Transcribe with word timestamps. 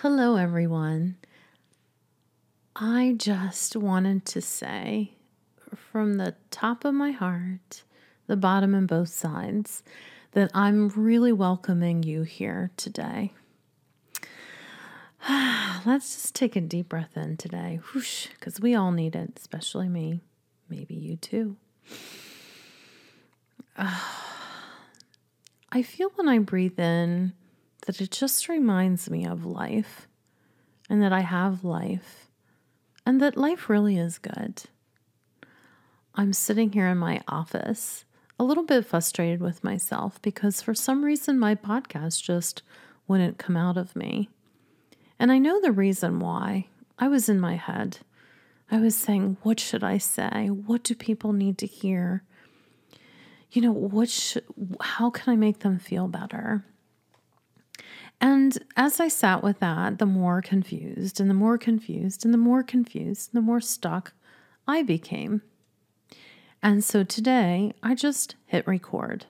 Hello, 0.00 0.36
everyone. 0.36 1.16
I 2.76 3.14
just 3.16 3.74
wanted 3.74 4.26
to 4.26 4.42
say 4.42 5.12
from 5.74 6.18
the 6.18 6.34
top 6.50 6.84
of 6.84 6.92
my 6.92 7.12
heart, 7.12 7.82
the 8.26 8.36
bottom 8.36 8.74
and 8.74 8.86
both 8.86 9.08
sides, 9.08 9.82
that 10.32 10.50
I'm 10.52 10.90
really 10.90 11.32
welcoming 11.32 12.02
you 12.02 12.24
here 12.24 12.72
today. 12.76 13.32
Let's 15.86 16.14
just 16.14 16.34
take 16.34 16.56
a 16.56 16.60
deep 16.60 16.90
breath 16.90 17.16
in 17.16 17.38
today, 17.38 17.80
whoosh, 17.94 18.26
because 18.38 18.60
we 18.60 18.74
all 18.74 18.92
need 18.92 19.16
it, 19.16 19.32
especially 19.38 19.88
me. 19.88 20.20
Maybe 20.68 20.94
you 20.94 21.16
too. 21.16 21.56
I 23.78 24.02
feel 25.82 26.10
when 26.16 26.28
I 26.28 26.38
breathe 26.38 26.78
in 26.78 27.32
that 27.86 28.00
it 28.00 28.10
just 28.10 28.48
reminds 28.48 29.08
me 29.08 29.24
of 29.24 29.46
life 29.46 30.06
and 30.90 31.02
that 31.02 31.12
I 31.12 31.20
have 31.20 31.64
life 31.64 32.28
and 33.04 33.20
that 33.20 33.36
life 33.36 33.68
really 33.68 33.96
is 33.96 34.18
good. 34.18 34.64
I'm 36.14 36.32
sitting 36.32 36.72
here 36.72 36.88
in 36.88 36.98
my 36.98 37.22
office, 37.28 38.04
a 38.38 38.44
little 38.44 38.64
bit 38.64 38.84
frustrated 38.84 39.40
with 39.40 39.62
myself 39.62 40.20
because 40.20 40.60
for 40.60 40.74
some 40.74 41.04
reason 41.04 41.38
my 41.38 41.54
podcast 41.54 42.22
just 42.22 42.62
wouldn't 43.06 43.38
come 43.38 43.56
out 43.56 43.76
of 43.76 43.94
me. 43.94 44.28
And 45.18 45.30
I 45.30 45.38
know 45.38 45.60
the 45.60 45.72
reason 45.72 46.18
why. 46.18 46.66
I 46.98 47.08
was 47.08 47.28
in 47.28 47.38
my 47.38 47.56
head. 47.56 47.98
I 48.70 48.80
was 48.80 48.96
saying, 48.96 49.36
what 49.42 49.60
should 49.60 49.84
I 49.84 49.98
say? 49.98 50.48
What 50.48 50.82
do 50.82 50.94
people 50.94 51.32
need 51.32 51.58
to 51.58 51.66
hear? 51.66 52.22
You 53.52 53.62
know, 53.62 53.72
what 53.72 54.08
should, 54.08 54.44
how 54.80 55.10
can 55.10 55.32
I 55.32 55.36
make 55.36 55.60
them 55.60 55.78
feel 55.78 56.08
better? 56.08 56.64
And 58.20 58.58
as 58.76 58.98
I 58.98 59.08
sat 59.08 59.42
with 59.42 59.60
that, 59.60 59.98
the 59.98 60.06
more 60.06 60.40
confused 60.40 61.20
and 61.20 61.28
the 61.28 61.34
more 61.34 61.58
confused 61.58 62.24
and 62.24 62.32
the 62.32 62.38
more 62.38 62.62
confused, 62.62 63.30
the 63.32 63.42
more 63.42 63.60
stuck 63.60 64.12
I 64.66 64.82
became. 64.82 65.42
And 66.62 66.82
so 66.82 67.04
today 67.04 67.74
I 67.82 67.94
just 67.94 68.34
hit 68.46 68.66
record 68.66 69.26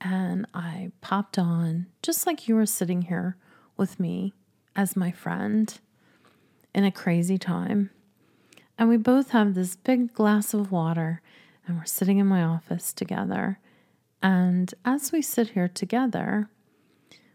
and 0.00 0.46
I 0.54 0.92
popped 1.00 1.38
on, 1.38 1.86
just 2.02 2.26
like 2.26 2.48
you 2.48 2.54
were 2.54 2.66
sitting 2.66 3.02
here 3.02 3.36
with 3.76 4.00
me 4.00 4.32
as 4.76 4.96
my 4.96 5.10
friend 5.10 5.78
in 6.74 6.84
a 6.84 6.90
crazy 6.90 7.38
time. 7.38 7.90
And 8.76 8.88
we 8.88 8.96
both 8.96 9.30
have 9.30 9.54
this 9.54 9.76
big 9.76 10.12
glass 10.12 10.52
of 10.52 10.72
water, 10.72 11.22
and 11.66 11.78
we're 11.78 11.84
sitting 11.84 12.18
in 12.18 12.26
my 12.26 12.42
office 12.42 12.92
together. 12.92 13.60
And 14.20 14.74
as 14.84 15.12
we 15.12 15.22
sit 15.22 15.50
here 15.50 15.68
together, 15.68 16.48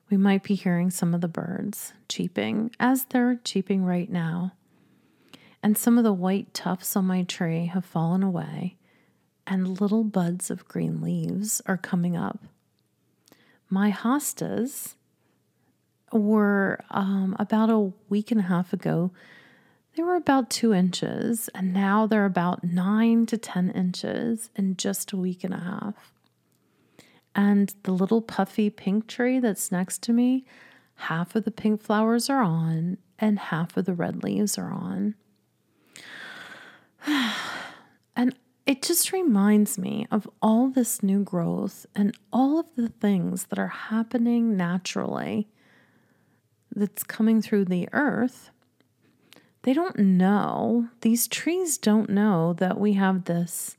we 0.09 0.17
might 0.17 0.43
be 0.43 0.55
hearing 0.55 0.89
some 0.89 1.13
of 1.13 1.21
the 1.21 1.27
birds 1.27 1.93
cheeping 2.07 2.71
as 2.79 3.05
they're 3.05 3.39
cheeping 3.43 3.83
right 3.83 4.09
now. 4.09 4.53
And 5.61 5.77
some 5.77 5.97
of 5.97 6.03
the 6.03 6.13
white 6.13 6.53
tufts 6.53 6.95
on 6.95 7.05
my 7.05 7.23
tree 7.23 7.65
have 7.65 7.85
fallen 7.85 8.23
away, 8.23 8.77
and 9.45 9.81
little 9.81 10.03
buds 10.03 10.49
of 10.49 10.67
green 10.67 11.02
leaves 11.02 11.61
are 11.65 11.77
coming 11.77 12.15
up. 12.15 12.39
My 13.69 13.92
hostas 13.92 14.95
were 16.11 16.80
um, 16.89 17.36
about 17.37 17.69
a 17.69 17.92
week 18.09 18.31
and 18.31 18.39
a 18.39 18.43
half 18.43 18.73
ago, 18.73 19.11
they 19.95 20.03
were 20.03 20.15
about 20.15 20.49
two 20.49 20.73
inches, 20.73 21.49
and 21.53 21.73
now 21.73 22.08
they're 22.08 22.25
about 22.25 22.64
nine 22.64 23.25
to 23.25 23.37
10 23.37 23.71
inches 23.71 24.49
in 24.55 24.77
just 24.77 25.11
a 25.11 25.17
week 25.17 25.43
and 25.43 25.53
a 25.53 25.58
half. 25.59 26.14
And 27.36 27.73
the 27.84 27.92
little 27.92 28.22
puffy 28.22 28.70
pink 28.70 29.08
tree 29.08 29.40
that's 29.40 29.72
next 29.72 30.02
to 30.04 30.14
me, 30.14 30.45
half 30.95 31.36
of 31.36 31.45
the 31.45 31.52
pink 31.52 31.82
flowers 31.82 32.30
are 32.30 32.42
on, 32.42 32.98
and 33.17 33.40
half 33.40 33.78
of 33.78 33.86
the 33.86 33.94
red 33.94 34.23
leaves 34.23 34.58
are 34.58 34.72
on. 34.72 35.16
and 38.16 38.36
it 38.66 38.82
just 38.82 39.12
reminds 39.12 39.78
me 39.78 40.08
of 40.12 40.30
all 40.42 40.70
this 40.70 41.02
new 41.02 41.23
growth 41.23 41.86
and 41.95 42.16
all 42.32 42.60
of 42.60 42.67
the 42.76 42.90
things 42.90 43.46
that 43.46 43.58
are 43.58 43.67
happening 43.67 44.56
naturally 44.56 45.48
that's 46.76 47.04
coming 47.04 47.42
through 47.42 47.66
the 47.66 47.90
earth, 47.94 48.52
they 49.64 49.73
don't 49.73 49.98
know, 49.98 50.88
these 51.02 51.28
trees 51.28 51.78
don't 51.78 52.10
know 52.10 52.54
that 52.54 52.80
we 52.80 52.94
have 52.94 53.26
this 53.26 53.76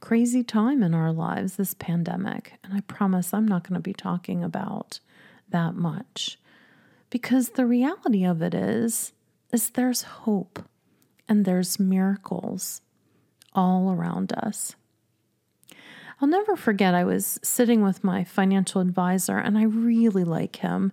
crazy 0.00 0.42
time 0.42 0.82
in 0.82 0.94
our 0.94 1.12
lives, 1.12 1.56
this 1.56 1.74
pandemic. 1.74 2.54
And 2.62 2.74
I 2.74 2.80
promise 2.80 3.32
I'm 3.32 3.46
not 3.46 3.64
going 3.64 3.74
to 3.74 3.80
be 3.80 3.92
talking 3.92 4.42
about 4.42 5.00
that 5.48 5.74
much 5.74 6.38
because 7.10 7.50
the 7.50 7.66
reality 7.66 8.24
of 8.24 8.42
it 8.42 8.54
is 8.54 9.12
is 9.52 9.70
there's 9.70 10.02
hope 10.02 10.68
and 11.28 11.44
there's 11.44 11.80
miracles 11.80 12.82
all 13.54 13.90
around 13.90 14.32
us. 14.32 14.76
I'll 16.20 16.28
never 16.28 16.54
forget 16.54 16.94
I 16.94 17.04
was 17.04 17.38
sitting 17.42 17.82
with 17.82 18.04
my 18.04 18.24
financial 18.24 18.80
advisor 18.80 19.38
and 19.38 19.56
I 19.56 19.62
really 19.62 20.24
like 20.24 20.56
him 20.56 20.92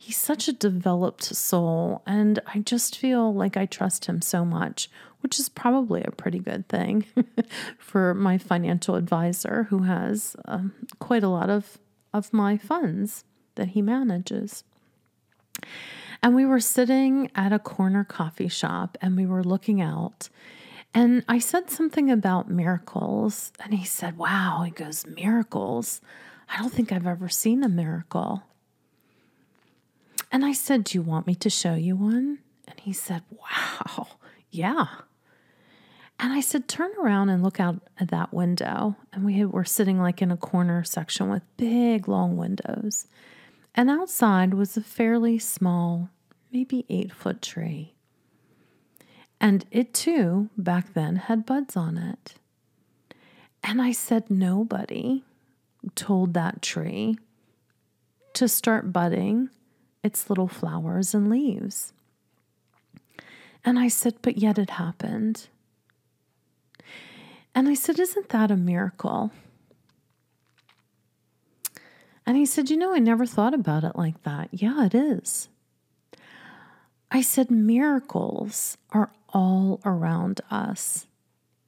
he's 0.00 0.16
such 0.16 0.48
a 0.48 0.52
developed 0.52 1.22
soul, 1.22 2.02
and 2.06 2.40
I 2.46 2.60
just 2.60 2.96
feel 2.96 3.34
like 3.34 3.58
I 3.58 3.66
trust 3.66 4.06
him 4.06 4.22
so 4.22 4.46
much, 4.46 4.90
which 5.20 5.38
is 5.38 5.48
probably 5.48 6.02
a 6.02 6.10
pretty 6.10 6.38
good 6.38 6.68
thing 6.68 7.04
for 7.78 8.14
my 8.14 8.38
financial 8.38 8.94
advisor 8.94 9.64
who 9.64 9.82
has 9.82 10.36
um, 10.46 10.72
quite 10.98 11.22
a 11.22 11.28
lot 11.28 11.50
of, 11.50 11.78
of 12.12 12.32
my 12.32 12.56
funds 12.56 13.24
that 13.54 13.68
he 13.68 13.82
manages. 13.82 14.64
And 16.22 16.34
we 16.34 16.44
were 16.44 16.60
sitting 16.60 17.30
at 17.34 17.52
a 17.52 17.58
corner 17.58 18.04
coffee 18.04 18.48
shop 18.48 18.98
and 19.00 19.16
we 19.16 19.26
were 19.26 19.42
looking 19.42 19.80
out. 19.80 20.28
And 20.92 21.24
I 21.28 21.38
said 21.38 21.70
something 21.70 22.10
about 22.10 22.50
miracles. 22.50 23.52
And 23.60 23.74
he 23.74 23.84
said, 23.84 24.18
Wow, 24.18 24.62
he 24.64 24.70
goes, 24.70 25.06
Miracles? 25.06 26.00
I 26.48 26.58
don't 26.58 26.72
think 26.72 26.92
I've 26.92 27.06
ever 27.06 27.28
seen 27.28 27.62
a 27.62 27.68
miracle. 27.68 28.42
And 30.32 30.44
I 30.44 30.52
said, 30.52 30.84
Do 30.84 30.98
you 30.98 31.02
want 31.02 31.26
me 31.26 31.34
to 31.36 31.50
show 31.50 31.74
you 31.74 31.96
one? 31.96 32.38
And 32.66 32.80
he 32.80 32.92
said, 32.92 33.22
Wow, 33.30 34.08
yeah. 34.50 34.86
And 36.22 36.34
I 36.34 36.40
said, 36.40 36.68
Turn 36.68 36.90
around 37.00 37.30
and 37.30 37.42
look 37.42 37.58
out 37.58 37.80
at 37.98 38.10
that 38.10 38.32
window. 38.32 38.96
And 39.12 39.24
we 39.24 39.42
were 39.46 39.64
sitting 39.64 39.98
like 39.98 40.20
in 40.20 40.30
a 40.30 40.36
corner 40.36 40.84
section 40.84 41.30
with 41.30 41.42
big, 41.56 42.06
long 42.06 42.36
windows. 42.36 43.06
And 43.74 43.88
outside 43.88 44.52
was 44.52 44.76
a 44.76 44.82
fairly 44.82 45.38
small, 45.38 46.10
maybe 46.52 46.84
eight 46.90 47.10
foot 47.10 47.40
tree. 47.40 47.94
And 49.40 49.64
it 49.70 49.94
too, 49.94 50.50
back 50.58 50.92
then, 50.92 51.16
had 51.16 51.46
buds 51.46 51.74
on 51.74 51.96
it. 51.96 52.34
And 53.64 53.80
I 53.80 53.92
said, 53.92 54.30
Nobody 54.30 55.24
told 55.94 56.34
that 56.34 56.60
tree 56.60 57.18
to 58.34 58.46
start 58.46 58.92
budding 58.92 59.48
its 60.04 60.28
little 60.28 60.48
flowers 60.48 61.14
and 61.14 61.30
leaves. 61.30 61.94
And 63.64 63.78
I 63.78 63.88
said, 63.88 64.16
But 64.20 64.36
yet 64.36 64.58
it 64.58 64.70
happened. 64.70 65.48
And 67.54 67.68
I 67.68 67.74
said, 67.74 67.98
Isn't 67.98 68.28
that 68.30 68.50
a 68.50 68.56
miracle? 68.56 69.32
And 72.26 72.36
he 72.36 72.46
said, 72.46 72.70
You 72.70 72.76
know, 72.76 72.94
I 72.94 72.98
never 72.98 73.26
thought 73.26 73.54
about 73.54 73.84
it 73.84 73.96
like 73.96 74.22
that. 74.22 74.48
Yeah, 74.52 74.86
it 74.86 74.94
is. 74.94 75.48
I 77.10 77.22
said, 77.22 77.50
Miracles 77.50 78.78
are 78.90 79.10
all 79.30 79.80
around 79.84 80.40
us, 80.50 81.06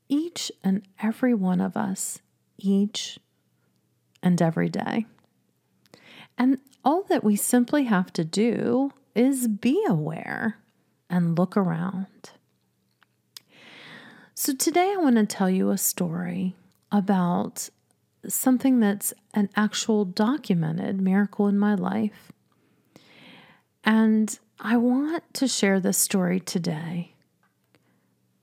each 0.08 0.52
and 0.62 0.82
every 1.02 1.34
one 1.34 1.61
of 1.61 1.76
us, 1.76 2.20
each 2.58 3.19
and 4.23 4.40
every 4.40 4.69
day. 4.69 5.06
And 6.38 6.58
all 6.84 7.02
that 7.05 7.25
we 7.25 7.37
simply 7.37 7.84
have 7.84 8.12
to 8.14 8.25
do 8.25 8.93
is 9.14 9.49
be 9.49 9.84
aware 9.88 10.58
and 11.11 11.37
look 11.37 11.56
around. 11.56 12.31
So, 14.44 14.53
today 14.53 14.93
I 14.93 15.00
want 15.00 15.15
to 15.15 15.25
tell 15.25 15.49
you 15.49 15.71
a 15.71 15.79
story 15.79 16.56
about 16.91 17.69
something 18.27 18.81
that's 18.81 19.15
an 19.35 19.49
actual 19.55 20.05
documented 20.05 21.00
miracle 21.00 21.47
in 21.47 21.56
my 21.56 21.77
life. 21.77 22.33
And 23.85 24.37
I 24.59 24.79
want 24.79 25.23
to 25.35 25.47
share 25.47 25.79
this 25.79 25.97
story 25.97 26.41
today 26.41 27.15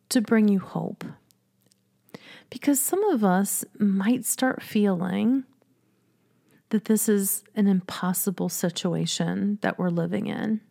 to 0.07 0.21
bring 0.21 0.47
you 0.47 0.59
hope. 0.59 1.03
Because 2.49 2.79
some 2.79 3.03
of 3.09 3.25
us 3.25 3.65
might 3.77 4.23
start 4.23 4.63
feeling 4.63 5.43
that 6.69 6.85
this 6.85 7.09
is 7.09 7.43
an 7.57 7.67
impossible 7.67 8.47
situation 8.47 9.59
that 9.59 9.77
we're 9.77 9.89
living 9.89 10.27
in. 10.27 10.61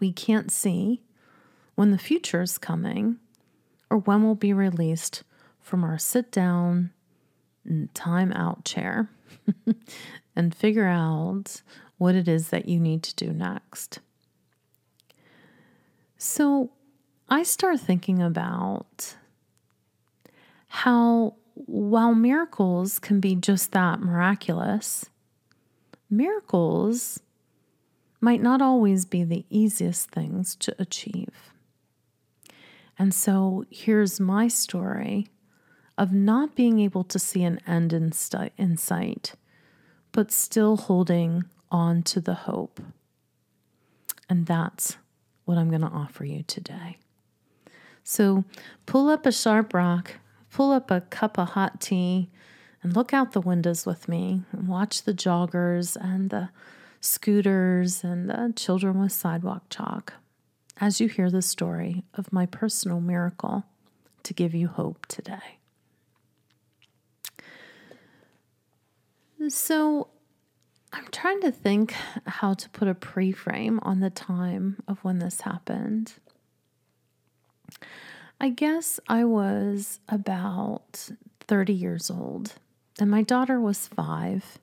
We 0.00 0.12
can't 0.12 0.52
see 0.52 1.00
when 1.76 1.92
the 1.92 1.98
future 1.98 2.42
is 2.42 2.58
coming 2.58 3.20
or 3.94 3.98
when 3.98 4.24
we'll 4.24 4.34
be 4.34 4.52
released 4.52 5.22
from 5.60 5.84
our 5.84 5.96
sit 5.96 6.32
down 6.32 6.90
and 7.64 7.94
time 7.94 8.32
out 8.32 8.64
chair 8.64 9.08
and 10.34 10.52
figure 10.52 10.88
out 10.88 11.62
what 11.96 12.16
it 12.16 12.26
is 12.26 12.48
that 12.48 12.68
you 12.68 12.80
need 12.80 13.04
to 13.04 13.14
do 13.14 13.32
next. 13.32 14.00
So 16.18 16.72
I 17.28 17.44
start 17.44 17.78
thinking 17.78 18.20
about 18.20 19.14
how, 20.66 21.36
while 21.54 22.16
miracles 22.16 22.98
can 22.98 23.20
be 23.20 23.36
just 23.36 23.70
that 23.70 24.00
miraculous, 24.00 25.04
miracles 26.10 27.20
might 28.20 28.42
not 28.42 28.60
always 28.60 29.04
be 29.04 29.22
the 29.22 29.44
easiest 29.50 30.10
things 30.10 30.56
to 30.56 30.74
achieve. 30.80 31.53
And 32.98 33.12
so 33.12 33.64
here's 33.70 34.20
my 34.20 34.48
story 34.48 35.28
of 35.96 36.12
not 36.12 36.54
being 36.54 36.80
able 36.80 37.04
to 37.04 37.18
see 37.18 37.42
an 37.42 37.60
end 37.66 37.92
in, 37.92 38.12
st- 38.12 38.52
in 38.56 38.76
sight, 38.76 39.34
but 40.12 40.32
still 40.32 40.76
holding 40.76 41.44
on 41.70 42.02
to 42.04 42.20
the 42.20 42.34
hope. 42.34 42.80
And 44.28 44.46
that's 44.46 44.96
what 45.44 45.58
I'm 45.58 45.68
going 45.68 45.82
to 45.82 45.88
offer 45.88 46.24
you 46.24 46.42
today. 46.44 46.98
So 48.02 48.44
pull 48.86 49.08
up 49.08 49.26
a 49.26 49.32
sharp 49.32 49.74
rock, 49.74 50.12
pull 50.50 50.72
up 50.72 50.90
a 50.90 51.00
cup 51.02 51.38
of 51.38 51.50
hot 51.50 51.80
tea, 51.80 52.30
and 52.82 52.94
look 52.94 53.12
out 53.14 53.32
the 53.32 53.40
windows 53.40 53.86
with 53.86 54.08
me 54.08 54.42
and 54.52 54.68
watch 54.68 55.02
the 55.02 55.14
joggers 55.14 55.96
and 55.96 56.30
the 56.30 56.50
scooters 57.00 58.04
and 58.04 58.28
the 58.28 58.52
children 58.56 59.00
with 59.00 59.12
sidewalk 59.12 59.64
chalk 59.70 60.14
as 60.80 61.00
you 61.00 61.08
hear 61.08 61.30
the 61.30 61.42
story 61.42 62.04
of 62.14 62.32
my 62.32 62.46
personal 62.46 63.00
miracle 63.00 63.64
to 64.22 64.34
give 64.34 64.54
you 64.54 64.68
hope 64.68 65.06
today. 65.06 65.58
So, 69.48 70.08
I'm 70.92 71.08
trying 71.10 71.40
to 71.42 71.50
think 71.50 71.92
how 72.24 72.54
to 72.54 72.68
put 72.70 72.88
a 72.88 72.94
pre 72.94 73.32
frame 73.32 73.80
on 73.82 74.00
the 74.00 74.10
time 74.10 74.76
of 74.86 75.02
when 75.04 75.18
this 75.18 75.42
happened. 75.42 76.14
I 78.40 78.48
guess 78.50 79.00
I 79.08 79.24
was 79.24 80.00
about 80.08 81.10
30 81.40 81.72
years 81.72 82.10
old, 82.10 82.54
and 83.00 83.10
my 83.10 83.22
daughter 83.22 83.60
was 83.60 83.88
five. 83.88 84.58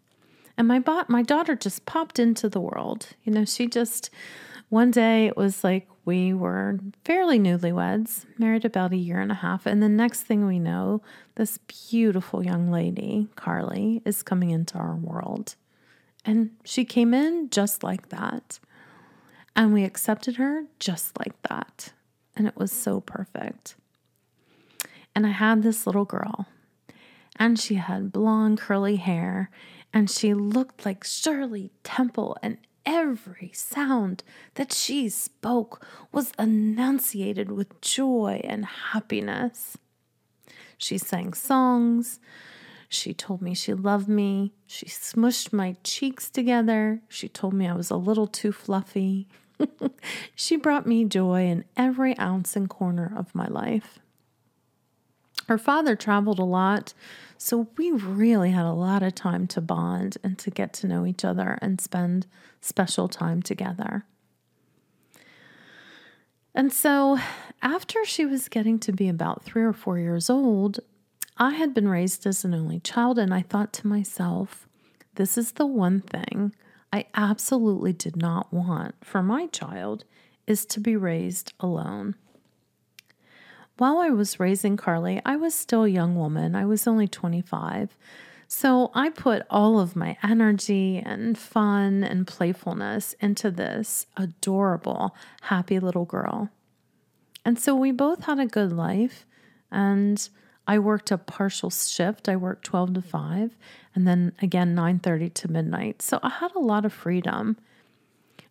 And 0.57 0.67
my, 0.67 0.81
my 1.07 1.21
daughter 1.21 1.55
just 1.55 1.85
popped 1.85 2.19
into 2.19 2.47
the 2.47 2.59
world. 2.59 3.09
You 3.23 3.33
know, 3.33 3.45
she 3.45 3.67
just, 3.67 4.09
one 4.69 4.91
day 4.91 5.25
it 5.27 5.35
was 5.35 5.63
like 5.63 5.87
we 6.03 6.33
were 6.33 6.79
fairly 7.05 7.39
newlyweds, 7.39 8.25
married 8.37 8.65
about 8.65 8.91
a 8.91 8.97
year 8.97 9.19
and 9.19 9.31
a 9.31 9.35
half. 9.35 9.65
And 9.65 9.81
the 9.81 9.89
next 9.89 10.21
thing 10.21 10.45
we 10.45 10.59
know, 10.59 11.01
this 11.35 11.59
beautiful 11.89 12.43
young 12.43 12.71
lady, 12.71 13.27
Carly, 13.35 14.01
is 14.05 14.23
coming 14.23 14.49
into 14.49 14.77
our 14.77 14.95
world. 14.95 15.55
And 16.25 16.51
she 16.63 16.85
came 16.85 17.13
in 17.13 17.49
just 17.49 17.83
like 17.83 18.09
that. 18.09 18.59
And 19.55 19.73
we 19.73 19.83
accepted 19.83 20.37
her 20.37 20.65
just 20.79 21.17
like 21.19 21.39
that. 21.43 21.93
And 22.35 22.47
it 22.47 22.55
was 22.55 22.71
so 22.71 23.01
perfect. 23.01 23.75
And 25.13 25.27
I 25.27 25.31
had 25.31 25.61
this 25.61 25.85
little 25.85 26.05
girl, 26.05 26.47
and 27.35 27.59
she 27.59 27.75
had 27.75 28.13
blonde, 28.13 28.59
curly 28.59 28.95
hair, 28.95 29.49
and 29.93 30.09
she 30.09 30.33
looked 30.33 30.85
like 30.85 31.03
Shirley 31.03 31.69
Temple. 31.83 32.37
And 32.41 32.57
every 32.85 33.51
sound 33.53 34.23
that 34.55 34.73
she 34.73 35.09
spoke 35.09 35.85
was 36.11 36.31
enunciated 36.37 37.51
with 37.51 37.79
joy 37.81 38.41
and 38.43 38.65
happiness. 38.65 39.77
She 40.77 40.97
sang 40.97 41.33
songs. 41.33 42.19
She 42.89 43.13
told 43.13 43.41
me 43.41 43.53
she 43.53 43.73
loved 43.73 44.09
me. 44.09 44.53
She 44.67 44.87
smushed 44.87 45.53
my 45.53 45.77
cheeks 45.83 46.29
together. 46.29 47.01
She 47.07 47.29
told 47.29 47.53
me 47.53 47.67
I 47.67 47.73
was 47.73 47.89
a 47.89 47.95
little 47.95 48.27
too 48.27 48.51
fluffy. 48.51 49.27
she 50.35 50.55
brought 50.55 50.87
me 50.87 51.05
joy 51.05 51.45
in 51.45 51.63
every 51.77 52.17
ounce 52.17 52.55
and 52.55 52.69
corner 52.69 53.13
of 53.15 53.33
my 53.33 53.47
life. 53.47 53.99
Her 55.47 55.57
father 55.57 55.95
traveled 55.95 56.39
a 56.39 56.43
lot, 56.43 56.93
so 57.37 57.67
we 57.77 57.91
really 57.91 58.51
had 58.51 58.65
a 58.65 58.73
lot 58.73 59.03
of 59.03 59.15
time 59.15 59.47
to 59.47 59.61
bond 59.61 60.17
and 60.23 60.37
to 60.39 60.49
get 60.49 60.73
to 60.73 60.87
know 60.87 61.05
each 61.05 61.25
other 61.25 61.57
and 61.61 61.81
spend 61.81 62.27
special 62.61 63.07
time 63.07 63.41
together. 63.41 64.05
And 66.53 66.71
so, 66.71 67.17
after 67.61 68.03
she 68.05 68.25
was 68.25 68.49
getting 68.49 68.77
to 68.79 68.91
be 68.91 69.07
about 69.07 69.43
three 69.43 69.63
or 69.63 69.73
four 69.73 69.97
years 69.97 70.29
old, 70.29 70.79
I 71.37 71.51
had 71.51 71.73
been 71.73 71.87
raised 71.87 72.25
as 72.25 72.43
an 72.43 72.53
only 72.53 72.79
child, 72.79 73.17
and 73.17 73.33
I 73.33 73.41
thought 73.41 73.73
to 73.73 73.87
myself, 73.87 74.67
this 75.15 75.37
is 75.37 75.53
the 75.53 75.65
one 75.65 76.01
thing 76.01 76.53
I 76.93 77.05
absolutely 77.15 77.93
did 77.93 78.15
not 78.15 78.51
want 78.51 78.95
for 79.01 79.23
my 79.23 79.47
child 79.47 80.03
is 80.45 80.65
to 80.67 80.79
be 80.79 80.95
raised 80.95 81.53
alone. 81.59 82.15
While 83.77 83.99
I 83.99 84.09
was 84.09 84.39
raising 84.39 84.77
Carly, 84.77 85.21
I 85.25 85.37
was 85.37 85.55
still 85.55 85.85
a 85.85 85.89
young 85.89 86.15
woman. 86.15 86.55
I 86.55 86.65
was 86.65 86.85
only 86.85 87.07
25. 87.07 87.97
So 88.53 88.91
I 88.93 89.07
put 89.11 89.43
all 89.49 89.79
of 89.79 89.95
my 89.95 90.17
energy 90.21 91.01
and 91.03 91.37
fun 91.37 92.03
and 92.03 92.27
playfulness 92.27 93.15
into 93.21 93.49
this 93.49 94.07
adorable, 94.17 95.15
happy 95.43 95.79
little 95.79 96.03
girl. 96.03 96.49
And 97.45 97.57
so 97.57 97.73
we 97.73 97.93
both 97.93 98.25
had 98.25 98.39
a 98.39 98.45
good 98.45 98.73
life 98.73 99.25
and 99.71 100.27
I 100.67 100.79
worked 100.79 101.11
a 101.11 101.17
partial 101.17 101.69
shift. 101.69 102.27
I 102.27 102.35
worked 102.35 102.65
12 102.65 102.95
to 102.95 103.01
5 103.01 103.55
and 103.95 104.05
then 104.05 104.33
again 104.41 104.75
9:30 104.75 105.33
to 105.33 105.49
midnight. 105.49 106.01
So 106.01 106.19
I 106.21 106.29
had 106.29 106.53
a 106.53 106.59
lot 106.59 106.83
of 106.83 106.91
freedom. 106.91 107.55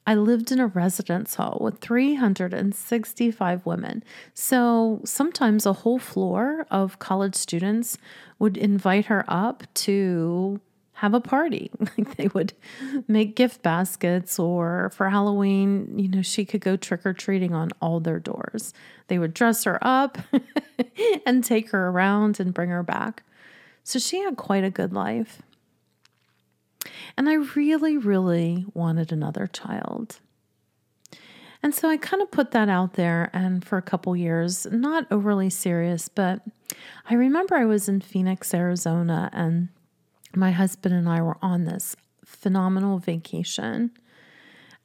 I 0.07 0.15
lived 0.15 0.51
in 0.51 0.59
a 0.59 0.67
residence 0.67 1.35
hall 1.35 1.59
with 1.61 1.81
365 1.81 3.67
women. 3.67 4.03
So 4.35 5.01
sometimes 5.05 5.67
a 5.67 5.73
whole 5.73 5.99
floor 5.99 6.67
of 6.71 6.99
college 6.99 7.35
students 7.35 7.99
would 8.39 8.57
invite 8.57 9.07
her 9.07 9.25
up 9.29 9.63
to 9.75 10.61
have 11.01 11.15
a 11.15 11.21
party. 11.21 11.71
Like 11.99 12.17
they 12.17 12.29
would 12.29 12.53
make 13.09 13.37
gift 13.37 13.63
baskets, 13.63 14.39
or 14.39 14.91
for 14.95 15.09
Halloween, 15.11 15.99
you 15.99 16.09
know, 16.09 16.23
she 16.23 16.45
could 16.45 16.61
go 16.61 16.77
trick 16.77 17.05
or 17.05 17.13
treating 17.13 17.55
on 17.55 17.71
all 17.81 18.01
their 18.01 18.19
doors. 18.19 18.73
They 19.09 19.19
would 19.19 19.35
dress 19.35 19.65
her 19.65 19.79
up 19.83 20.19
and 21.27 21.43
take 21.43 21.71
her 21.71 21.89
around 21.89 22.39
and 22.39 22.55
bring 22.55 22.71
her 22.71 22.83
back. 22.83 23.23
So 23.83 23.99
she 23.99 24.21
had 24.21 24.37
quite 24.37 24.65
a 24.65 24.71
good 24.71 24.93
life. 24.93 25.43
And 27.17 27.29
I 27.29 27.35
really, 27.35 27.97
really 27.97 28.65
wanted 28.75 29.13
another 29.13 29.47
child. 29.47 30.21
And 31.63 31.75
so 31.75 31.89
I 31.89 31.97
kind 31.97 32.23
of 32.23 32.31
put 32.31 32.53
that 32.53 32.69
out 32.69 32.95
there 32.95 33.31
and 33.33 33.65
for 33.65 33.77
a 33.77 33.83
couple 33.83 34.17
years, 34.17 34.67
not 34.71 35.07
overly 35.11 35.51
serious, 35.51 36.09
but 36.09 36.41
I 37.09 37.15
remember 37.15 37.57
I 37.57 37.67
was 37.67 37.89
in 37.89 38.01
Phoenix, 38.01 38.55
Arizona, 38.55 39.29
and 39.33 39.69
my 40.35 40.53
husband 40.53 40.95
and 40.95 41.09
I 41.09 41.21
were 41.21 41.37
on 41.43 41.65
this 41.65 41.97
phenomenal 42.25 42.99
vacation. 42.99 43.91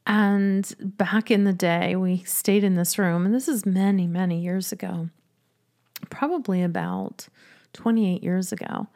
And 0.06 0.74
back 0.80 1.32
in 1.32 1.46
the 1.46 1.54
day, 1.54 1.96
we 1.96 2.24
stayed 2.24 2.64
in 2.64 2.76
this 2.76 3.00
room, 3.00 3.26
and 3.26 3.34
this 3.34 3.48
is 3.48 3.66
many, 3.66 4.06
many 4.06 4.40
years 4.40 4.72
ago, 4.72 5.10
probably 6.10 6.62
about 6.62 7.28
28 7.74 8.22
years 8.22 8.52
ago. 8.52 8.88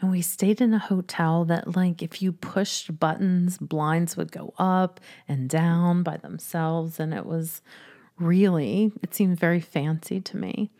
And 0.00 0.10
we 0.10 0.20
stayed 0.20 0.60
in 0.60 0.74
a 0.74 0.78
hotel 0.78 1.44
that, 1.46 1.74
like, 1.74 2.02
if 2.02 2.20
you 2.20 2.32
pushed 2.32 2.98
buttons, 2.98 3.56
blinds 3.58 4.16
would 4.16 4.30
go 4.30 4.52
up 4.58 5.00
and 5.26 5.48
down 5.48 6.02
by 6.02 6.18
themselves. 6.18 7.00
And 7.00 7.14
it 7.14 7.24
was 7.24 7.62
really, 8.18 8.92
it 9.02 9.14
seemed 9.14 9.38
very 9.38 9.60
fancy 9.60 10.20
to 10.20 10.36
me. 10.36 10.70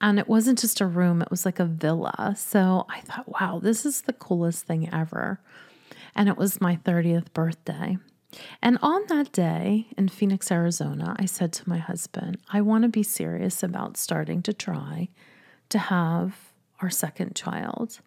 And 0.00 0.18
it 0.18 0.28
wasn't 0.28 0.58
just 0.58 0.80
a 0.80 0.86
room, 0.86 1.22
it 1.22 1.30
was 1.30 1.44
like 1.44 1.58
a 1.58 1.64
villa. 1.64 2.34
So 2.36 2.86
I 2.88 3.00
thought, 3.00 3.40
wow, 3.40 3.60
this 3.62 3.86
is 3.86 4.02
the 4.02 4.12
coolest 4.12 4.66
thing 4.66 4.92
ever. 4.92 5.40
And 6.14 6.28
it 6.28 6.36
was 6.36 6.60
my 6.60 6.76
30th 6.76 7.32
birthday. 7.32 7.98
And 8.60 8.78
on 8.82 9.02
that 9.08 9.32
day 9.32 9.86
in 9.96 10.08
Phoenix, 10.08 10.50
Arizona, 10.50 11.14
I 11.18 11.26
said 11.26 11.52
to 11.54 11.68
my 11.68 11.78
husband, 11.78 12.38
I 12.52 12.60
want 12.60 12.82
to 12.82 12.88
be 12.88 13.02
serious 13.02 13.62
about 13.62 13.96
starting 13.96 14.42
to 14.42 14.52
try 14.52 15.08
to 15.68 15.78
have 15.78 16.52
our 16.82 16.90
second 16.90 17.34
child. 17.34 18.00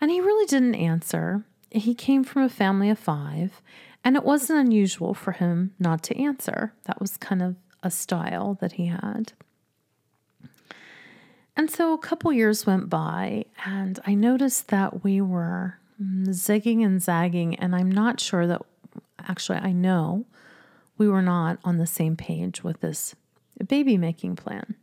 And 0.00 0.10
he 0.10 0.20
really 0.20 0.46
didn't 0.46 0.74
answer. 0.74 1.44
He 1.70 1.94
came 1.94 2.24
from 2.24 2.42
a 2.42 2.48
family 2.48 2.90
of 2.90 2.98
five, 2.98 3.60
And 4.02 4.16
it 4.16 4.24
wasn't 4.24 4.60
unusual 4.60 5.14
for 5.14 5.32
him 5.32 5.74
not 5.78 6.02
to 6.04 6.16
answer. 6.16 6.72
That 6.84 7.00
was 7.00 7.16
kind 7.16 7.42
of 7.42 7.56
a 7.82 7.90
style 7.90 8.56
that 8.60 8.72
he 8.72 8.86
had. 8.86 9.32
And 11.56 11.70
so 11.70 11.92
a 11.92 11.98
couple 11.98 12.32
years 12.32 12.64
went 12.64 12.88
by, 12.88 13.44
and 13.66 13.98
I 14.06 14.14
noticed 14.14 14.68
that 14.68 15.04
we 15.04 15.20
were 15.20 15.78
zigging 16.00 16.84
and 16.84 17.02
zagging, 17.02 17.56
and 17.56 17.76
I'm 17.76 17.90
not 17.90 18.20
sure 18.20 18.46
that 18.46 18.62
actually, 19.18 19.58
I 19.58 19.72
know 19.72 20.24
we 20.96 21.08
were 21.08 21.20
not 21.20 21.58
on 21.62 21.76
the 21.76 21.86
same 21.86 22.16
page 22.16 22.64
with 22.64 22.80
this 22.80 23.14
baby 23.66 23.98
making 23.98 24.36
plan. 24.36 24.74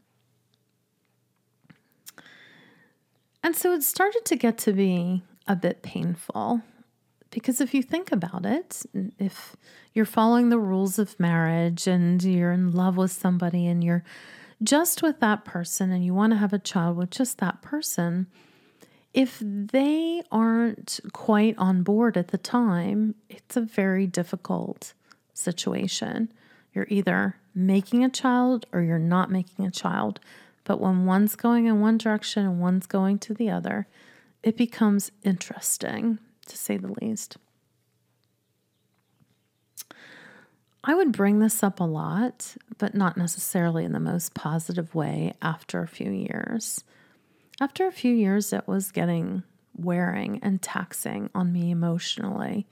And 3.47 3.55
so 3.55 3.71
it 3.71 3.81
started 3.81 4.25
to 4.25 4.35
get 4.35 4.57
to 4.57 4.73
be 4.73 5.23
a 5.47 5.55
bit 5.55 5.81
painful 5.81 6.63
because 7.31 7.61
if 7.61 7.73
you 7.73 7.81
think 7.81 8.11
about 8.11 8.45
it, 8.45 8.85
if 9.17 9.55
you're 9.93 10.03
following 10.03 10.49
the 10.49 10.59
rules 10.59 10.99
of 10.99 11.17
marriage 11.17 11.87
and 11.87 12.21
you're 12.21 12.51
in 12.51 12.73
love 12.73 12.97
with 12.97 13.13
somebody 13.13 13.65
and 13.65 13.81
you're 13.81 14.03
just 14.61 15.01
with 15.01 15.21
that 15.21 15.45
person 15.45 15.93
and 15.93 16.03
you 16.03 16.13
want 16.13 16.33
to 16.33 16.37
have 16.37 16.51
a 16.51 16.59
child 16.59 16.97
with 16.97 17.09
just 17.09 17.37
that 17.37 17.61
person, 17.61 18.27
if 19.13 19.41
they 19.41 20.23
aren't 20.29 20.99
quite 21.13 21.57
on 21.57 21.83
board 21.83 22.17
at 22.17 22.27
the 22.27 22.37
time, 22.37 23.15
it's 23.29 23.55
a 23.55 23.61
very 23.61 24.07
difficult 24.07 24.91
situation. 25.33 26.33
You're 26.73 26.87
either 26.89 27.37
making 27.55 28.03
a 28.03 28.09
child 28.09 28.65
or 28.73 28.81
you're 28.81 28.99
not 28.99 29.31
making 29.31 29.65
a 29.65 29.71
child. 29.71 30.19
But 30.67 30.81
when 30.81 31.05
one's 31.05 31.37
going 31.37 31.65
in 31.65 31.79
one 31.79 31.97
direction 31.97 32.43
and 32.43 32.59
one's 32.59 32.87
going 32.87 33.19
to 33.19 33.33
the 33.33 33.49
other, 33.49 33.87
it 34.43 34.57
becomes 34.57 35.13
interesting, 35.23 36.19
to 36.45 36.57
say 36.57 36.75
the 36.75 36.93
least. 37.01 37.37
I 40.83 40.93
would 40.93 41.13
bring 41.13 41.39
this 41.39 41.63
up 41.63 41.79
a 41.79 41.85
lot, 41.85 42.57
but 42.77 42.93
not 42.93 43.15
necessarily 43.15 43.85
in 43.85 43.93
the 43.93 44.01
most 44.01 44.33
positive 44.33 44.93
way 44.93 45.35
after 45.41 45.81
a 45.81 45.87
few 45.87 46.11
years. 46.11 46.83
After 47.61 47.87
a 47.87 47.91
few 47.93 48.13
years, 48.13 48.51
it 48.51 48.67
was 48.67 48.91
getting 48.91 49.43
wearing 49.73 50.37
and 50.43 50.61
taxing 50.61 51.29
on 51.33 51.53
me 51.53 51.71
emotionally. 51.71 52.67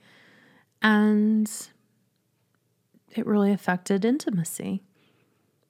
And 0.82 1.50
it 3.14 3.26
really 3.26 3.52
affected 3.52 4.04
intimacy. 4.04 4.82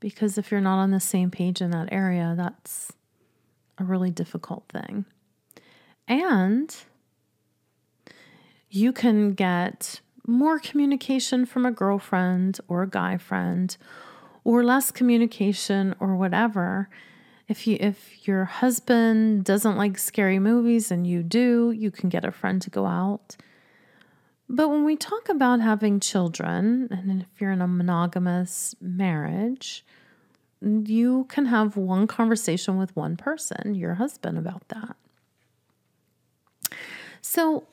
Because 0.00 0.38
if 0.38 0.50
you're 0.50 0.60
not 0.60 0.78
on 0.78 0.90
the 0.90 1.00
same 1.00 1.30
page 1.30 1.60
in 1.60 1.70
that 1.70 1.88
area, 1.90 2.34
that's 2.36 2.92
a 3.78 3.84
really 3.84 4.10
difficult 4.10 4.64
thing. 4.68 5.04
And 6.06 6.74
you 8.70 8.92
can 8.92 9.32
get 9.32 10.00
more 10.26 10.58
communication 10.58 11.46
from 11.46 11.64
a 11.64 11.70
girlfriend 11.70 12.60
or 12.68 12.82
a 12.82 12.88
guy 12.88 13.16
friend 13.16 13.76
or 14.44 14.64
less 14.64 14.90
communication 14.90 15.94
or 16.00 16.16
whatever 16.16 16.88
if 17.48 17.66
you 17.66 17.76
if 17.80 18.26
your 18.26 18.44
husband 18.44 19.44
doesn't 19.44 19.76
like 19.76 19.98
scary 19.98 20.38
movies 20.38 20.90
and 20.90 21.06
you 21.06 21.22
do 21.22 21.70
you 21.70 21.90
can 21.90 22.08
get 22.08 22.24
a 22.24 22.32
friend 22.32 22.60
to 22.62 22.70
go 22.70 22.86
out 22.86 23.36
but 24.48 24.68
when 24.68 24.84
we 24.84 24.96
talk 24.96 25.28
about 25.28 25.60
having 25.60 26.00
children 26.00 26.88
and 26.90 27.22
if 27.22 27.40
you're 27.40 27.52
in 27.52 27.62
a 27.62 27.68
monogamous 27.68 28.74
marriage 28.80 29.84
you 30.60 31.24
can 31.28 31.46
have 31.46 31.76
one 31.76 32.06
conversation 32.06 32.76
with 32.78 32.94
one 32.96 33.16
person 33.16 33.74
your 33.74 33.94
husband 33.94 34.38
about 34.38 34.66
that 34.68 34.96
so 37.20 37.66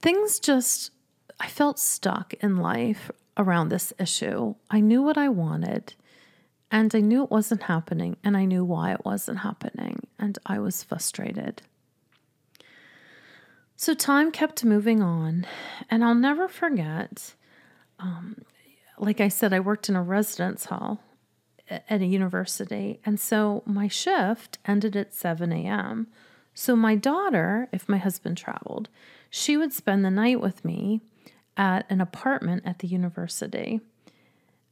things 0.00 0.38
just 0.38 0.92
I 1.40 1.48
felt 1.48 1.78
stuck 1.78 2.34
in 2.34 2.56
life 2.56 3.10
around 3.36 3.68
this 3.68 3.92
issue. 3.98 4.54
I 4.70 4.80
knew 4.80 5.02
what 5.02 5.16
I 5.16 5.28
wanted 5.28 5.94
and 6.70 6.94
I 6.94 7.00
knew 7.00 7.22
it 7.24 7.30
wasn't 7.30 7.64
happening 7.64 8.16
and 8.24 8.36
I 8.36 8.44
knew 8.44 8.64
why 8.64 8.92
it 8.92 9.04
wasn't 9.04 9.38
happening 9.38 10.06
and 10.18 10.38
I 10.44 10.58
was 10.58 10.82
frustrated. 10.82 11.62
So 13.80 13.94
time 13.94 14.32
kept 14.32 14.64
moving 14.64 15.00
on 15.04 15.46
and 15.88 16.04
I'll 16.04 16.16
never 16.16 16.48
forget. 16.48 17.36
Um, 18.00 18.42
like 18.98 19.20
I 19.20 19.28
said, 19.28 19.52
I 19.52 19.60
worked 19.60 19.88
in 19.88 19.94
a 19.94 20.02
residence 20.02 20.64
hall 20.64 21.00
at 21.70 22.02
a 22.02 22.04
university. 22.04 22.98
And 23.06 23.20
so 23.20 23.62
my 23.66 23.86
shift 23.86 24.58
ended 24.66 24.96
at 24.96 25.14
7 25.14 25.52
a.m. 25.52 26.08
So 26.54 26.74
my 26.74 26.96
daughter, 26.96 27.68
if 27.72 27.88
my 27.88 27.98
husband 27.98 28.36
traveled, 28.36 28.88
she 29.30 29.56
would 29.56 29.72
spend 29.72 30.04
the 30.04 30.10
night 30.10 30.40
with 30.40 30.64
me 30.64 31.00
at 31.56 31.88
an 31.88 32.00
apartment 32.00 32.64
at 32.66 32.80
the 32.80 32.88
university. 32.88 33.80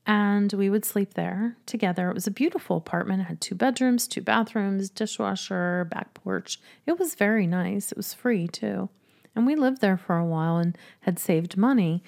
And 0.06 0.52
we 0.52 0.70
would 0.70 0.84
sleep 0.84 1.14
there 1.14 1.56
together. 1.66 2.08
It 2.10 2.14
was 2.14 2.28
a 2.28 2.30
beautiful 2.32 2.76
apartment. 2.76 3.22
It 3.22 3.24
had 3.24 3.40
two 3.40 3.56
bedrooms, 3.56 4.06
two 4.06 4.20
bathrooms, 4.20 4.88
dishwasher, 4.88 5.84
back 5.90 6.14
porch. 6.14 6.60
It 6.86 6.98
was 6.98 7.16
very 7.16 7.46
nice. 7.46 7.90
It 7.90 7.96
was 7.96 8.14
free 8.14 8.46
too. 8.46 8.88
And 9.34 9.46
we 9.46 9.56
lived 9.56 9.80
there 9.80 9.96
for 9.96 10.16
a 10.16 10.24
while 10.24 10.58
and 10.58 10.78
had 11.00 11.18
saved 11.18 11.56
money. 11.56 12.04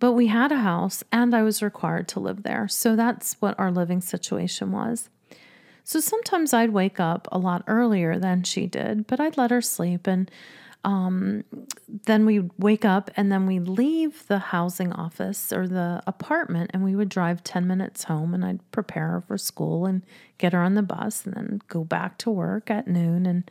But 0.00 0.12
we 0.12 0.26
had 0.26 0.50
a 0.50 0.58
house 0.58 1.04
and 1.12 1.34
I 1.34 1.42
was 1.42 1.62
required 1.62 2.08
to 2.08 2.20
live 2.20 2.42
there. 2.42 2.66
So 2.66 2.96
that's 2.96 3.34
what 3.34 3.58
our 3.60 3.70
living 3.70 4.00
situation 4.00 4.72
was. 4.72 5.08
So 5.84 6.00
sometimes 6.00 6.52
I'd 6.52 6.70
wake 6.70 6.98
up 6.98 7.28
a 7.30 7.38
lot 7.38 7.64
earlier 7.66 8.18
than 8.18 8.42
she 8.42 8.66
did, 8.66 9.06
but 9.06 9.20
I'd 9.20 9.36
let 9.36 9.50
her 9.50 9.62
sleep 9.62 10.06
and 10.06 10.30
um, 10.84 11.44
then 12.04 12.24
we 12.24 12.38
would 12.38 12.52
wake 12.58 12.84
up 12.84 13.10
and 13.16 13.30
then 13.30 13.46
we 13.46 13.58
leave 13.58 14.26
the 14.28 14.38
housing 14.38 14.92
office 14.92 15.52
or 15.52 15.68
the 15.68 16.02
apartment 16.06 16.70
and 16.72 16.82
we 16.82 16.96
would 16.96 17.08
drive 17.08 17.44
10 17.44 17.66
minutes 17.66 18.04
home 18.04 18.32
and 18.32 18.44
I'd 18.44 18.70
prepare 18.72 19.08
her 19.08 19.20
for 19.20 19.36
school 19.36 19.84
and 19.84 20.02
get 20.38 20.52
her 20.52 20.62
on 20.62 20.74
the 20.74 20.82
bus 20.82 21.26
and 21.26 21.34
then 21.34 21.60
go 21.68 21.84
back 21.84 22.16
to 22.18 22.30
work 22.30 22.70
at 22.70 22.88
noon 22.88 23.26
and 23.26 23.50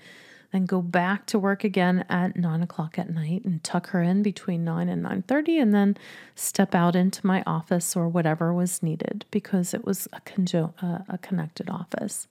then 0.51 0.65
go 0.65 0.81
back 0.81 1.25
to 1.27 1.38
work 1.38 1.63
again 1.63 2.05
at 2.09 2.36
nine 2.36 2.63
o'clock 2.63 2.98
at 2.98 3.09
night 3.09 3.45
and 3.45 3.63
tuck 3.63 3.89
her 3.89 4.01
in 4.01 4.24
between 4.24 4.63
nine 4.63 4.89
and 4.89 5.03
nine 5.03 5.21
thirty, 5.21 5.59
and 5.59 5.74
then 5.74 5.95
step 6.36 6.74
out 6.74 6.95
into 6.95 7.25
my 7.25 7.43
office 7.45 7.95
or 7.95 8.07
whatever 8.07 8.51
was 8.51 8.81
needed 8.81 9.25
because 9.29 9.74
it 9.74 9.86
was 9.86 10.07
a, 10.12 10.21
conjo- 10.21 10.74
uh, 10.81 11.03
a 11.07 11.17
connected 11.19 11.69
office. 11.69 12.27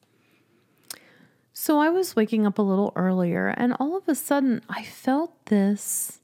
So 1.61 1.81
I 1.81 1.89
was 1.89 2.15
waking 2.15 2.47
up 2.47 2.59
a 2.59 2.63
little 2.63 2.93
earlier, 2.95 3.49
and 3.49 3.75
all 3.81 3.97
of 3.97 4.07
a 4.07 4.15
sudden 4.15 4.63
I 4.69 4.85
felt 4.85 5.47
this 5.47 6.21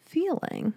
feeling. 0.00 0.72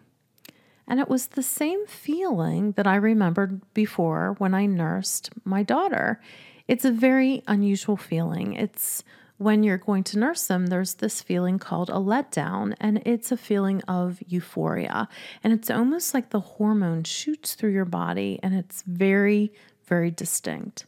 And 0.85 0.99
it 0.99 1.07
was 1.07 1.27
the 1.27 1.41
same 1.41 1.87
feeling 1.87 2.73
that 2.73 2.85
I 2.85 2.97
remembered 2.97 3.61
before 3.73 4.35
when 4.37 4.53
I 4.53 4.65
nursed 4.65 5.29
my 5.45 5.63
daughter. 5.63 6.19
It's 6.67 6.83
a 6.83 6.91
very 6.91 7.41
unusual 7.47 7.95
feeling. 7.95 8.51
It's 8.51 9.05
when 9.37 9.63
you're 9.63 9.77
going 9.77 10.03
to 10.03 10.19
nurse 10.19 10.45
them, 10.45 10.67
there's 10.67 10.95
this 10.95 11.21
feeling 11.21 11.57
called 11.57 11.89
a 11.89 11.93
letdown, 11.93 12.75
and 12.81 13.01
it's 13.05 13.31
a 13.31 13.37
feeling 13.37 13.81
of 13.87 14.19
euphoria. 14.27 15.07
And 15.41 15.53
it's 15.53 15.71
almost 15.71 16.13
like 16.13 16.31
the 16.31 16.41
hormone 16.41 17.05
shoots 17.05 17.55
through 17.55 17.71
your 17.71 17.85
body, 17.85 18.41
and 18.43 18.53
it's 18.55 18.81
very, 18.81 19.53
very 19.85 20.11
distinct. 20.11 20.85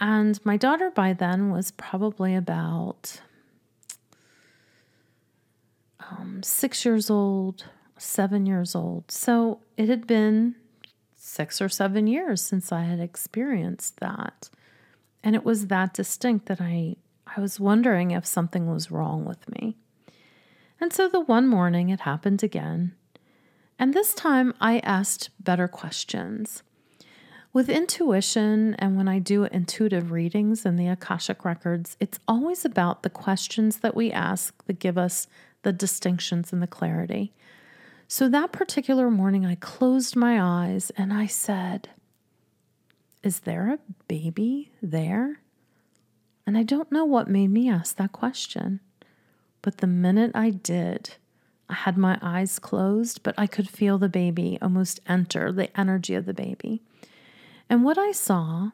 And 0.00 0.44
my 0.44 0.56
daughter 0.56 0.90
by 0.90 1.12
then 1.12 1.50
was 1.50 1.70
probably 1.70 2.34
about 2.34 3.20
um, 6.10 6.42
six 6.42 6.84
years 6.84 7.10
old, 7.10 7.66
seven 7.96 8.44
years 8.46 8.74
old. 8.74 9.10
So 9.10 9.60
it 9.76 9.88
had 9.88 10.06
been 10.06 10.56
six 11.16 11.62
or 11.62 11.68
seven 11.68 12.06
years 12.06 12.42
since 12.42 12.72
I 12.72 12.82
had 12.82 13.00
experienced 13.00 14.00
that. 14.00 14.50
And 15.22 15.34
it 15.34 15.44
was 15.44 15.68
that 15.68 15.94
distinct 15.94 16.46
that 16.46 16.60
I, 16.60 16.96
I 17.26 17.40
was 17.40 17.58
wondering 17.58 18.10
if 18.10 18.26
something 18.26 18.70
was 18.70 18.90
wrong 18.90 19.24
with 19.24 19.48
me. 19.48 19.76
And 20.80 20.92
so 20.92 21.08
the 21.08 21.20
one 21.20 21.46
morning 21.46 21.88
it 21.88 22.00
happened 22.00 22.42
again. 22.42 22.94
And 23.78 23.94
this 23.94 24.12
time 24.12 24.52
I 24.60 24.80
asked 24.80 25.30
better 25.40 25.66
questions. 25.66 26.62
With 27.54 27.70
intuition 27.70 28.74
and 28.80 28.96
when 28.96 29.06
I 29.06 29.20
do 29.20 29.44
intuitive 29.44 30.10
readings 30.10 30.66
in 30.66 30.74
the 30.74 30.88
Akashic 30.88 31.44
Records, 31.44 31.96
it's 32.00 32.18
always 32.26 32.64
about 32.64 33.04
the 33.04 33.10
questions 33.10 33.76
that 33.76 33.94
we 33.94 34.10
ask 34.10 34.66
that 34.66 34.80
give 34.80 34.98
us 34.98 35.28
the 35.62 35.72
distinctions 35.72 36.52
and 36.52 36.60
the 36.60 36.66
clarity. 36.66 37.32
So 38.08 38.28
that 38.28 38.50
particular 38.50 39.08
morning, 39.08 39.46
I 39.46 39.54
closed 39.54 40.16
my 40.16 40.42
eyes 40.42 40.90
and 40.96 41.12
I 41.12 41.26
said, 41.26 41.90
Is 43.22 43.40
there 43.40 43.70
a 43.70 43.78
baby 44.08 44.72
there? 44.82 45.38
And 46.48 46.58
I 46.58 46.64
don't 46.64 46.90
know 46.90 47.04
what 47.04 47.28
made 47.28 47.52
me 47.52 47.70
ask 47.70 47.94
that 47.98 48.10
question. 48.10 48.80
But 49.62 49.78
the 49.78 49.86
minute 49.86 50.32
I 50.34 50.50
did, 50.50 51.14
I 51.68 51.74
had 51.74 51.96
my 51.96 52.18
eyes 52.20 52.58
closed, 52.58 53.22
but 53.22 53.36
I 53.38 53.46
could 53.46 53.70
feel 53.70 53.96
the 53.96 54.08
baby 54.08 54.58
almost 54.60 54.98
enter 55.06 55.52
the 55.52 55.78
energy 55.78 56.16
of 56.16 56.26
the 56.26 56.34
baby. 56.34 56.82
And 57.68 57.84
what 57.84 57.98
I 57.98 58.12
saw 58.12 58.70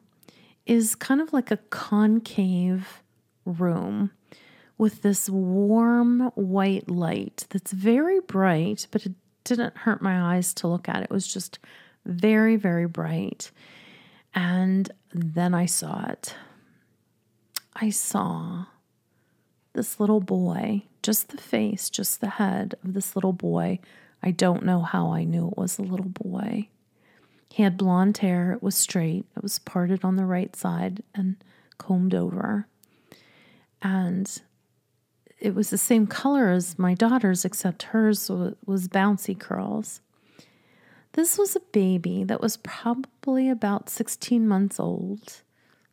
is 0.67 0.95
kind 0.95 1.21
of 1.21 1.33
like 1.33 1.51
a 1.51 1.57
concave 1.57 3.03
room 3.45 4.11
with 4.79 5.03
this 5.03 5.29
warm 5.29 6.31
white 6.35 6.89
light 6.89 7.47
that's 7.51 7.73
very 7.73 8.21
bright, 8.21 8.87
but 8.91 9.07
it 9.07 9.13
didn't 9.45 9.77
hurt 9.79 10.01
my 10.01 10.35
eyes 10.35 10.55
to 10.55 10.69
look 10.69 10.89
at. 10.89 11.03
It 11.03 11.11
was 11.11 11.33
just 11.33 11.59
very, 12.05 12.57
very 12.57 12.87
bright. 12.87 13.51
And 14.35 14.91
then 15.13 15.55
I 15.55 15.67
saw 15.67 16.07
it. 16.07 16.35
I 17.75 17.91
saw 17.91 18.67
this 19.73 20.01
little 20.01 20.21
boy, 20.21 20.83
just 21.03 21.29
the 21.29 21.39
face, 21.39 21.91
just 21.91 22.21
the 22.21 22.31
head 22.31 22.75
of 22.85 22.95
this 22.95 23.15
little 23.15 23.33
boy. 23.33 23.79
I 24.23 24.31
don't 24.31 24.65
know 24.65 24.83
how 24.83 25.13
I 25.13 25.25
knew 25.25 25.49
it 25.49 25.59
was 25.59 25.79
a 25.79 25.83
little 25.83 26.09
boy. 26.09 26.69
He 27.51 27.65
had 27.65 27.77
blonde 27.77 28.19
hair, 28.19 28.53
it 28.53 28.63
was 28.63 28.77
straight, 28.77 29.27
it 29.37 29.43
was 29.43 29.59
parted 29.59 30.05
on 30.05 30.17
the 30.17 30.25
right 30.25 30.55
side 30.55 31.03
and 31.15 31.37
combed 31.79 32.15
over. 32.15 32.67
And 33.83 34.41
it 35.41 35.55
was 35.55 35.71
the 35.71 35.79
same 35.79 36.07
color 36.07 36.51
as 36.51 36.79
my 36.79 36.95
daughter's, 36.95 37.45
except 37.45 37.85
hers 37.85 38.31
was 38.31 38.89
bouncy 38.89 39.39
curls. 39.39 40.01
This 41.13 41.37
was 41.37 41.57
a 41.57 41.61
baby 41.73 42.23
that 42.25 42.41
was 42.41 42.57
probably 42.59 43.49
about 43.49 43.91
16 43.91 44.47
months 44.47 44.79
old. 44.79 45.43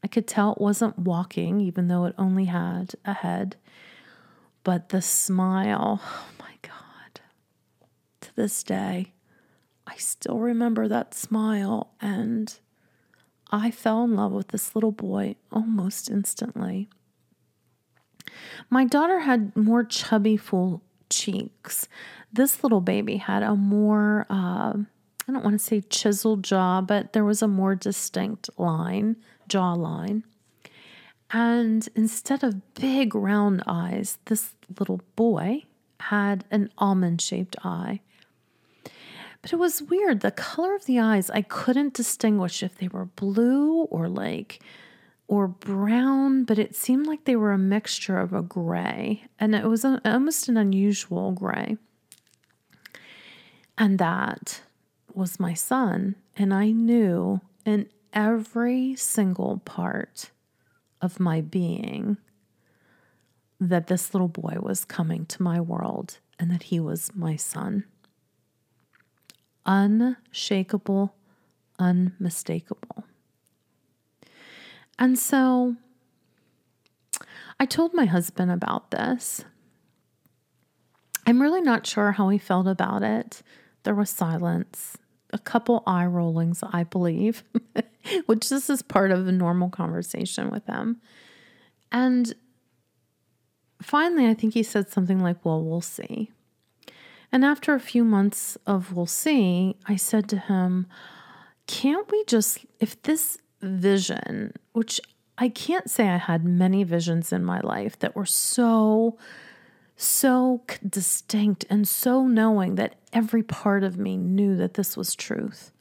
I 0.03 0.07
could 0.07 0.27
tell 0.27 0.51
it 0.51 0.61
wasn't 0.61 0.99
walking, 0.99 1.59
even 1.59 1.87
though 1.87 2.05
it 2.05 2.13
only 2.19 2.45
had 2.45 2.93
a 3.03 3.13
head. 3.13 3.55
But 4.63 4.89
the 4.89 5.01
smile, 5.01 6.01
oh 6.05 6.27
my 6.39 6.53
God, 6.61 7.21
to 8.21 8.35
this 8.35 8.61
day, 8.63 9.13
I 9.87 9.95
still 9.95 10.39
remember 10.39 10.87
that 10.87 11.13
smile. 11.13 11.93
And 12.01 12.53
I 13.49 13.71
fell 13.71 14.03
in 14.03 14.15
love 14.15 14.33
with 14.33 14.49
this 14.49 14.75
little 14.75 14.91
boy 14.91 15.35
almost 15.51 16.11
instantly. 16.11 16.89
My 18.69 18.85
daughter 18.85 19.21
had 19.21 19.55
more 19.55 19.83
chubby, 19.83 20.35
full 20.35 20.81
cheeks. 21.09 21.87
This 22.31 22.61
little 22.61 22.81
baby 22.81 23.17
had 23.17 23.41
a 23.41 23.55
more, 23.55 24.25
uh, 24.29 24.73
I 24.73 25.31
don't 25.31 25.43
want 25.43 25.57
to 25.57 25.65
say 25.65 25.81
chiseled 25.81 26.43
jaw, 26.43 26.81
but 26.81 27.13
there 27.13 27.23
was 27.23 27.41
a 27.41 27.47
more 27.47 27.73
distinct 27.73 28.49
line, 28.57 29.15
jawline. 29.49 30.23
And 31.31 31.87
instead 31.95 32.43
of 32.43 32.73
big 32.73 33.15
round 33.15 33.63
eyes, 33.65 34.17
this 34.25 34.55
little 34.77 35.01
boy 35.15 35.63
had 36.01 36.45
an 36.51 36.69
almond 36.77 37.21
shaped 37.21 37.55
eye. 37.63 38.01
But 39.47 39.53
it 39.53 39.59
was 39.59 39.81
weird. 39.81 40.19
The 40.19 40.31
color 40.31 40.75
of 40.75 40.83
the 40.87 40.99
eyes, 40.99 41.29
I 41.29 41.41
couldn't 41.41 41.93
distinguish 41.93 42.61
if 42.61 42.77
they 42.77 42.89
were 42.89 43.05
blue 43.05 43.83
or 43.83 44.09
like 44.09 44.59
or 45.29 45.47
brown, 45.47 46.43
but 46.43 46.59
it 46.59 46.75
seemed 46.75 47.07
like 47.07 47.23
they 47.23 47.37
were 47.37 47.53
a 47.53 47.57
mixture 47.57 48.19
of 48.19 48.33
a 48.33 48.41
gray, 48.41 49.23
and 49.39 49.55
it 49.55 49.63
was 49.63 49.85
a, 49.85 50.01
almost 50.03 50.49
an 50.49 50.57
unusual 50.57 51.31
gray. 51.31 51.77
And 53.77 53.97
that 53.99 54.63
was 55.13 55.39
my 55.39 55.53
son, 55.53 56.15
and 56.35 56.53
I 56.53 56.71
knew 56.71 57.39
in 57.65 57.87
every 58.11 58.97
single 58.97 59.61
part 59.63 60.29
of 61.01 61.21
my 61.21 61.39
being 61.39 62.17
that 63.61 63.87
this 63.87 64.13
little 64.13 64.27
boy 64.27 64.57
was 64.59 64.83
coming 64.83 65.25
to 65.27 65.41
my 65.41 65.61
world 65.61 66.17
and 66.37 66.51
that 66.51 66.63
he 66.63 66.81
was 66.81 67.11
my 67.15 67.37
son. 67.37 67.85
Unshakable, 69.67 71.13
unmistakable. 71.77 73.03
And 74.97 75.19
so 75.19 75.75
I 77.59 77.65
told 77.65 77.93
my 77.93 78.05
husband 78.05 78.51
about 78.51 78.91
this. 78.91 79.43
I'm 81.25 81.41
really 81.41 81.61
not 81.61 81.85
sure 81.85 82.13
how 82.13 82.29
he 82.29 82.37
felt 82.37 82.67
about 82.67 83.03
it. 83.03 83.41
There 83.83 83.93
was 83.93 84.09
silence, 84.09 84.97
a 85.33 85.37
couple 85.37 85.83
eye 85.85 86.05
rollings, 86.05 86.63
I 86.63 86.83
believe, 86.83 87.43
which 88.25 88.49
this 88.49 88.69
is 88.69 88.81
part 88.81 89.11
of 89.11 89.27
a 89.27 89.31
normal 89.31 89.69
conversation 89.69 90.49
with 90.49 90.65
him. 90.65 91.01
And 91.91 92.33
finally, 93.81 94.27
I 94.27 94.33
think 94.33 94.53
he 94.53 94.63
said 94.63 94.89
something 94.89 95.19
like, 95.19 95.43
Well, 95.43 95.61
we'll 95.61 95.81
see. 95.81 96.31
And 97.31 97.43
after 97.43 97.73
a 97.73 97.79
few 97.79 98.03
months 98.03 98.57
of 98.65 98.93
we'll 98.93 99.05
see, 99.05 99.75
I 99.85 99.95
said 99.95 100.29
to 100.29 100.37
him, 100.37 100.87
Can't 101.67 102.09
we 102.11 102.23
just, 102.25 102.65
if 102.79 103.01
this 103.01 103.37
vision, 103.61 104.53
which 104.73 105.01
I 105.37 105.49
can't 105.49 105.89
say 105.89 106.09
I 106.09 106.17
had 106.17 106.45
many 106.45 106.83
visions 106.83 107.31
in 107.31 107.43
my 107.43 107.59
life 107.59 107.99
that 107.99 108.15
were 108.15 108.25
so, 108.25 109.17
so 109.95 110.61
distinct 110.87 111.65
and 111.69 111.87
so 111.87 112.25
knowing 112.25 112.75
that 112.75 112.95
every 113.13 113.43
part 113.43 113.83
of 113.83 113.97
me 113.97 114.17
knew 114.17 114.55
that 114.55 114.75
this 114.75 114.97
was 114.97 115.15
truth. 115.15 115.71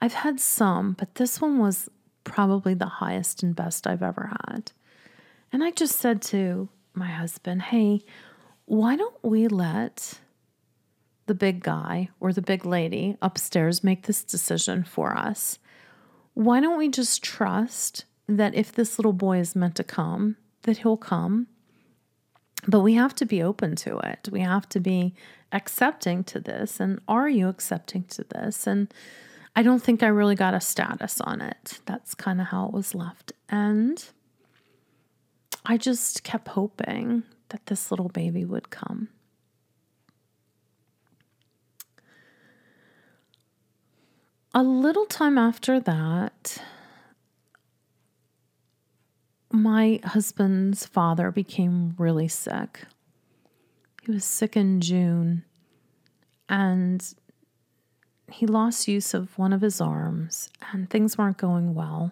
I've 0.00 0.14
had 0.14 0.38
some, 0.38 0.92
but 0.92 1.14
this 1.16 1.40
one 1.40 1.58
was 1.58 1.88
probably 2.24 2.74
the 2.74 2.86
highest 2.86 3.42
and 3.42 3.56
best 3.56 3.86
I've 3.86 4.02
ever 4.02 4.30
had. 4.46 4.72
And 5.50 5.64
I 5.64 5.70
just 5.70 5.96
said 5.96 6.20
to 6.22 6.68
my 6.94 7.08
husband, 7.08 7.62
hey, 7.62 8.02
why 8.66 8.96
don't 8.96 9.16
we 9.22 9.48
let 9.48 10.20
the 11.28 11.34
big 11.34 11.62
guy 11.62 12.08
or 12.18 12.32
the 12.32 12.42
big 12.42 12.66
lady 12.66 13.16
upstairs 13.22 13.84
make 13.84 14.06
this 14.06 14.24
decision 14.24 14.82
for 14.82 15.16
us? 15.16 15.60
why 16.38 16.60
don't 16.60 16.78
we 16.78 16.88
just 16.88 17.20
trust 17.20 18.04
that 18.28 18.54
if 18.54 18.70
this 18.70 18.96
little 18.96 19.12
boy 19.12 19.40
is 19.40 19.56
meant 19.56 19.74
to 19.74 19.82
come, 19.82 20.36
that 20.62 20.78
he'll 20.78 20.96
come? 20.96 21.48
But 22.68 22.82
we 22.82 22.94
have 22.94 23.12
to 23.16 23.26
be 23.26 23.42
open 23.42 23.74
to 23.76 23.98
it. 23.98 24.28
We 24.30 24.42
have 24.42 24.68
to 24.68 24.78
be 24.78 25.14
accepting 25.50 26.22
to 26.24 26.38
this. 26.38 26.78
And 26.78 27.00
are 27.08 27.28
you 27.28 27.48
accepting 27.48 28.04
to 28.10 28.22
this? 28.22 28.68
And 28.68 28.94
I 29.56 29.64
don't 29.64 29.82
think 29.82 30.00
I 30.00 30.06
really 30.06 30.36
got 30.36 30.54
a 30.54 30.60
status 30.60 31.20
on 31.20 31.40
it. 31.40 31.80
That's 31.86 32.14
kind 32.14 32.40
of 32.40 32.46
how 32.46 32.66
it 32.66 32.72
was 32.72 32.94
left. 32.94 33.32
And 33.48 34.04
I 35.66 35.76
just 35.76 36.22
kept 36.22 36.46
hoping 36.46 37.24
that 37.48 37.66
this 37.66 37.90
little 37.90 38.10
baby 38.10 38.44
would 38.44 38.70
come. 38.70 39.08
A 44.58 44.62
little 44.62 45.06
time 45.06 45.38
after 45.38 45.78
that, 45.78 46.60
my 49.52 50.00
husband's 50.02 50.84
father 50.84 51.30
became 51.30 51.94
really 51.96 52.26
sick. 52.26 52.80
He 54.02 54.10
was 54.10 54.24
sick 54.24 54.56
in 54.56 54.80
June 54.80 55.44
and 56.48 57.14
he 58.32 58.48
lost 58.48 58.88
use 58.88 59.14
of 59.14 59.38
one 59.38 59.52
of 59.52 59.60
his 59.60 59.80
arms 59.80 60.50
and 60.72 60.90
things 60.90 61.16
weren't 61.16 61.38
going 61.38 61.72
well. 61.72 62.10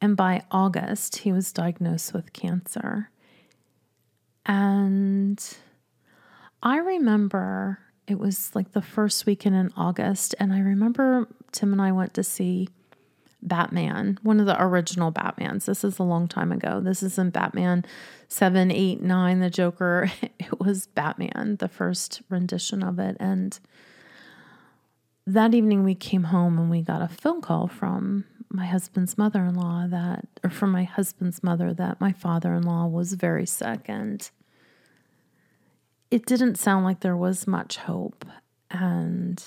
And 0.00 0.16
by 0.16 0.44
August, 0.52 1.16
he 1.16 1.32
was 1.32 1.52
diagnosed 1.52 2.14
with 2.14 2.32
cancer. 2.32 3.10
And 4.46 5.44
I 6.62 6.76
remember 6.76 7.80
it 8.06 8.18
was 8.18 8.54
like 8.54 8.72
the 8.72 8.82
first 8.82 9.26
weekend 9.26 9.54
in 9.54 9.72
August. 9.76 10.34
And 10.38 10.52
I 10.52 10.60
remember 10.60 11.28
Tim 11.52 11.72
and 11.72 11.80
I 11.80 11.92
went 11.92 12.14
to 12.14 12.22
see 12.22 12.68
Batman, 13.42 14.18
one 14.22 14.40
of 14.40 14.46
the 14.46 14.62
original 14.62 15.12
Batmans. 15.12 15.64
This 15.64 15.84
is 15.84 15.98
a 15.98 16.04
long 16.04 16.28
time 16.28 16.52
ago. 16.52 16.80
This 16.80 17.02
isn't 17.02 17.32
Batman 17.32 17.84
7, 18.28 18.70
8, 18.70 19.02
9, 19.02 19.40
the 19.40 19.50
Joker. 19.50 20.10
It 20.38 20.60
was 20.60 20.86
Batman, 20.88 21.56
the 21.60 21.68
first 21.68 22.22
rendition 22.28 22.82
of 22.82 22.98
it. 22.98 23.16
And 23.18 23.58
that 25.26 25.54
evening 25.54 25.84
we 25.84 25.94
came 25.94 26.24
home 26.24 26.58
and 26.58 26.70
we 26.70 26.82
got 26.82 27.00
a 27.00 27.08
phone 27.08 27.40
call 27.40 27.68
from 27.68 28.24
my 28.50 28.66
husband's 28.66 29.16
mother 29.16 29.44
in 29.44 29.54
law 29.54 29.86
that, 29.88 30.26
or 30.44 30.50
from 30.50 30.72
my 30.72 30.84
husband's 30.84 31.42
mother, 31.42 31.72
that 31.72 32.00
my 32.00 32.12
father 32.12 32.52
in 32.54 32.64
law 32.64 32.86
was 32.86 33.14
very 33.14 33.46
sick 33.46 33.82
and 33.86 34.30
it 36.12 36.26
didn't 36.26 36.56
sound 36.56 36.84
like 36.84 37.00
there 37.00 37.16
was 37.16 37.46
much 37.46 37.78
hope, 37.78 38.26
and 38.70 39.42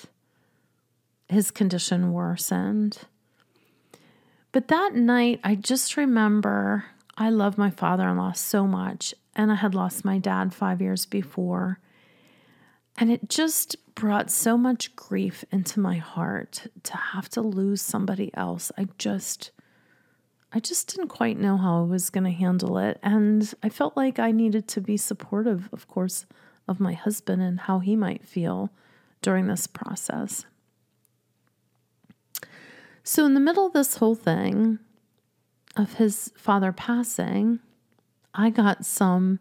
his 1.29 1.51
condition 1.51 2.11
worsened. 2.11 3.01
But 4.51 4.67
that 4.69 4.95
night, 4.95 5.39
I 5.43 5.53
just 5.53 5.95
remember 5.95 6.85
I 7.15 7.29
love 7.29 7.59
my 7.59 7.69
father 7.69 8.09
in 8.09 8.17
law 8.17 8.31
so 8.31 8.65
much, 8.65 9.13
and 9.35 9.51
I 9.51 9.55
had 9.55 9.75
lost 9.75 10.03
my 10.03 10.17
dad 10.17 10.55
five 10.55 10.81
years 10.81 11.05
before. 11.05 11.79
And 12.97 13.11
it 13.11 13.29
just 13.29 13.75
brought 13.93 14.31
so 14.31 14.57
much 14.57 14.95
grief 14.95 15.45
into 15.51 15.79
my 15.79 15.97
heart 15.97 16.65
to 16.81 16.97
have 16.97 17.29
to 17.29 17.41
lose 17.41 17.81
somebody 17.81 18.31
else. 18.33 18.71
I 18.75 18.87
just. 18.97 19.51
I 20.51 20.61
just 20.61 20.95
didn't 20.95 21.09
quite 21.09 21.37
know 21.37 21.57
how 21.57 21.81
I 21.81 21.85
was 21.85 22.09
going 22.09 22.23
to 22.23 22.29
handle 22.31 22.77
it. 22.77 22.97
And 23.03 23.53
I 23.61 23.67
felt 23.67 23.97
like 23.97 24.19
I 24.19 24.31
needed 24.31 24.69
to 24.69 24.79
be 24.79 24.95
supportive, 24.95 25.67
of 25.73 25.85
course, 25.89 26.25
of 26.67 26.79
my 26.79 26.93
husband 26.93 27.41
and 27.41 27.61
how 27.61 27.79
he 27.79 27.95
might 27.95 28.25
feel 28.25 28.71
during 29.21 29.47
this 29.47 29.67
process. 29.67 30.45
So, 33.03 33.25
in 33.25 33.33
the 33.35 33.39
middle 33.39 33.67
of 33.67 33.73
this 33.73 33.97
whole 33.97 34.15
thing 34.15 34.79
of 35.75 35.95
his 35.95 36.31
father 36.35 36.71
passing, 36.71 37.59
I 38.33 38.49
got 38.49 38.85
some 38.85 39.39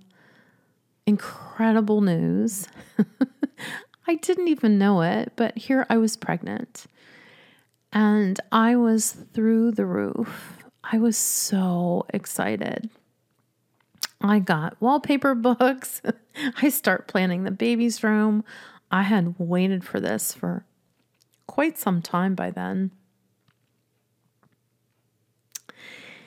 incredible 1.07 2.01
news. 2.01 2.69
I 4.07 4.17
didn't 4.17 4.49
even 4.49 4.79
know 4.79 5.01
it, 5.03 5.33
but 5.37 5.57
here 5.57 5.87
I 5.89 5.97
was 5.97 6.17
pregnant. 6.17 6.85
And 7.93 8.39
I 8.53 8.77
was 8.77 9.13
through 9.13 9.73
the 9.73 9.87
roof. 9.87 10.59
I 10.83 10.99
was 10.99 11.17
so 11.17 12.05
excited. 12.13 12.91
I 14.31 14.39
got 14.39 14.81
wallpaper 14.81 15.35
books. 15.35 16.01
I 16.63 16.69
start 16.71 17.09
planning 17.09 17.45
the 17.45 17.51
baby's 17.51 18.03
room. 18.03 18.45
I 18.91 19.03
had 19.03 19.39
waited 19.39 19.85
for 19.85 20.01
this 20.01 20.33
for 20.33 20.65
quite 21.47 21.79
some 21.79 22.01
time 22.01 22.35
by 22.35 22.51
then. 22.51 22.91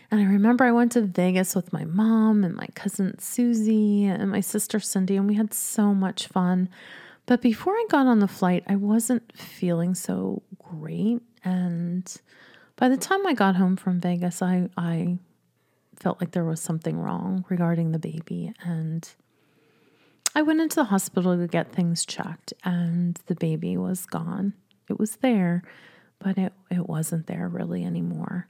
And 0.09 0.21
I 0.21 0.23
remember 0.23 0.63
I 0.63 0.71
went 0.71 0.93
to 0.93 1.01
Vegas 1.01 1.55
with 1.55 1.73
my 1.73 1.83
mom 1.85 2.43
and 2.43 2.55
my 2.55 2.67
cousin 2.75 3.19
Susie 3.19 4.05
and 4.05 4.31
my 4.31 4.39
sister 4.39 4.79
Cindy, 4.79 5.17
and 5.17 5.27
we 5.27 5.33
had 5.33 5.53
so 5.53 5.93
much 5.93 6.27
fun. 6.27 6.69
But 7.25 7.41
before 7.41 7.73
I 7.73 7.85
got 7.89 8.07
on 8.07 8.19
the 8.19 8.27
flight, 8.27 8.63
I 8.67 8.77
wasn't 8.77 9.35
feeling 9.35 9.95
so 9.95 10.43
great. 10.59 11.19
And 11.43 12.09
by 12.77 12.87
the 12.87 12.95
time 12.95 13.27
I 13.27 13.33
got 13.33 13.57
home 13.57 13.75
from 13.75 13.99
Vegas, 13.99 14.41
I, 14.41 14.69
I 14.77 15.17
felt 15.99 16.21
like 16.21 16.31
there 16.31 16.45
was 16.45 16.61
something 16.61 16.97
wrong 16.97 17.45
regarding 17.49 17.91
the 17.91 17.99
baby. 17.99 18.53
And 18.63 19.09
I 20.35 20.41
went 20.41 20.61
into 20.61 20.75
the 20.75 20.85
hospital 20.85 21.37
to 21.37 21.47
get 21.47 21.71
things 21.71 22.05
checked, 22.05 22.53
and 22.63 23.19
the 23.25 23.35
baby 23.35 23.75
was 23.77 24.05
gone. 24.05 24.53
It 24.89 24.99
was 24.99 25.17
there, 25.17 25.63
but 26.19 26.37
it, 26.37 26.53
it 26.69 26.87
wasn't 26.87 27.27
there 27.27 27.47
really 27.47 27.83
anymore. 27.83 28.47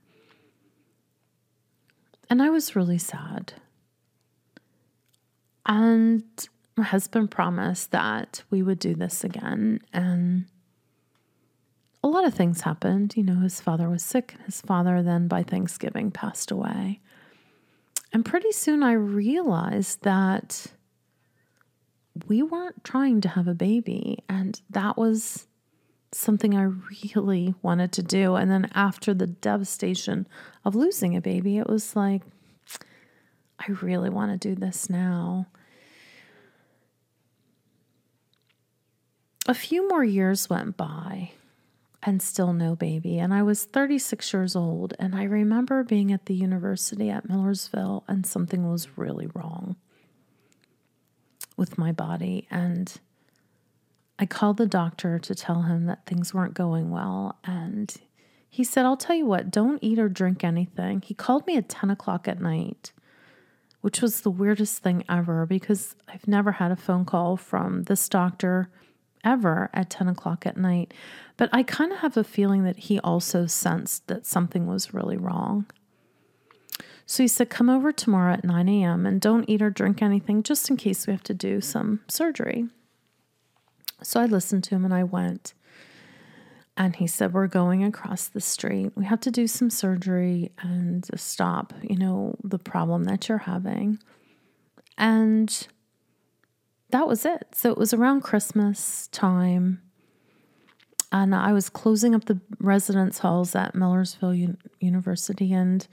And 2.30 2.42
I 2.42 2.50
was 2.50 2.76
really 2.76 2.98
sad. 2.98 3.54
And 5.66 6.24
my 6.76 6.84
husband 6.84 7.32
promised 7.32 7.92
that 7.92 8.44
we 8.50 8.62
would 8.62 8.80
do 8.80 8.94
this 8.94 9.24
again. 9.24 9.82
And 9.94 10.46
a 12.04 12.08
lot 12.08 12.26
of 12.26 12.34
things 12.34 12.62
happened. 12.62 13.16
You 13.16 13.24
know, 13.24 13.40
his 13.40 13.62
father 13.62 13.90
was 13.90 14.04
sick. 14.04 14.36
His 14.46 14.62
father 14.62 15.02
then 15.02 15.28
by 15.28 15.44
Thanksgiving 15.44 16.12
passed 16.12 16.52
away. 16.52 17.00
And 18.18 18.26
pretty 18.26 18.52
soon 18.52 18.82
I 18.82 18.94
realized 18.94 20.02
that 20.02 20.74
we 22.28 22.42
weren't 22.42 22.84
trying 22.84 23.22
to 23.22 23.30
have 23.30 23.48
a 23.48 23.54
baby. 23.54 24.18
And 24.28 24.60
that 24.72 24.98
was 24.98 25.46
something 26.12 26.56
I 26.56 26.72
really 27.14 27.54
wanted 27.62 27.92
to 27.92 28.02
do. 28.02 28.34
And 28.34 28.50
then 28.50 28.72
after 28.74 29.14
the 29.14 29.28
devastation 29.28 30.28
of 30.66 30.74
losing 30.74 31.16
a 31.16 31.22
baby, 31.22 31.60
it 31.60 31.70
was 31.70 31.96
like, 31.96 32.24
I 33.60 33.74
really 33.84 34.10
want 34.10 34.32
to 34.32 34.50
do 34.50 34.56
this 34.56 34.90
now. 34.90 35.46
A 39.46 39.54
few 39.54 39.88
more 39.88 40.04
years 40.04 40.50
went 40.50 40.76
by 40.76 41.34
and 42.08 42.22
still 42.22 42.54
no 42.54 42.74
baby. 42.74 43.20
And 43.20 43.34
I 43.34 43.44
was 43.44 43.66
36 43.66 44.32
years 44.32 44.56
old. 44.56 44.94
And 44.98 45.14
I 45.14 45.24
remember 45.24 45.84
being 45.84 46.14
at 46.14 46.26
the 46.26 46.34
university 46.34 47.10
at 47.10 47.28
Millersville 47.28 48.06
and 48.08 48.26
something 48.26 48.72
was 48.72 48.98
really 48.98 49.28
wrong 49.34 49.76
with 51.58 51.78
my 51.78 51.92
body. 51.92 52.48
And 52.50 52.98
I 54.18 54.26
called 54.26 54.56
the 54.56 54.66
doctor 54.66 55.20
to 55.20 55.36
tell 55.36 55.64
him 55.64 55.86
that 55.88 56.06
things 56.06 56.34
weren't 56.34 56.54
going 56.54 56.92
well. 56.92 57.40
And 57.44 57.94
he 58.50 58.64
said, 58.64 58.86
I'll 58.86 58.96
tell 58.96 59.18
you 59.18 59.26
what, 59.26 59.52
don't 59.52 59.84
eat 59.84 60.00
or 60.00 60.08
drink 60.08 60.46
anything. 60.46 61.02
He 61.02 61.14
called 61.14 61.46
me 61.46 61.58
at 61.58 61.68
10 61.68 61.90
o'clock 61.90 62.26
at 62.30 62.40
night, 62.40 62.94
which 63.82 64.02
was 64.02 64.22
the 64.22 64.32
weirdest 64.32 64.82
thing 64.82 65.04
ever 65.10 65.46
because 65.46 65.98
I've 66.08 66.26
never 66.26 66.54
had 66.54 66.72
a 66.72 66.78
phone 66.78 67.04
call 67.04 67.36
from 67.36 67.84
this 67.84 68.08
doctor 68.08 68.70
ever 69.28 69.70
at 69.74 69.90
10 69.90 70.08
o'clock 70.08 70.46
at 70.46 70.58
night. 70.58 70.94
But 71.36 71.50
I 71.52 71.62
kind 71.62 71.92
of 71.92 72.00
have 72.00 72.18
a 72.18 72.24
feeling 72.24 72.64
that 72.64 72.78
he 72.78 73.00
also 73.02 73.46
sensed 73.46 74.08
that 74.08 74.26
something 74.26 74.66
was 74.66 74.94
really 74.94 75.18
wrong. 75.18 75.66
So 77.06 77.24
he 77.24 77.28
said, 77.28 77.50
Come 77.50 77.70
over 77.70 77.92
tomorrow 77.92 78.34
at 78.34 78.44
9 78.44 78.70
a.m. 78.70 79.06
and 79.06 79.22
don't 79.22 79.50
eat 79.50 79.62
or 79.62 79.70
drink 79.70 80.02
anything 80.02 80.44
just 80.44 80.70
in 80.70 80.78
case 80.78 81.06
we 81.06 81.14
have 81.14 81.24
to 81.24 81.34
do 81.34 81.62
some 81.62 82.00
surgery. 82.08 82.68
So 84.02 84.20
I 84.22 84.26
listened 84.26 84.64
to 84.66 84.76
him 84.76 84.86
and 84.86 84.94
I 84.94 85.04
went. 85.04 85.54
And 86.76 86.96
he 86.96 87.08
said, 87.08 87.34
We're 87.34 87.48
going 87.48 87.84
across 87.84 88.28
the 88.28 88.42
street. 88.42 88.92
We 88.96 89.06
have 89.06 89.20
to 89.22 89.32
do 89.32 89.48
some 89.48 89.70
surgery 89.70 90.52
and 90.60 91.08
stop, 91.16 91.74
you 91.82 91.98
know, 91.98 92.36
the 92.44 92.60
problem 92.60 93.06
that 93.06 93.28
you're 93.28 93.40
having. 93.40 94.00
And 94.98 95.68
that 96.90 97.08
was 97.08 97.26
it. 97.26 97.48
So 97.54 97.72
it 97.72 97.78
was 97.78 97.94
around 97.94 98.22
Christmas 98.22 99.08
time. 99.08 99.82
And 101.12 101.34
I 101.34 101.54
was 101.54 101.70
closing 101.70 102.14
up 102.16 102.26
the 102.26 102.40
residence 102.60 103.20
halls 103.20 103.56
at 103.56 103.76
Millersville 103.76 104.34
U- 104.34 104.58
University. 104.80 105.54
And 105.54 105.88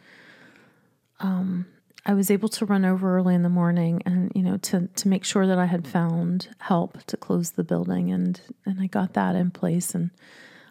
um, 1.20 1.66
I 2.06 2.14
was 2.14 2.30
able 2.30 2.48
to 2.50 2.66
run 2.66 2.84
over 2.84 3.16
early 3.16 3.34
in 3.34 3.42
the 3.42 3.48
morning 3.48 4.02
and 4.04 4.30
you 4.34 4.42
know 4.42 4.58
to 4.58 4.88
to 4.88 5.08
make 5.08 5.24
sure 5.24 5.46
that 5.46 5.58
I 5.58 5.64
had 5.66 5.86
found 5.86 6.48
help 6.58 7.02
to 7.04 7.16
close 7.16 7.52
the 7.52 7.64
building 7.64 8.10
and 8.10 8.40
and 8.66 8.80
I 8.80 8.86
got 8.86 9.14
that 9.14 9.34
in 9.34 9.50
place 9.50 9.94
and 9.94 10.10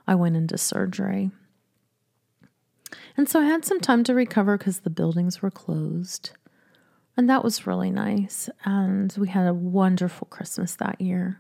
I 0.07 0.15
went 0.15 0.35
into 0.35 0.57
surgery. 0.57 1.31
And 3.17 3.27
so 3.27 3.39
I 3.39 3.45
had 3.45 3.65
some 3.65 3.79
time 3.79 4.03
to 4.03 4.13
recover 4.13 4.57
cuz 4.57 4.79
the 4.79 4.89
buildings 4.89 5.41
were 5.41 5.51
closed. 5.51 6.31
And 7.15 7.29
that 7.29 7.43
was 7.43 7.67
really 7.67 7.91
nice 7.91 8.49
and 8.65 9.13
we 9.17 9.27
had 9.27 9.47
a 9.47 9.53
wonderful 9.53 10.27
Christmas 10.29 10.75
that 10.75 10.99
year. 10.99 11.39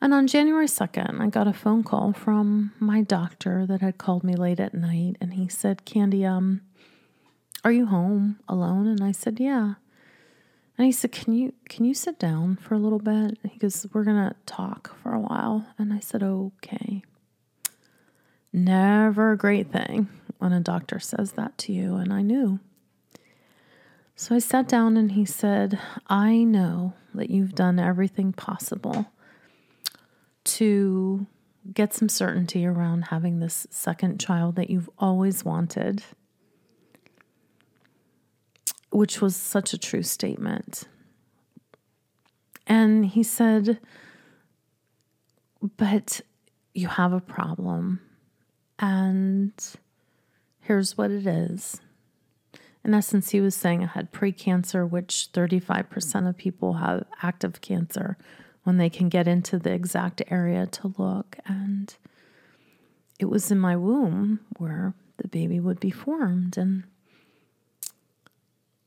And 0.00 0.14
on 0.14 0.26
January 0.26 0.66
2nd, 0.66 1.20
I 1.20 1.26
got 1.28 1.48
a 1.48 1.52
phone 1.52 1.82
call 1.82 2.12
from 2.12 2.72
my 2.78 3.00
doctor 3.02 3.66
that 3.66 3.80
had 3.80 3.98
called 3.98 4.22
me 4.22 4.34
late 4.34 4.60
at 4.60 4.74
night 4.74 5.16
and 5.20 5.34
he 5.34 5.48
said, 5.48 5.84
"Candy, 5.84 6.24
um 6.24 6.60
are 7.64 7.72
you 7.72 7.86
home 7.86 8.38
alone? 8.48 8.86
And 8.86 9.02
I 9.02 9.12
said, 9.12 9.40
Yeah. 9.40 9.74
And 10.76 10.86
he 10.86 10.92
said, 10.92 11.12
Can 11.12 11.34
you 11.34 11.52
can 11.68 11.84
you 11.84 11.94
sit 11.94 12.18
down 12.18 12.56
for 12.56 12.74
a 12.74 12.78
little 12.78 13.00
bit? 13.00 13.38
He 13.50 13.58
goes, 13.58 13.86
We're 13.92 14.04
gonna 14.04 14.36
talk 14.46 14.96
for 15.02 15.12
a 15.12 15.20
while. 15.20 15.66
And 15.76 15.92
I 15.92 15.98
said, 15.98 16.22
Okay. 16.22 17.02
Never 18.52 19.32
a 19.32 19.36
great 19.36 19.70
thing 19.70 20.08
when 20.38 20.52
a 20.52 20.60
doctor 20.60 20.98
says 20.98 21.32
that 21.32 21.58
to 21.58 21.72
you, 21.72 21.96
and 21.96 22.12
I 22.12 22.22
knew. 22.22 22.60
So 24.20 24.34
I 24.34 24.40
sat 24.40 24.66
down 24.66 24.96
and 24.96 25.12
he 25.12 25.24
said, 25.24 25.78
I 26.08 26.42
know 26.42 26.94
that 27.14 27.30
you've 27.30 27.54
done 27.54 27.78
everything 27.78 28.32
possible 28.32 29.06
to 30.42 31.28
get 31.72 31.94
some 31.94 32.08
certainty 32.08 32.66
around 32.66 33.02
having 33.10 33.38
this 33.38 33.68
second 33.70 34.18
child 34.18 34.56
that 34.56 34.70
you've 34.70 34.90
always 34.98 35.44
wanted 35.44 36.02
which 38.90 39.20
was 39.20 39.36
such 39.36 39.72
a 39.72 39.78
true 39.78 40.02
statement. 40.02 40.84
And 42.66 43.06
he 43.06 43.22
said, 43.22 43.78
But 45.76 46.20
you 46.74 46.88
have 46.88 47.12
a 47.12 47.20
problem. 47.20 48.00
And 48.78 49.52
here's 50.60 50.98
what 50.98 51.12
it 51.12 51.26
is. 51.26 51.80
In 52.84 52.94
essence, 52.94 53.30
he 53.30 53.40
was 53.40 53.54
saying 53.54 53.82
I 53.82 53.86
had 53.86 54.12
precancer, 54.12 54.88
which 54.88 55.28
35% 55.32 56.28
of 56.28 56.36
people 56.36 56.74
have 56.74 57.04
active 57.22 57.60
cancer 57.60 58.16
when 58.62 58.78
they 58.78 58.90
can 58.90 59.08
get 59.08 59.26
into 59.26 59.58
the 59.58 59.72
exact 59.72 60.22
area 60.30 60.66
to 60.66 60.94
look. 60.96 61.38
And 61.46 61.94
it 63.18 63.26
was 63.26 63.50
in 63.50 63.58
my 63.58 63.76
womb 63.76 64.40
where 64.58 64.94
the 65.16 65.28
baby 65.28 65.60
would 65.60 65.80
be 65.80 65.90
formed. 65.90 66.56
And 66.56 66.84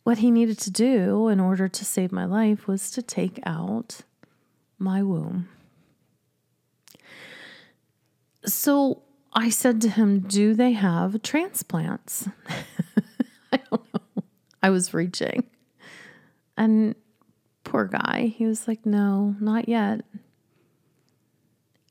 what 0.04 0.20
he 0.20 0.32
needed 0.32 0.58
to 0.60 0.72
do 0.72 1.28
in 1.28 1.40
order 1.40 1.68
to 1.68 1.86
save 1.86 2.12
my 2.12 2.26
life 2.26 2.68
was 2.68 2.92
to 2.92 3.02
take 3.02 3.40
out 3.46 4.02
my 4.80 5.04
womb. 5.04 5.50
So 8.46 9.04
I 9.34 9.50
said 9.50 9.82
to 9.82 9.90
him, 9.90 10.20
Do 10.20 10.54
they 10.54 10.72
have 10.72 11.22
transplants? 11.22 12.28
I 14.64 14.70
was 14.70 14.94
reaching. 14.94 15.44
And 16.58 16.96
poor 17.64 17.86
guy, 17.86 18.34
he 18.36 18.46
was 18.46 18.68
like, 18.68 18.86
No, 18.86 19.36
not 19.40 19.68
yet. 19.68 20.02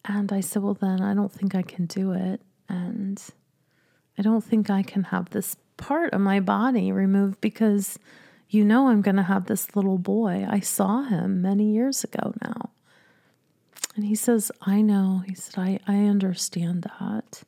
And 0.05 0.33
I 0.33 0.41
said, 0.41 0.63
Well, 0.63 0.75
then 0.75 1.01
I 1.01 1.15
don't 1.15 1.33
think 1.33 1.55
I 1.55 1.63
can 1.63 1.87
do 1.87 2.13
it. 2.13 2.41
And 2.69 3.23
I 4.19 4.23
don't 4.23 4.45
think 4.45 4.71
I 4.71 4.83
can 4.83 5.05
have 5.05 5.31
this 5.31 5.57
part 5.77 6.13
of 6.13 6.21
my 6.21 6.41
body 6.41 6.93
removed 6.93 7.41
because 7.41 7.99
you 8.49 8.65
know 8.65 8.89
I'm 8.89 9.01
going 9.01 9.17
to 9.17 9.23
have 9.23 9.47
this 9.47 9.75
little 9.75 9.99
boy. 9.99 10.47
I 10.49 10.61
saw 10.61 11.03
him 11.03 11.41
many 11.41 11.73
years 11.73 12.05
ago 12.05 12.35
now. 12.43 12.71
And 13.97 14.05
he 14.05 14.15
says, 14.15 14.53
I 14.63 14.83
know. 14.83 15.23
He 15.27 15.35
said, 15.35 15.59
I, 15.59 15.81
I 15.87 16.05
understand 16.05 16.87
that. 17.01 17.43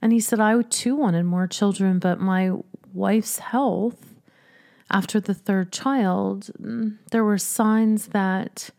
And 0.00 0.12
he 0.12 0.20
said, 0.20 0.40
I 0.40 0.60
too 0.62 0.96
wanted 0.96 1.24
more 1.24 1.46
children, 1.46 1.98
but 1.98 2.20
my 2.20 2.52
wife's 2.92 3.38
health 3.38 4.17
after 4.90 5.20
the 5.20 5.34
third 5.34 5.72
child, 5.72 6.50
mm, 6.60 6.96
there 7.10 7.24
were 7.24 7.38
signs 7.38 8.08
that 8.08 8.70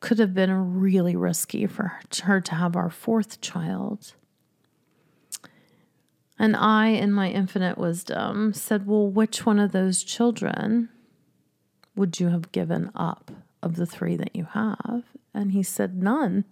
could 0.00 0.18
have 0.18 0.34
been 0.34 0.78
really 0.78 1.16
risky 1.16 1.66
for 1.66 1.98
her 2.22 2.40
to 2.40 2.54
have 2.54 2.76
our 2.76 2.90
fourth 2.90 3.40
child. 3.40 4.14
And 6.38 6.54
I, 6.54 6.88
in 6.88 7.12
my 7.12 7.30
infinite 7.30 7.78
wisdom, 7.78 8.52
said, 8.52 8.86
Well, 8.86 9.08
which 9.08 9.46
one 9.46 9.58
of 9.58 9.72
those 9.72 10.02
children 10.02 10.90
would 11.94 12.20
you 12.20 12.28
have 12.28 12.52
given 12.52 12.90
up 12.94 13.30
of 13.62 13.76
the 13.76 13.86
three 13.86 14.16
that 14.16 14.36
you 14.36 14.46
have? 14.52 15.04
And 15.32 15.52
he 15.52 15.62
said, 15.62 16.02
None. 16.02 16.44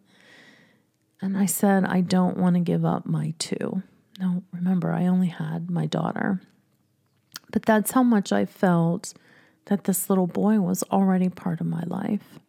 And 1.21 1.37
I 1.37 1.47
said, 1.47 1.85
I 1.85 2.01
don't 2.01 2.39
want 2.39 2.57
to 2.57 2.61
give 2.61 2.85
up 2.85 3.07
my 3.07 3.35
two. 3.39 3.83
No, 4.19 4.43
remember, 4.53 4.93
I 4.93 5.07
only 5.07 5.29
had 5.29 5.71
my 5.71 5.87
daughter. 5.87 6.41
But 7.55 7.67
that's 7.67 7.93
how 7.93 8.03
much 8.03 8.33
I 8.33 8.47
felt 8.47 9.15
that 9.67 9.85
this 9.85 10.11
little 10.11 10.27
boy 10.27 10.59
was 10.59 10.83
already 10.91 11.29
part 11.29 11.61
of 11.61 11.69
my 11.69 11.85
life. 11.87 12.41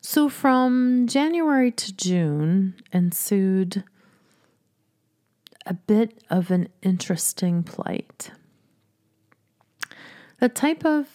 So 0.00 0.28
from 0.28 1.06
January 1.06 1.70
to 1.70 1.96
June 1.96 2.74
ensued 2.92 3.84
a 5.64 5.74
bit 5.74 6.24
of 6.30 6.50
an 6.50 6.68
interesting 6.82 7.62
plight. 7.62 8.32
The 10.40 10.48
type 10.48 10.84
of 10.84 11.06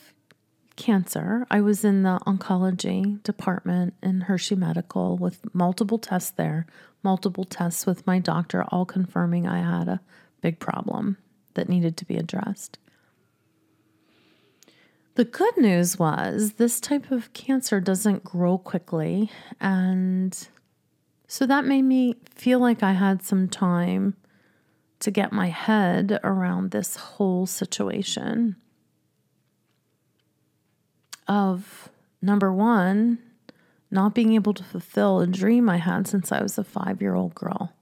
cancer, 0.77 1.45
I 1.51 1.59
was 1.59 1.83
in 1.83 2.03
the 2.03 2.19
oncology 2.25 3.21
department 3.23 3.95
in 4.01 4.21
Hershey 4.21 4.55
Medical 4.55 5.17
with 5.17 5.41
multiple 5.53 5.99
tests 5.99 6.31
there, 6.31 6.67
multiple 7.03 7.43
tests 7.43 7.85
with 7.85 8.07
my 8.07 8.19
doctor, 8.19 8.63
all 8.69 8.85
confirming 8.85 9.45
I 9.45 9.59
had 9.59 9.89
a 9.89 9.99
big 10.39 10.59
problem 10.59 11.17
that 11.55 11.67
needed 11.67 11.97
to 11.97 12.05
be 12.05 12.15
addressed. 12.15 12.77
The 15.15 15.25
good 15.25 15.57
news 15.57 15.97
was 15.97 16.53
this 16.53 16.79
type 16.79 17.09
of 17.09 17.31
cancer 17.33 17.79
doesn't 17.79 18.23
grow 18.23 18.57
quickly. 18.57 19.31
And 19.61 20.37
so 21.27 21.45
that 21.45 21.65
made 21.65 21.83
me 21.83 22.15
feel 22.33 22.59
like 22.59 22.83
I 22.83 22.91
had 22.93 23.23
some 23.23 23.47
time 23.47 24.15
to 24.99 25.11
get 25.11 25.31
my 25.31 25.47
head 25.47 26.19
around 26.23 26.71
this 26.71 26.95
whole 26.95 27.45
situation 27.45 28.55
of 31.27 31.89
number 32.21 32.51
one, 32.51 33.19
not 33.89 34.13
being 34.13 34.33
able 34.33 34.53
to 34.53 34.63
fulfill 34.63 35.21
a 35.21 35.27
dream 35.27 35.69
I 35.69 35.77
had 35.77 36.07
since 36.07 36.31
I 36.31 36.41
was 36.41 36.57
a 36.57 36.63
five 36.63 37.01
year 37.01 37.15
old 37.15 37.35
girl. 37.35 37.74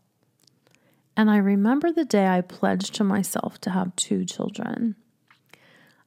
And 1.15 1.29
I 1.29 1.37
remember 1.37 1.91
the 1.91 2.05
day 2.05 2.27
I 2.27 2.41
pledged 2.41 2.95
to 2.95 3.03
myself 3.03 3.59
to 3.61 3.69
have 3.69 3.95
two 3.95 4.25
children. 4.25 4.95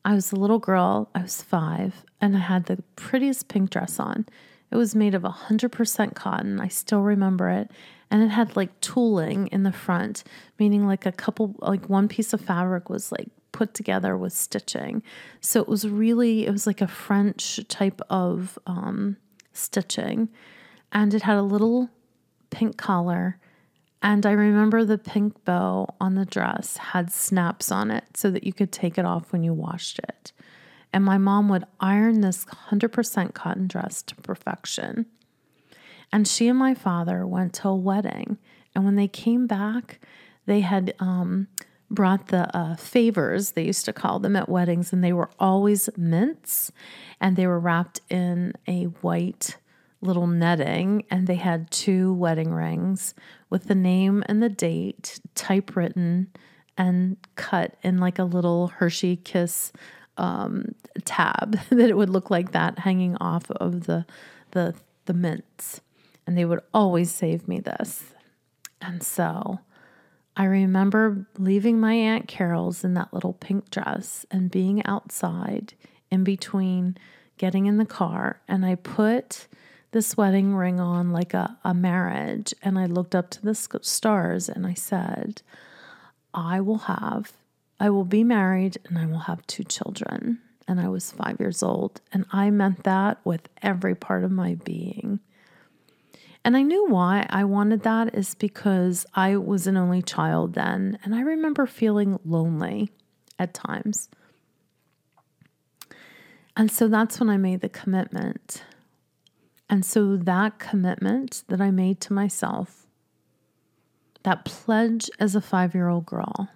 I 0.04 0.14
was 0.14 0.32
a 0.32 0.36
little 0.36 0.58
girl, 0.58 1.10
I 1.14 1.22
was 1.22 1.42
five, 1.42 2.04
and 2.20 2.36
I 2.36 2.40
had 2.40 2.66
the 2.66 2.82
prettiest 2.94 3.48
pink 3.48 3.70
dress 3.70 3.98
on. 3.98 4.26
It 4.70 4.76
was 4.76 4.94
made 4.94 5.14
of 5.14 5.22
100% 5.22 6.14
cotton. 6.14 6.60
I 6.60 6.68
still 6.68 7.02
remember 7.02 7.50
it. 7.50 7.70
And 8.10 8.22
it 8.22 8.28
had 8.28 8.56
like 8.56 8.80
tooling 8.80 9.48
in 9.48 9.62
the 9.62 9.72
front, 9.72 10.22
meaning 10.58 10.86
like 10.86 11.06
a 11.06 11.12
couple, 11.12 11.56
like 11.58 11.88
one 11.88 12.08
piece 12.08 12.32
of 12.32 12.40
fabric 12.40 12.88
was 12.88 13.10
like 13.10 13.28
put 13.52 13.74
together 13.74 14.16
with 14.16 14.32
stitching. 14.32 15.02
So 15.40 15.60
it 15.60 15.68
was 15.68 15.88
really, 15.88 16.46
it 16.46 16.50
was 16.52 16.66
like 16.66 16.80
a 16.80 16.88
French 16.88 17.60
type 17.68 18.00
of 18.10 18.58
um, 18.66 19.16
stitching. 19.52 20.28
And 20.92 21.14
it 21.14 21.22
had 21.22 21.36
a 21.36 21.42
little 21.42 21.90
pink 22.50 22.76
collar 22.76 23.38
and 24.02 24.26
I 24.26 24.32
remember 24.32 24.84
the 24.84 24.98
pink 24.98 25.44
bow 25.44 25.94
on 26.00 26.14
the 26.14 26.24
dress 26.24 26.76
had 26.76 27.12
snaps 27.12 27.72
on 27.72 27.90
it 27.90 28.04
so 28.16 28.30
that 28.30 28.44
you 28.44 28.52
could 28.52 28.72
take 28.72 28.98
it 28.98 29.04
off 29.04 29.32
when 29.32 29.42
you 29.42 29.52
washed 29.52 29.98
it. 29.98 30.32
And 30.92 31.04
my 31.04 31.18
mom 31.18 31.48
would 31.48 31.64
iron 31.80 32.20
this 32.20 32.44
100% 32.44 33.34
cotton 33.34 33.66
dress 33.66 34.02
to 34.02 34.14
perfection. 34.16 35.06
And 36.12 36.28
she 36.28 36.48
and 36.48 36.58
my 36.58 36.74
father 36.74 37.26
went 37.26 37.54
to 37.54 37.68
a 37.68 37.76
wedding. 37.76 38.38
And 38.74 38.84
when 38.84 38.96
they 38.96 39.08
came 39.08 39.46
back, 39.46 39.98
they 40.46 40.60
had 40.60 40.94
um, 41.00 41.48
brought 41.90 42.28
the 42.28 42.54
uh, 42.56 42.76
favors, 42.76 43.52
they 43.52 43.64
used 43.64 43.84
to 43.86 43.92
call 43.92 44.18
them 44.18 44.36
at 44.36 44.48
weddings, 44.48 44.92
and 44.92 45.02
they 45.02 45.12
were 45.12 45.30
always 45.38 45.88
mints 45.96 46.70
and 47.20 47.36
they 47.36 47.46
were 47.46 47.58
wrapped 47.58 48.00
in 48.08 48.52
a 48.68 48.84
white 48.84 49.56
little 50.06 50.26
netting. 50.26 51.04
And 51.10 51.26
they 51.26 51.36
had 51.36 51.70
two 51.70 52.14
wedding 52.14 52.52
rings 52.52 53.14
with 53.50 53.64
the 53.64 53.74
name 53.74 54.22
and 54.26 54.42
the 54.42 54.48
date 54.48 55.20
typewritten 55.34 56.28
and 56.78 57.16
cut 57.36 57.76
in 57.82 57.98
like 57.98 58.18
a 58.18 58.24
little 58.24 58.68
Hershey 58.68 59.16
Kiss 59.16 59.72
um, 60.16 60.74
tab 61.04 61.58
that 61.70 61.90
it 61.90 61.96
would 61.96 62.10
look 62.10 62.30
like 62.30 62.52
that 62.52 62.80
hanging 62.80 63.16
off 63.16 63.50
of 63.50 63.86
the 63.86 64.06
the 64.52 64.74
the 65.06 65.14
mints. 65.14 65.80
And 66.26 66.36
they 66.36 66.44
would 66.44 66.60
always 66.74 67.10
save 67.10 67.46
me 67.46 67.60
this. 67.60 68.02
And 68.80 69.02
so 69.02 69.60
I 70.36 70.44
remember 70.44 71.26
leaving 71.38 71.80
my 71.80 71.94
Aunt 71.94 72.28
Carol's 72.28 72.84
in 72.84 72.94
that 72.94 73.14
little 73.14 73.32
pink 73.32 73.70
dress 73.70 74.26
and 74.30 74.50
being 74.50 74.84
outside 74.84 75.74
in 76.10 76.24
between 76.24 76.96
getting 77.38 77.66
in 77.66 77.78
the 77.78 77.86
car. 77.86 78.40
And 78.48 78.66
I 78.66 78.74
put 78.74 79.46
this 79.96 80.14
wedding 80.14 80.54
ring 80.54 80.78
on 80.78 81.10
like 81.10 81.32
a, 81.32 81.56
a 81.64 81.72
marriage. 81.72 82.52
And 82.60 82.78
I 82.78 82.84
looked 82.84 83.14
up 83.14 83.30
to 83.30 83.42
the 83.42 83.54
stars 83.54 84.46
and 84.46 84.66
I 84.66 84.74
said, 84.74 85.40
I 86.34 86.60
will 86.60 86.80
have, 86.80 87.32
I 87.80 87.88
will 87.88 88.04
be 88.04 88.22
married 88.22 88.76
and 88.84 88.98
I 88.98 89.06
will 89.06 89.20
have 89.20 89.46
two 89.46 89.64
children. 89.64 90.40
And 90.68 90.78
I 90.82 90.88
was 90.88 91.12
five 91.12 91.40
years 91.40 91.62
old. 91.62 92.02
And 92.12 92.26
I 92.30 92.50
meant 92.50 92.84
that 92.84 93.24
with 93.24 93.48
every 93.62 93.94
part 93.94 94.22
of 94.22 94.30
my 94.30 94.56
being. 94.56 95.20
And 96.44 96.58
I 96.58 96.62
knew 96.62 96.86
why 96.88 97.26
I 97.30 97.44
wanted 97.44 97.82
that 97.84 98.14
is 98.14 98.34
because 98.34 99.06
I 99.14 99.38
was 99.38 99.66
an 99.66 99.78
only 99.78 100.02
child 100.02 100.52
then. 100.52 100.98
And 101.04 101.14
I 101.14 101.22
remember 101.22 101.64
feeling 101.64 102.20
lonely 102.22 102.90
at 103.38 103.54
times. 103.54 104.10
And 106.54 106.70
so 106.70 106.86
that's 106.86 107.18
when 107.18 107.30
I 107.30 107.38
made 107.38 107.62
the 107.62 107.70
commitment 107.70 108.62
and 109.68 109.84
so 109.84 110.16
that 110.16 110.58
commitment 110.58 111.42
that 111.48 111.60
I 111.60 111.70
made 111.70 112.00
to 112.02 112.12
myself, 112.12 112.86
that 114.22 114.44
pledge 114.44 115.10
as 115.18 115.34
a 115.34 115.40
five 115.40 115.74
year 115.74 115.88
old 115.88 116.06
girl, 116.06 116.48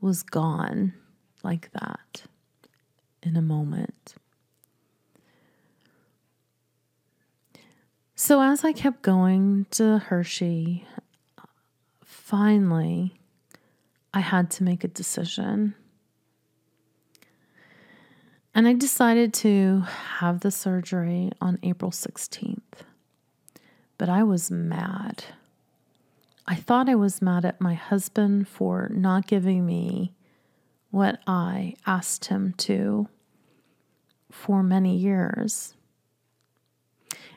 was 0.00 0.22
gone 0.22 0.92
like 1.42 1.70
that 1.72 2.24
in 3.22 3.36
a 3.36 3.42
moment. 3.42 4.14
So 8.16 8.40
as 8.40 8.64
I 8.64 8.72
kept 8.72 9.02
going 9.02 9.66
to 9.72 9.98
Hershey, 9.98 10.86
finally, 12.04 13.14
I 14.12 14.20
had 14.20 14.50
to 14.52 14.64
make 14.64 14.84
a 14.84 14.88
decision. 14.88 15.74
And 18.54 18.68
I 18.68 18.72
decided 18.72 19.34
to 19.34 19.80
have 19.80 20.40
the 20.40 20.52
surgery 20.52 21.32
on 21.40 21.58
April 21.64 21.90
16th. 21.90 22.84
But 23.98 24.08
I 24.08 24.22
was 24.22 24.48
mad. 24.48 25.24
I 26.46 26.54
thought 26.54 26.88
I 26.88 26.94
was 26.94 27.20
mad 27.20 27.44
at 27.44 27.60
my 27.60 27.74
husband 27.74 28.46
for 28.46 28.88
not 28.92 29.26
giving 29.26 29.66
me 29.66 30.12
what 30.92 31.20
I 31.26 31.74
asked 31.84 32.26
him 32.26 32.54
to 32.58 33.08
for 34.30 34.62
many 34.62 34.96
years. 34.96 35.74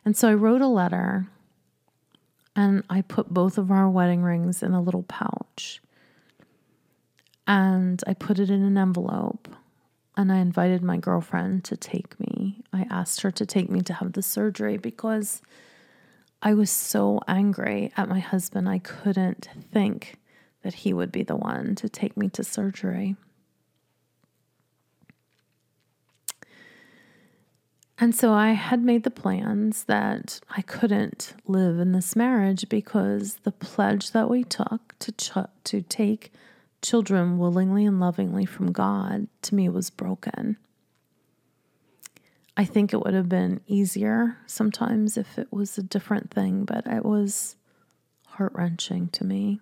And 0.06 0.16
so 0.16 0.30
I 0.30 0.36
wrote 0.36 0.62
a 0.62 0.68
letter 0.68 1.28
and 2.56 2.84
I 2.90 3.02
put 3.02 3.34
both 3.34 3.58
of 3.58 3.72
our 3.72 3.90
wedding 3.90 4.22
rings 4.22 4.62
in 4.62 4.74
a 4.74 4.82
little 4.82 5.04
pouch. 5.04 5.82
And 7.48 8.04
I 8.06 8.14
put 8.14 8.38
it 8.38 8.52
in 8.52 8.62
an 8.62 8.78
envelope 8.78 9.48
and 10.18 10.32
I 10.32 10.38
invited 10.38 10.82
my 10.82 10.98
girlfriend 10.98 11.64
to 11.66 11.78
take 11.78 12.20
me. 12.20 12.64
I 12.74 12.88
asked 12.90 13.22
her 13.22 13.30
to 13.32 13.46
take 13.46 13.70
me 13.70 13.82
to 13.82 13.94
have 13.94 14.14
the 14.14 14.24
surgery 14.24 14.78
because 14.78 15.44
I 16.42 16.56
was 16.56 16.72
so 16.72 17.22
angry 17.28 17.94
at 17.96 18.10
my 18.10 18.20
husband. 18.20 18.68
I 18.68 18.80
couldn't 18.80 19.48
think 19.72 20.16
that 20.64 20.74
he 20.74 20.92
would 20.92 21.12
be 21.12 21.22
the 21.22 21.36
one 21.36 21.76
to 21.76 21.88
take 21.88 22.18
me 22.18 22.30
to 22.30 22.44
surgery. 22.44 23.16
And 28.00 28.14
so 28.14 28.34
I 28.34 28.52
had 28.52 28.84
made 28.84 29.04
the 29.04 29.12
plans 29.12 29.84
that 29.86 30.40
I 30.50 30.62
couldn't 30.62 31.34
live 31.48 31.80
in 31.80 31.92
this 31.92 32.16
marriage 32.16 32.70
because 32.70 33.36
the 33.44 33.52
pledge 33.52 34.12
that 34.12 34.30
we 34.30 34.44
took 34.44 34.96
to 35.00 35.12
ch- 35.12 35.50
to 35.64 35.82
take 35.82 36.32
children 36.82 37.38
willingly 37.38 37.86
and 37.86 38.00
lovingly 38.00 38.46
from 38.46 38.72
God 38.72 39.28
to 39.44 39.56
me 39.56 39.70
was 39.70 39.90
broken. 39.90 40.58
I 42.56 42.66
think 42.66 42.92
it 42.92 43.04
would 43.04 43.14
have 43.14 43.30
been 43.30 43.62
easier 43.68 44.38
sometimes 44.48 45.16
if 45.18 45.38
it 45.38 45.52
was 45.52 45.78
a 45.78 45.84
different 45.84 46.32
thing, 46.32 46.66
but 46.66 46.88
it 46.88 47.06
was 47.06 47.56
heart 48.26 48.52
wrenching 48.56 49.10
to 49.10 49.24
me. 49.24 49.60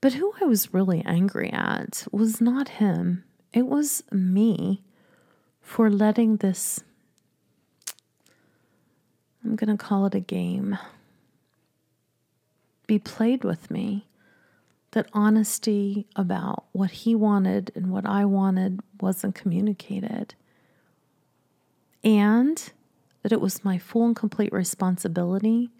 But 0.00 0.12
who 0.12 0.32
I 0.40 0.44
was 0.44 0.72
really 0.72 1.02
angry 1.04 1.50
at 1.52 2.06
was 2.12 2.40
not 2.40 2.68
him, 2.68 3.24
it 3.52 3.66
was 3.66 4.04
me 4.12 4.82
for 5.60 5.90
letting 5.90 6.36
this, 6.36 6.80
I'm 9.44 9.56
going 9.56 9.76
to 9.76 9.82
call 9.82 10.06
it 10.06 10.14
a 10.14 10.20
game, 10.20 10.78
be 12.88 12.98
played 12.98 13.44
with 13.44 13.70
me. 13.70 14.08
That 14.92 15.08
honesty 15.12 16.08
about 16.16 16.64
what 16.72 16.90
he 16.90 17.14
wanted 17.14 17.70
and 17.76 17.92
what 17.92 18.06
I 18.06 18.24
wanted 18.24 18.80
wasn't 19.00 19.36
communicated. 19.36 20.34
And 22.02 22.72
that 23.22 23.32
it 23.32 23.40
was 23.40 23.64
my 23.64 23.78
full 23.78 24.06
and 24.06 24.16
complete 24.16 24.52
responsibility 24.52 25.70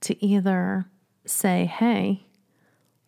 to 0.00 0.24
either 0.24 0.86
say, 1.26 1.66
hey, 1.66 2.24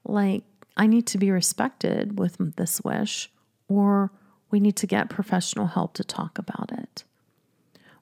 like, 0.05 0.45
I 0.77 0.87
need 0.87 1.07
to 1.09 1.19
be 1.19 1.31
respected 1.31 2.19
with 2.19 2.37
this 2.57 2.83
wish, 2.83 3.31
or 3.67 4.13
we 4.51 4.61
need 4.61 4.77
to 4.77 4.87
get 4.87 5.09
professional 5.09 5.69
help 5.69 5.95
to 5.95 6.05
talk 6.05 6.39
about 6.39 6.71
it. 6.71 7.05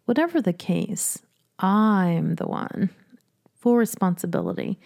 Whatever 0.07 0.43
the 0.43 0.53
case, 0.53 1.23
I'm 1.59 2.35
the 2.35 2.49
one, 2.49 2.91
full 3.55 3.77
responsibility, 3.77 4.81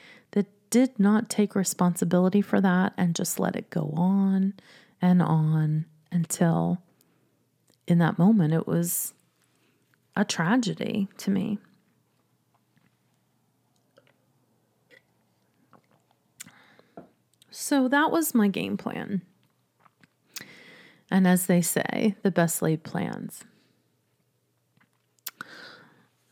did 0.70 0.98
not 0.98 1.28
take 1.28 1.54
responsibility 1.54 2.40
for 2.40 2.60
that 2.60 2.92
and 2.96 3.14
just 3.14 3.38
let 3.38 3.56
it 3.56 3.70
go 3.70 3.92
on 3.96 4.54
and 5.00 5.22
on 5.22 5.86
until 6.10 6.82
in 7.86 7.98
that 7.98 8.18
moment 8.18 8.54
it 8.54 8.66
was 8.66 9.14
a 10.16 10.24
tragedy 10.24 11.08
to 11.18 11.30
me. 11.30 11.58
So 17.50 17.88
that 17.88 18.10
was 18.10 18.34
my 18.34 18.48
game 18.48 18.76
plan. 18.76 19.22
And 21.10 21.26
as 21.26 21.46
they 21.46 21.62
say, 21.62 22.16
the 22.22 22.30
best 22.30 22.60
laid 22.60 22.82
plans. 22.82 23.44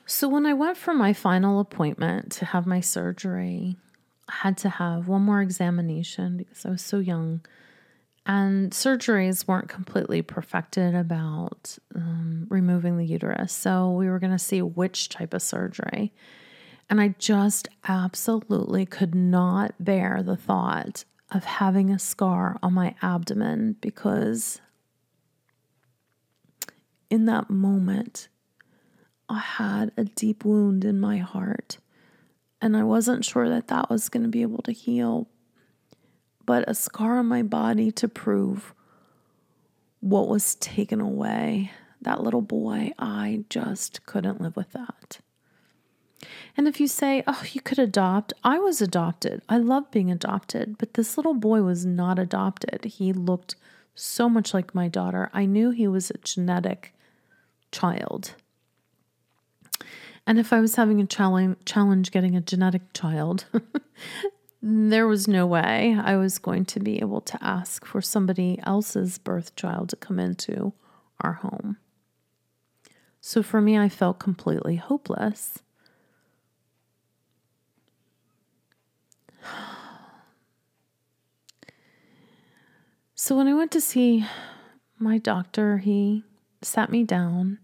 So 0.07 0.29
when 0.29 0.45
I 0.45 0.53
went 0.53 0.77
for 0.77 0.93
my 0.93 1.13
final 1.13 1.61
appointment 1.61 2.33
to 2.33 2.45
have 2.45 2.67
my 2.67 2.81
surgery, 2.81 3.77
Had 4.29 4.57
to 4.59 4.69
have 4.69 5.09
one 5.09 5.23
more 5.23 5.43
examination 5.43 6.37
because 6.37 6.65
I 6.65 6.71
was 6.71 6.83
so 6.83 6.99
young. 6.99 7.45
And 8.27 8.71
surgeries 8.73 9.47
weren't 9.47 9.69
completely 9.69 10.23
perfected 10.23 10.95
about 10.95 11.77
um, 11.95 12.47
removing 12.49 12.97
the 12.97 13.05
uterus. 13.05 13.53
So 13.53 13.91
we 13.91 14.09
were 14.09 14.19
going 14.19 14.33
to 14.33 14.39
see 14.39 14.63
which 14.63 15.11
type 15.11 15.35
of 15.35 15.43
surgery. 15.43 16.13
And 16.89 17.01
I 17.01 17.15
just 17.19 17.69
absolutely 17.87 18.87
could 18.87 19.15
not 19.15 19.75
bear 19.79 20.23
the 20.23 20.37
thought 20.37 21.05
of 21.31 21.45
having 21.45 21.91
a 21.91 21.99
scar 21.99 22.59
on 22.63 22.73
my 22.73 22.95
abdomen 23.03 23.77
because 23.81 24.61
in 27.11 27.27
that 27.27 27.51
moment, 27.51 28.29
I 29.29 29.39
had 29.39 29.93
a 29.97 30.05
deep 30.05 30.45
wound 30.45 30.85
in 30.85 31.01
my 31.01 31.19
heart. 31.19 31.79
And 32.61 32.77
I 32.77 32.83
wasn't 32.83 33.25
sure 33.25 33.49
that 33.49 33.69
that 33.69 33.91
was 33.91 34.09
going 34.09 34.23
to 34.23 34.29
be 34.29 34.43
able 34.43 34.63
to 34.63 34.73
heal. 34.73 35.29
But 36.47 36.69
a 36.69 36.75
scar 36.75 37.19
on 37.19 37.27
my 37.27 37.43
body 37.43 37.91
to 37.93 38.09
prove 38.09 38.75
what 40.01 40.29
was 40.29 40.55
taken 40.57 41.01
away. 41.01 41.71
That 42.03 42.23
little 42.23 42.43
boy, 42.43 42.93
I 42.99 43.45
just 43.49 44.05
couldn't 44.05 44.41
live 44.41 44.57
with 44.57 44.73
that. 44.73 45.21
And 46.57 46.69
if 46.69 46.81
you 46.81 46.87
say, 46.87 47.23
oh, 47.27 47.43
you 47.53 47.61
could 47.61 47.79
adopt, 47.79 48.33
I 48.45 48.59
was 48.59 48.81
adopted. 48.81 49.43
I 49.49 49.59
love 49.59 49.91
being 49.91 50.11
adopted, 50.11 50.77
but 50.79 50.95
this 50.95 51.17
little 51.17 51.35
boy 51.35 51.63
was 51.63 51.85
not 51.85 52.19
adopted. 52.19 52.85
He 52.85 53.13
looked 53.13 53.57
so 53.95 54.29
much 54.29 54.55
like 54.55 54.75
my 54.75 54.89
daughter. 54.89 55.31
I 55.33 55.47
knew 55.47 55.71
he 55.71 55.89
was 55.89 56.11
a 56.11 56.19
genetic 56.19 56.95
child. 57.73 58.35
And 60.27 60.39
if 60.39 60.53
I 60.53 60.61
was 60.61 60.77
having 60.77 61.01
a 61.01 61.07
challenge, 61.07 61.59
challenge 61.65 62.11
getting 62.11 62.35
a 62.35 62.41
genetic 62.41 62.93
child, 62.95 63.45
there 64.63 65.07
was 65.07 65.29
no 65.29 65.47
way 65.47 65.97
I 66.03 66.17
was 66.17 66.39
going 66.39 66.65
to 66.67 66.81
be 66.81 67.01
able 67.01 67.21
to 67.23 67.39
ask 67.45 67.85
for 67.85 68.01
somebody 68.01 68.59
else's 68.63 69.19
birth 69.19 69.55
child 69.55 69.91
to 69.91 69.97
come 69.97 70.19
into 70.19 70.73
our 71.21 71.35
home. 71.35 71.77
So 73.21 73.43
for 73.43 73.61
me, 73.61 73.79
I 73.79 73.89
felt 73.89 74.19
completely 74.19 74.77
hopeless. 74.77 75.59
So 83.15 83.37
when 83.37 83.49
I 83.49 83.55
went 83.55 83.71
to 83.71 83.81
see 83.81 84.27
my 84.99 85.17
doctor, 85.17 85.79
he 85.79 86.25
sat 86.61 86.91
me 86.91 87.05
down. 87.05 87.59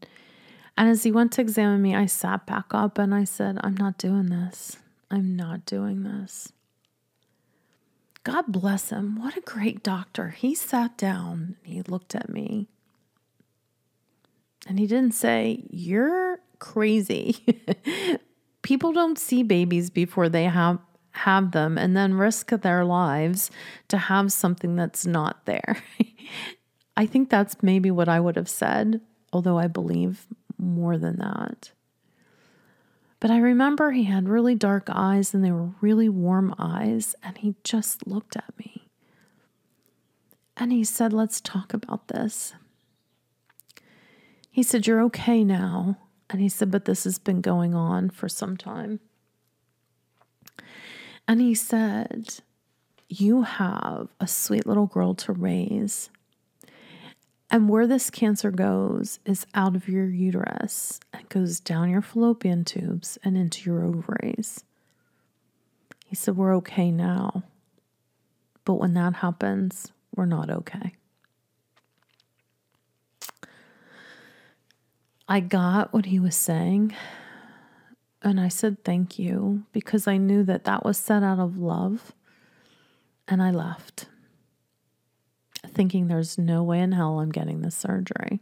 And 0.81 0.89
as 0.89 1.03
he 1.03 1.13
went 1.13 1.31
to 1.33 1.43
examine 1.43 1.83
me, 1.83 1.95
I 1.95 2.07
sat 2.07 2.47
back 2.47 2.73
up 2.73 2.97
and 2.97 3.15
I 3.15 3.25
said, 3.25 3.59
I'm 3.63 3.77
not 3.77 3.99
doing 3.99 4.31
this. 4.31 4.79
I'm 5.11 5.37
not 5.37 5.67
doing 5.67 6.05
this. 6.05 6.55
God 8.25 8.47
bless 8.49 8.89
him. 8.89 9.21
What 9.21 9.37
a 9.37 9.43
great 9.43 9.83
doctor. 9.83 10.31
He 10.31 10.55
sat 10.55 10.97
down, 10.97 11.57
he 11.63 11.83
looked 11.83 12.15
at 12.15 12.31
me, 12.31 12.69
and 14.67 14.79
he 14.79 14.87
didn't 14.87 15.13
say, 15.13 15.67
You're 15.69 16.41
crazy. 16.61 17.45
People 18.63 18.95
don't 18.95 19.19
see 19.19 19.43
babies 19.43 19.91
before 19.91 20.31
they 20.31 20.45
have 20.45 20.79
have 21.11 21.53
them 21.53 21.77
and 21.77 21.95
then 21.95 22.15
risk 22.15 22.49
their 22.49 22.87
lives 22.87 23.51
to 23.89 23.99
have 23.99 24.33
something 24.33 24.77
that's 24.77 25.05
not 25.05 25.45
there. 25.45 25.77
I 26.97 27.05
think 27.05 27.29
that's 27.29 27.63
maybe 27.63 27.91
what 27.91 28.09
I 28.09 28.19
would 28.19 28.37
have 28.37 28.49
said, 28.49 29.03
although 29.31 29.59
I 29.59 29.67
believe 29.67 30.27
more 30.61 30.99
than 30.99 31.17
that. 31.17 31.73
But 33.21 33.31
I 33.31 33.39
remember 33.39 33.91
he 33.91 34.05
had 34.05 34.29
really 34.29 34.55
dark 34.55 34.89
eyes 34.89 35.35
and 35.35 35.45
they 35.45 35.53
were 35.53 35.71
really 35.81 36.09
warm 36.09 36.55
eyes, 36.59 37.15
and 37.23 37.37
he 37.37 37.55
just 37.63 38.07
looked 38.07 38.35
at 38.35 38.59
me. 38.59 38.89
And 40.57 40.73
he 40.73 40.85
said, 40.85 41.13
Let's 41.13 41.41
talk 41.41 41.75
about 41.75 42.09
this. 42.09 42.55
He 44.51 44.63
said, 44.63 44.87
You're 44.87 45.03
okay 45.03 45.45
now. 45.45 45.99
And 46.29 46.41
he 46.41 46.49
said, 46.49 46.71
But 46.71 46.87
this 46.87 47.05
has 47.05 47.19
been 47.19 47.41
going 47.41 47.75
on 47.75 48.11
for 48.11 48.29
some 48.29 48.57
time. 48.57 49.01
And 51.29 51.41
he 51.41 51.55
said, 51.55 52.41
You 53.09 53.43
have 53.43 54.09
a 54.19 54.27
sweet 54.27 54.67
little 54.67 54.87
girl 54.87 55.15
to 55.15 55.33
raise. 55.33 56.11
And 57.51 57.69
where 57.69 57.87
this 57.87 58.11
cancer 58.11 58.51
goes 58.51 59.19
is 59.25 59.47
out 59.55 59.75
of 59.75 59.89
your 59.89 60.07
uterus 60.07 61.01
and 61.13 61.29
goes 61.29 61.59
down 61.59 61.91
your 61.91 62.03
fallopian 62.03 62.65
tubes 62.65 63.19
and 63.25 63.37
into 63.37 63.69
your 63.69 63.85
ovaries. 63.85 64.63
He 66.07 66.15
said, 66.15 66.37
We're 66.37 66.55
okay 66.57 66.91
now. 66.91 67.43
But 68.65 68.75
when 68.75 68.95
that 68.95 69.15
happens, 69.15 69.91
we're 70.15 70.27
not 70.27 70.51
okay. 70.51 70.95
I 75.27 75.41
got 75.41 75.93
what 75.93 76.07
he 76.07 76.19
was 76.19 76.35
saying, 76.37 76.93
and 78.21 78.41
I 78.41 78.49
said 78.49 78.85
thank 78.85 79.17
you 79.17 79.63
because 79.73 80.09
I 80.09 80.17
knew 80.17 80.43
that 80.43 80.65
that 80.65 80.85
was 80.85 80.99
said 80.99 81.23
out 81.23 81.39
of 81.39 81.57
love. 81.57 82.13
And 83.29 83.41
I 83.41 83.53
left, 83.53 84.07
thinking 85.67 86.07
there's 86.09 86.39
no 86.39 86.63
way 86.63 86.81
in 86.81 86.93
hell 86.93 87.21
I'm 87.21 87.31
getting 87.31 87.63
this 87.63 87.77
surgery. 87.77 88.41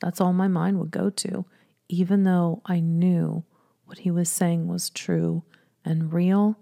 That's 0.00 0.20
all 0.20 0.32
my 0.32 0.48
mind 0.48 0.78
would 0.78 0.90
go 0.90 1.10
to, 1.10 1.44
even 1.88 2.24
though 2.24 2.62
I 2.66 2.80
knew 2.80 3.44
what 3.86 3.98
he 3.98 4.10
was 4.10 4.28
saying 4.28 4.68
was 4.68 4.90
true 4.90 5.42
and 5.84 6.12
real. 6.12 6.58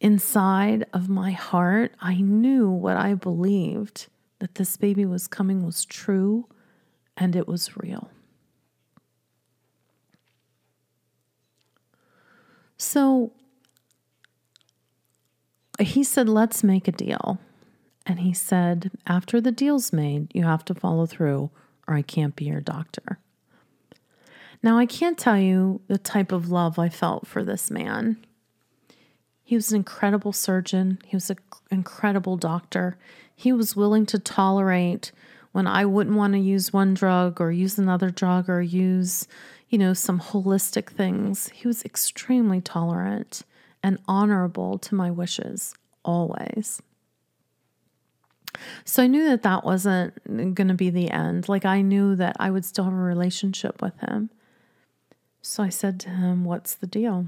Inside 0.00 0.86
of 0.92 1.08
my 1.08 1.32
heart, 1.32 1.92
I 2.00 2.16
knew 2.16 2.68
what 2.68 2.96
I 2.96 3.14
believed 3.14 4.06
that 4.38 4.54
this 4.54 4.76
baby 4.76 5.04
was 5.04 5.28
coming 5.28 5.64
was 5.64 5.84
true 5.84 6.48
and 7.16 7.36
it 7.36 7.46
was 7.46 7.76
real. 7.76 8.10
So 12.78 13.32
he 15.78 16.02
said, 16.02 16.28
Let's 16.28 16.64
make 16.64 16.88
a 16.88 16.92
deal. 16.92 17.38
And 18.10 18.18
he 18.18 18.34
said, 18.34 18.90
After 19.06 19.40
the 19.40 19.52
deal's 19.52 19.92
made, 19.92 20.32
you 20.34 20.42
have 20.42 20.64
to 20.64 20.74
follow 20.74 21.06
through, 21.06 21.50
or 21.86 21.94
I 21.94 22.02
can't 22.02 22.34
be 22.34 22.46
your 22.46 22.60
doctor. 22.60 23.20
Now, 24.64 24.78
I 24.78 24.84
can't 24.84 25.16
tell 25.16 25.38
you 25.38 25.80
the 25.86 25.96
type 25.96 26.32
of 26.32 26.50
love 26.50 26.76
I 26.76 26.88
felt 26.88 27.28
for 27.28 27.44
this 27.44 27.70
man. 27.70 28.16
He 29.44 29.54
was 29.54 29.70
an 29.70 29.76
incredible 29.76 30.32
surgeon, 30.32 30.98
he 31.06 31.14
was 31.14 31.30
an 31.30 31.36
incredible 31.70 32.36
doctor. 32.36 32.98
He 33.36 33.52
was 33.52 33.76
willing 33.76 34.06
to 34.06 34.18
tolerate 34.18 35.12
when 35.52 35.68
I 35.68 35.84
wouldn't 35.84 36.16
want 36.16 36.32
to 36.32 36.40
use 36.40 36.72
one 36.72 36.94
drug 36.94 37.40
or 37.40 37.52
use 37.52 37.78
another 37.78 38.10
drug 38.10 38.50
or 38.50 38.60
use, 38.60 39.28
you 39.68 39.78
know, 39.78 39.94
some 39.94 40.18
holistic 40.18 40.88
things. 40.88 41.48
He 41.50 41.68
was 41.68 41.84
extremely 41.84 42.60
tolerant 42.60 43.42
and 43.84 44.00
honorable 44.08 44.78
to 44.78 44.96
my 44.96 45.12
wishes, 45.12 45.74
always. 46.04 46.82
So 48.84 49.02
I 49.02 49.06
knew 49.06 49.24
that 49.26 49.42
that 49.42 49.64
wasn't 49.64 50.14
going 50.26 50.68
to 50.68 50.74
be 50.74 50.90
the 50.90 51.10
end. 51.10 51.48
Like 51.48 51.64
I 51.64 51.82
knew 51.82 52.16
that 52.16 52.36
I 52.38 52.50
would 52.50 52.64
still 52.64 52.84
have 52.84 52.92
a 52.92 52.96
relationship 52.96 53.80
with 53.80 53.98
him. 54.00 54.30
So 55.42 55.62
I 55.62 55.68
said 55.68 56.00
to 56.00 56.10
him, 56.10 56.44
What's 56.44 56.74
the 56.74 56.86
deal? 56.86 57.26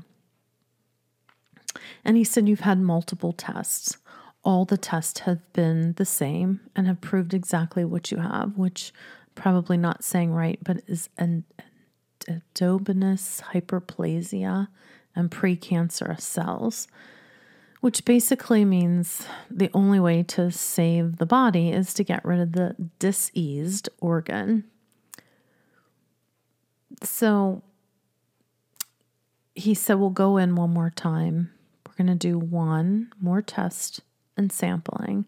And 2.04 2.16
he 2.16 2.24
said, 2.24 2.48
You've 2.48 2.60
had 2.60 2.80
multiple 2.80 3.32
tests. 3.32 3.98
All 4.44 4.64
the 4.64 4.76
tests 4.76 5.20
have 5.20 5.52
been 5.52 5.92
the 5.94 6.04
same 6.04 6.60
and 6.74 6.86
have 6.88 7.00
proved 7.00 7.32
exactly 7.32 7.84
what 7.84 8.10
you 8.10 8.18
have, 8.18 8.58
which 8.58 8.92
probably 9.34 9.76
not 9.76 10.02
saying 10.02 10.32
right, 10.32 10.58
but 10.62 10.82
is 10.88 11.08
an 11.16 11.44
endogenous 12.28 13.40
hyperplasia 13.52 14.68
and 15.14 15.30
precancerous 15.30 16.22
cells 16.22 16.88
which 17.82 18.04
basically 18.04 18.64
means 18.64 19.26
the 19.50 19.68
only 19.74 19.98
way 19.98 20.22
to 20.22 20.52
save 20.52 21.16
the 21.16 21.26
body 21.26 21.70
is 21.70 21.92
to 21.92 22.04
get 22.04 22.24
rid 22.24 22.38
of 22.38 22.52
the 22.52 22.76
diseased 23.00 23.88
organ. 23.98 24.62
So 27.02 27.64
he 29.56 29.74
said, 29.74 29.94
We'll 29.94 30.10
go 30.10 30.36
in 30.36 30.54
one 30.54 30.70
more 30.70 30.90
time. 30.90 31.50
We're 31.84 32.04
going 32.04 32.16
to 32.16 32.28
do 32.28 32.38
one 32.38 33.12
more 33.20 33.42
test 33.42 33.98
and 34.36 34.52
sampling. 34.52 35.24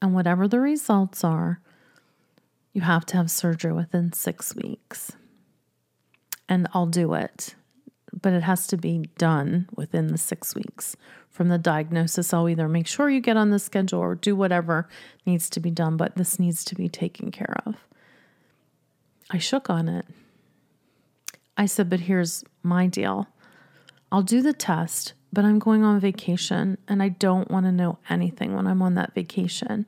And 0.00 0.14
whatever 0.14 0.48
the 0.48 0.60
results 0.60 1.22
are, 1.22 1.60
you 2.72 2.80
have 2.80 3.04
to 3.06 3.18
have 3.18 3.30
surgery 3.30 3.74
within 3.74 4.14
six 4.14 4.56
weeks. 4.56 5.12
And 6.48 6.66
I'll 6.72 6.86
do 6.86 7.12
it 7.12 7.56
but 8.20 8.32
it 8.32 8.42
has 8.42 8.66
to 8.68 8.76
be 8.76 9.08
done 9.18 9.68
within 9.74 10.08
the 10.08 10.18
six 10.18 10.54
weeks 10.54 10.96
from 11.30 11.48
the 11.48 11.58
diagnosis. 11.58 12.32
I'll 12.32 12.48
either 12.48 12.68
make 12.68 12.86
sure 12.86 13.10
you 13.10 13.20
get 13.20 13.36
on 13.36 13.50
the 13.50 13.58
schedule 13.58 13.98
or 13.98 14.14
do 14.14 14.36
whatever 14.36 14.88
needs 15.26 15.50
to 15.50 15.60
be 15.60 15.70
done, 15.70 15.96
but 15.96 16.16
this 16.16 16.38
needs 16.38 16.64
to 16.66 16.74
be 16.74 16.88
taken 16.88 17.30
care 17.30 17.56
of. 17.66 17.76
I 19.30 19.38
shook 19.38 19.68
on 19.68 19.88
it. 19.88 20.06
I 21.56 21.66
said, 21.66 21.88
but 21.88 22.00
here's 22.00 22.44
my 22.62 22.86
deal 22.86 23.28
I'll 24.12 24.22
do 24.22 24.42
the 24.42 24.52
test, 24.52 25.14
but 25.32 25.44
I'm 25.44 25.58
going 25.58 25.82
on 25.82 25.98
vacation 25.98 26.78
and 26.86 27.02
I 27.02 27.08
don't 27.08 27.50
want 27.50 27.66
to 27.66 27.72
know 27.72 27.98
anything 28.08 28.54
when 28.54 28.66
I'm 28.66 28.82
on 28.82 28.94
that 28.94 29.14
vacation 29.14 29.86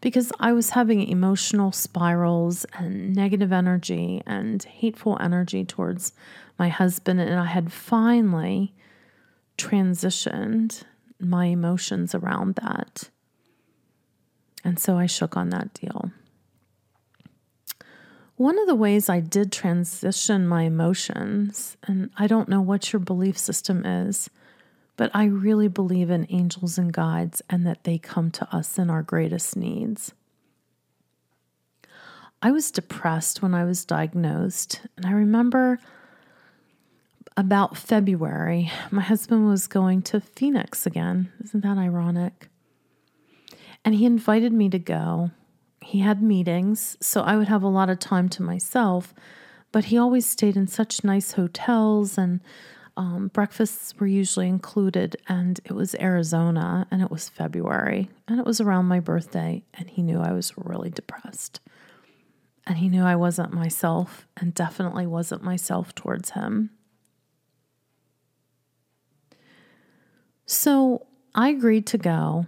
because 0.00 0.32
I 0.38 0.52
was 0.52 0.70
having 0.70 1.02
emotional 1.02 1.72
spirals 1.72 2.64
and 2.74 3.14
negative 3.14 3.52
energy 3.52 4.22
and 4.26 4.62
hateful 4.62 5.18
energy 5.20 5.64
towards 5.64 6.12
my 6.58 6.68
husband, 6.68 7.20
and 7.20 7.38
I 7.38 7.46
had 7.46 7.72
finally 7.72 8.74
transitioned 9.56 10.84
my 11.20 11.46
emotions 11.46 12.14
around 12.14 12.54
that. 12.56 13.10
And 14.64 14.78
so 14.78 14.96
I 14.96 15.06
shook 15.06 15.36
on 15.36 15.50
that 15.50 15.74
deal. 15.74 16.10
One 18.36 18.58
of 18.58 18.68
the 18.68 18.76
ways 18.76 19.08
I 19.08 19.18
did 19.18 19.50
transition 19.50 20.46
my 20.46 20.62
emotions, 20.62 21.76
and 21.82 22.10
I 22.16 22.28
don't 22.28 22.48
know 22.48 22.60
what 22.60 22.92
your 22.92 23.00
belief 23.00 23.36
system 23.36 23.84
is, 23.84 24.30
but 24.98 25.12
I 25.14 25.24
really 25.26 25.68
believe 25.68 26.10
in 26.10 26.26
angels 26.28 26.76
and 26.76 26.92
guides 26.92 27.40
and 27.48 27.64
that 27.64 27.84
they 27.84 27.98
come 27.98 28.32
to 28.32 28.54
us 28.54 28.78
in 28.78 28.90
our 28.90 29.02
greatest 29.02 29.56
needs. 29.56 30.12
I 32.42 32.50
was 32.50 32.72
depressed 32.72 33.40
when 33.40 33.54
I 33.54 33.64
was 33.64 33.84
diagnosed, 33.84 34.80
and 34.96 35.06
I 35.06 35.12
remember 35.12 35.78
about 37.36 37.76
February, 37.76 38.70
my 38.90 39.02
husband 39.02 39.48
was 39.48 39.68
going 39.68 40.02
to 40.02 40.20
Phoenix 40.20 40.84
again. 40.84 41.32
Isn't 41.44 41.62
that 41.62 41.78
ironic? 41.78 42.48
And 43.84 43.94
he 43.94 44.04
invited 44.04 44.52
me 44.52 44.68
to 44.70 44.78
go. 44.80 45.30
He 45.80 46.00
had 46.00 46.20
meetings, 46.20 46.96
so 47.00 47.22
I 47.22 47.36
would 47.36 47.48
have 47.48 47.62
a 47.62 47.68
lot 47.68 47.88
of 47.88 48.00
time 48.00 48.28
to 48.30 48.42
myself, 48.42 49.14
but 49.70 49.86
he 49.86 49.98
always 49.98 50.26
stayed 50.26 50.56
in 50.56 50.66
such 50.66 51.04
nice 51.04 51.32
hotels 51.32 52.18
and 52.18 52.40
um, 52.98 53.28
breakfasts 53.28 53.94
were 53.98 54.08
usually 54.08 54.48
included. 54.48 55.16
And 55.28 55.60
it 55.64 55.72
was 55.72 55.94
Arizona 55.94 56.86
and 56.90 57.00
it 57.00 57.10
was 57.10 57.28
February 57.28 58.10
and 58.26 58.40
it 58.40 58.44
was 58.44 58.60
around 58.60 58.86
my 58.86 59.00
birthday. 59.00 59.62
And 59.72 59.88
he 59.88 60.02
knew 60.02 60.20
I 60.20 60.32
was 60.32 60.52
really 60.58 60.90
depressed. 60.90 61.60
And 62.66 62.78
he 62.78 62.88
knew 62.88 63.04
I 63.04 63.16
wasn't 63.16 63.52
myself 63.54 64.26
and 64.36 64.52
definitely 64.52 65.06
wasn't 65.06 65.42
myself 65.42 65.94
towards 65.94 66.30
him. 66.30 66.70
So 70.44 71.06
I 71.34 71.50
agreed 71.50 71.86
to 71.88 71.98
go, 71.98 72.46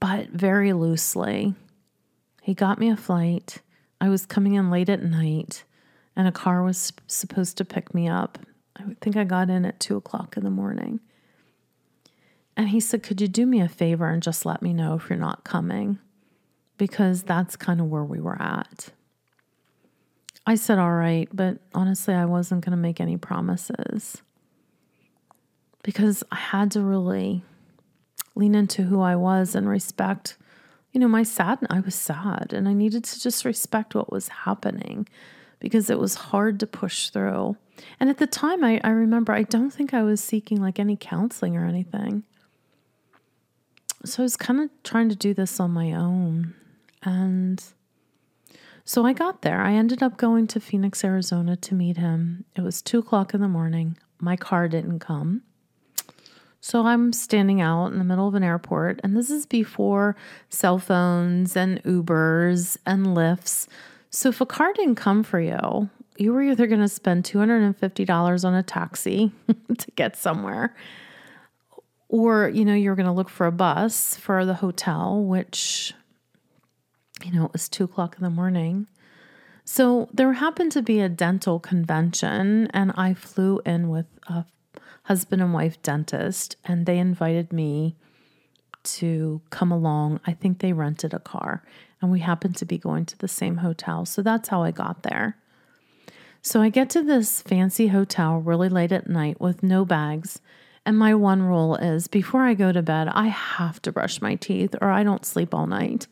but 0.00 0.28
very 0.28 0.72
loosely. 0.72 1.54
He 2.42 2.52
got 2.52 2.78
me 2.78 2.90
a 2.90 2.96
flight. 2.96 3.62
I 4.00 4.08
was 4.08 4.26
coming 4.26 4.54
in 4.54 4.70
late 4.70 4.88
at 4.88 5.02
night, 5.02 5.64
and 6.16 6.26
a 6.26 6.32
car 6.32 6.62
was 6.62 6.92
supposed 7.06 7.56
to 7.58 7.64
pick 7.64 7.94
me 7.94 8.08
up. 8.08 8.38
I 8.88 8.94
think 9.00 9.16
I 9.16 9.24
got 9.24 9.50
in 9.50 9.64
at 9.64 9.80
two 9.80 9.96
o'clock 9.96 10.36
in 10.36 10.44
the 10.44 10.50
morning. 10.50 11.00
And 12.56 12.68
he 12.68 12.80
said, 12.80 13.02
Could 13.02 13.20
you 13.20 13.28
do 13.28 13.46
me 13.46 13.60
a 13.60 13.68
favor 13.68 14.08
and 14.08 14.22
just 14.22 14.44
let 14.44 14.62
me 14.62 14.72
know 14.72 14.94
if 14.94 15.08
you're 15.08 15.18
not 15.18 15.44
coming? 15.44 15.98
Because 16.76 17.22
that's 17.22 17.56
kind 17.56 17.80
of 17.80 17.86
where 17.86 18.04
we 18.04 18.20
were 18.20 18.40
at. 18.40 18.90
I 20.46 20.54
said, 20.54 20.78
All 20.78 20.92
right, 20.92 21.28
but 21.32 21.58
honestly, 21.74 22.14
I 22.14 22.24
wasn't 22.24 22.64
going 22.64 22.72
to 22.72 22.76
make 22.76 23.00
any 23.00 23.16
promises 23.16 24.22
because 25.82 26.22
I 26.30 26.36
had 26.36 26.70
to 26.72 26.82
really 26.82 27.42
lean 28.34 28.54
into 28.54 28.82
who 28.82 29.00
I 29.00 29.16
was 29.16 29.54
and 29.54 29.68
respect, 29.68 30.36
you 30.92 31.00
know, 31.00 31.08
my 31.08 31.22
sad. 31.22 31.58
I 31.68 31.80
was 31.80 31.94
sad 31.94 32.52
and 32.52 32.68
I 32.68 32.72
needed 32.72 33.04
to 33.04 33.20
just 33.20 33.44
respect 33.44 33.94
what 33.94 34.12
was 34.12 34.28
happening 34.28 35.08
because 35.58 35.90
it 35.90 35.98
was 35.98 36.14
hard 36.14 36.60
to 36.60 36.66
push 36.66 37.10
through. 37.10 37.56
And 37.98 38.10
at 38.10 38.18
the 38.18 38.26
time, 38.26 38.64
I, 38.64 38.80
I 38.82 38.90
remember 38.90 39.32
I 39.32 39.42
don't 39.42 39.70
think 39.70 39.94
I 39.94 40.02
was 40.02 40.20
seeking 40.22 40.60
like 40.60 40.78
any 40.78 40.96
counseling 40.96 41.56
or 41.56 41.66
anything. 41.66 42.24
So 44.04 44.22
I 44.22 44.24
was 44.24 44.36
kind 44.36 44.60
of 44.60 44.70
trying 44.82 45.08
to 45.10 45.16
do 45.16 45.34
this 45.34 45.60
on 45.60 45.70
my 45.72 45.92
own. 45.92 46.54
And 47.02 47.62
so 48.84 49.04
I 49.04 49.12
got 49.12 49.42
there. 49.42 49.60
I 49.60 49.74
ended 49.74 50.02
up 50.02 50.16
going 50.16 50.46
to 50.48 50.60
Phoenix, 50.60 51.04
Arizona 51.04 51.56
to 51.56 51.74
meet 51.74 51.96
him. 51.96 52.44
It 52.56 52.62
was 52.62 52.82
two 52.82 52.98
o'clock 52.98 53.34
in 53.34 53.40
the 53.40 53.48
morning. 53.48 53.96
My 54.18 54.36
car 54.36 54.68
didn't 54.68 55.00
come. 55.00 55.42
So 56.62 56.86
I'm 56.86 57.12
standing 57.12 57.60
out 57.60 57.86
in 57.86 57.98
the 57.98 58.04
middle 58.04 58.28
of 58.28 58.34
an 58.34 58.42
airport, 58.42 59.00
and 59.02 59.16
this 59.16 59.30
is 59.30 59.46
before 59.46 60.14
cell 60.50 60.78
phones 60.78 61.56
and 61.56 61.82
Ubers 61.84 62.76
and 62.84 63.06
Lyfts. 63.06 63.66
So 64.10 64.28
if 64.28 64.40
a 64.42 64.46
car 64.46 64.72
didn't 64.74 64.96
come 64.96 65.22
for 65.22 65.40
you, 65.40 65.88
you 66.20 66.34
were 66.34 66.42
either 66.42 66.66
going 66.66 66.80
to 66.80 66.88
spend 66.88 67.24
$250 67.24 68.44
on 68.44 68.54
a 68.54 68.62
taxi 68.62 69.32
to 69.78 69.90
get 69.92 70.16
somewhere, 70.16 70.76
or, 72.08 72.48
you 72.48 72.64
know, 72.64 72.74
you're 72.74 72.94
going 72.94 73.06
to 73.06 73.12
look 73.12 73.30
for 73.30 73.46
a 73.46 73.52
bus 73.52 74.16
for 74.16 74.44
the 74.44 74.54
hotel, 74.54 75.24
which, 75.24 75.94
you 77.24 77.32
know, 77.32 77.46
it 77.46 77.52
was 77.52 77.68
two 77.68 77.84
o'clock 77.84 78.16
in 78.18 78.22
the 78.22 78.30
morning. 78.30 78.86
So 79.64 80.08
there 80.12 80.32
happened 80.34 80.72
to 80.72 80.82
be 80.82 81.00
a 81.00 81.08
dental 81.08 81.58
convention, 81.58 82.66
and 82.74 82.92
I 82.96 83.14
flew 83.14 83.60
in 83.64 83.88
with 83.88 84.06
a 84.26 84.44
husband 85.04 85.40
and 85.40 85.54
wife 85.54 85.80
dentist, 85.80 86.56
and 86.64 86.84
they 86.84 86.98
invited 86.98 87.52
me 87.52 87.96
to 88.82 89.40
come 89.50 89.72
along. 89.72 90.20
I 90.26 90.32
think 90.32 90.58
they 90.58 90.72
rented 90.72 91.14
a 91.14 91.18
car, 91.18 91.62
and 92.02 92.10
we 92.10 92.20
happened 92.20 92.56
to 92.56 92.66
be 92.66 92.76
going 92.76 93.06
to 93.06 93.16
the 93.16 93.28
same 93.28 93.58
hotel. 93.58 94.04
So 94.04 94.20
that's 94.20 94.48
how 94.50 94.62
I 94.62 94.70
got 94.70 95.02
there. 95.02 95.36
So 96.42 96.62
I 96.62 96.70
get 96.70 96.88
to 96.90 97.02
this 97.02 97.42
fancy 97.42 97.88
hotel 97.88 98.38
really 98.38 98.68
late 98.68 98.92
at 98.92 99.08
night 99.08 99.40
with 99.40 99.62
no 99.62 99.84
bags. 99.84 100.40
And 100.86 100.98
my 100.98 101.14
one 101.14 101.42
rule 101.42 101.76
is 101.76 102.08
before 102.08 102.42
I 102.42 102.54
go 102.54 102.72
to 102.72 102.82
bed, 102.82 103.08
I 103.08 103.28
have 103.28 103.82
to 103.82 103.92
brush 103.92 104.22
my 104.22 104.36
teeth 104.36 104.74
or 104.80 104.90
I 104.90 105.02
don't 105.02 105.26
sleep 105.26 105.54
all 105.54 105.66
night. 105.66 106.06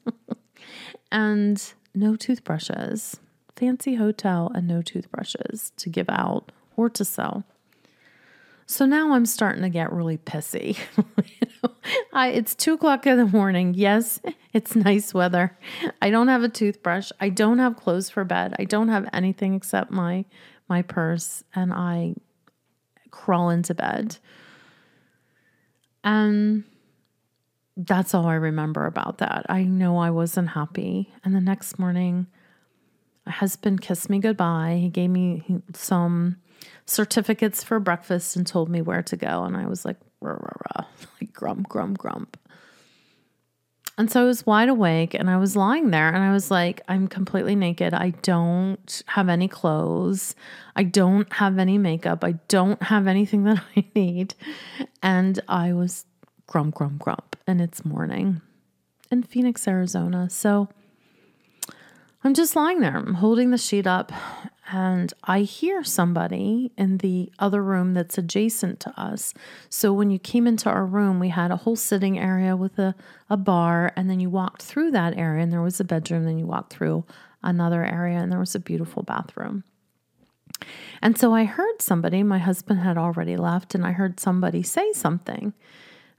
and 1.12 1.72
no 1.94 2.16
toothbrushes. 2.16 3.18
Fancy 3.56 3.94
hotel 3.94 4.52
and 4.54 4.68
no 4.68 4.82
toothbrushes 4.82 5.72
to 5.78 5.88
give 5.88 6.08
out 6.10 6.52
or 6.76 6.90
to 6.90 7.04
sell. 7.04 7.44
So 8.70 8.84
now 8.84 9.14
I'm 9.14 9.24
starting 9.24 9.62
to 9.62 9.70
get 9.70 9.94
really 9.94 10.18
pissy. 10.18 10.76
you 10.96 11.48
know, 11.62 11.72
I, 12.12 12.28
it's 12.28 12.54
two 12.54 12.74
o'clock 12.74 13.06
in 13.06 13.16
the 13.16 13.24
morning. 13.24 13.72
Yes, 13.72 14.20
it's 14.52 14.76
nice 14.76 15.14
weather. 15.14 15.56
I 16.02 16.10
don't 16.10 16.28
have 16.28 16.42
a 16.42 16.50
toothbrush. 16.50 17.10
I 17.18 17.30
don't 17.30 17.60
have 17.60 17.76
clothes 17.76 18.10
for 18.10 18.24
bed. 18.24 18.54
I 18.58 18.64
don't 18.64 18.88
have 18.88 19.08
anything 19.14 19.54
except 19.54 19.90
my 19.90 20.26
my 20.68 20.82
purse, 20.82 21.42
and 21.54 21.72
I 21.72 22.14
crawl 23.10 23.48
into 23.48 23.74
bed. 23.74 24.18
And 26.04 26.64
that's 27.74 28.12
all 28.12 28.26
I 28.26 28.34
remember 28.34 28.84
about 28.84 29.16
that. 29.18 29.46
I 29.48 29.62
know 29.62 29.96
I 29.96 30.10
wasn't 30.10 30.50
happy. 30.50 31.10
And 31.24 31.34
the 31.34 31.40
next 31.40 31.78
morning, 31.78 32.26
my 33.24 33.32
husband 33.32 33.80
kissed 33.80 34.10
me 34.10 34.18
goodbye. 34.18 34.78
He 34.78 34.90
gave 34.90 35.08
me 35.08 35.62
some 35.72 36.36
certificates 36.86 37.62
for 37.62 37.78
breakfast 37.80 38.36
and 38.36 38.46
told 38.46 38.68
me 38.68 38.82
where 38.82 39.02
to 39.02 39.16
go. 39.16 39.44
And 39.44 39.56
I 39.56 39.66
was 39.66 39.84
like, 39.84 39.96
rah, 40.20 40.32
rah, 40.32 40.76
rah, 40.76 40.86
like 41.20 41.32
grump, 41.32 41.68
grump, 41.68 41.98
grump. 41.98 42.36
And 43.98 44.08
so 44.08 44.22
I 44.22 44.24
was 44.24 44.46
wide 44.46 44.68
awake 44.68 45.14
and 45.14 45.28
I 45.28 45.38
was 45.38 45.56
lying 45.56 45.90
there 45.90 46.08
and 46.08 46.22
I 46.22 46.32
was 46.32 46.52
like, 46.52 46.82
I'm 46.88 47.08
completely 47.08 47.56
naked. 47.56 47.92
I 47.92 48.10
don't 48.22 49.02
have 49.06 49.28
any 49.28 49.48
clothes. 49.48 50.36
I 50.76 50.84
don't 50.84 51.30
have 51.32 51.58
any 51.58 51.78
makeup. 51.78 52.22
I 52.22 52.32
don't 52.46 52.80
have 52.84 53.08
anything 53.08 53.42
that 53.44 53.60
I 53.76 53.84
need. 53.96 54.34
And 55.02 55.40
I 55.48 55.72
was 55.72 56.06
grump, 56.46 56.76
grump, 56.76 57.00
grump. 57.00 57.34
And 57.48 57.60
it's 57.60 57.84
morning 57.84 58.40
in 59.10 59.24
Phoenix, 59.24 59.66
Arizona. 59.66 60.30
So 60.30 60.68
I'm 62.22 62.34
just 62.34 62.54
lying 62.54 62.78
there. 62.78 62.96
I'm 62.96 63.14
holding 63.14 63.50
the 63.50 63.58
sheet 63.58 63.86
up 63.88 64.12
and 64.70 65.14
I 65.24 65.40
hear 65.40 65.82
somebody 65.82 66.72
in 66.76 66.98
the 66.98 67.32
other 67.38 67.62
room 67.62 67.94
that's 67.94 68.18
adjacent 68.18 68.80
to 68.80 69.00
us. 69.00 69.32
So 69.70 69.92
when 69.92 70.10
you 70.10 70.18
came 70.18 70.46
into 70.46 70.68
our 70.68 70.84
room, 70.84 71.18
we 71.18 71.30
had 71.30 71.50
a 71.50 71.56
whole 71.56 71.76
sitting 71.76 72.18
area 72.18 72.54
with 72.54 72.78
a, 72.78 72.94
a 73.30 73.36
bar, 73.36 73.92
and 73.96 74.10
then 74.10 74.20
you 74.20 74.28
walked 74.28 74.62
through 74.62 74.90
that 74.90 75.16
area, 75.16 75.42
and 75.42 75.52
there 75.52 75.62
was 75.62 75.80
a 75.80 75.84
bedroom, 75.84 76.24
then 76.24 76.38
you 76.38 76.46
walked 76.46 76.72
through 76.72 77.04
another 77.42 77.84
area, 77.84 78.18
and 78.18 78.30
there 78.30 78.38
was 78.38 78.54
a 78.54 78.60
beautiful 78.60 79.02
bathroom. 79.02 79.64
And 81.00 81.16
so 81.16 81.34
I 81.34 81.44
heard 81.44 81.80
somebody, 81.80 82.22
my 82.22 82.38
husband 82.38 82.80
had 82.80 82.98
already 82.98 83.36
left, 83.36 83.74
and 83.74 83.86
I 83.86 83.92
heard 83.92 84.20
somebody 84.20 84.62
say 84.62 84.92
something. 84.92 85.54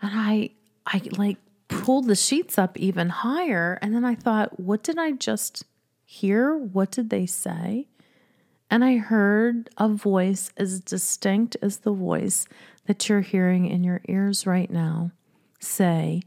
And 0.02 0.12
I 0.14 0.52
I 0.88 1.02
like 1.18 1.38
pulled 1.68 2.08
the 2.08 2.16
sheets 2.16 2.58
up 2.58 2.78
even 2.78 3.10
higher, 3.10 3.78
and 3.82 3.94
then 3.94 4.06
I 4.06 4.16
thought, 4.16 4.60
what 4.60 4.82
did 4.82 4.98
I 4.98 5.12
just 5.12 5.66
hear? 6.06 6.58
What 6.58 6.90
did 6.90 7.10
they 7.10 7.26
say? 7.28 7.88
And 8.70 8.84
I 8.86 8.98
heard 8.98 9.70
a 9.78 9.90
voice 9.90 10.52
as 10.58 10.80
distinct 10.80 11.58
as 11.62 11.78
the 11.78 11.92
voice 11.92 12.46
that 12.86 13.10
you're 13.10 13.22
hearing 13.22 13.66
in 13.66 13.84
your 13.84 14.02
ears 14.08 14.46
right 14.46 14.70
now 14.70 15.12
say, 15.60 16.22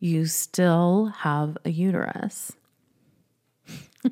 You 0.00 0.26
still 0.26 1.06
have 1.18 1.56
a 1.64 1.70
uterus. 1.70 2.52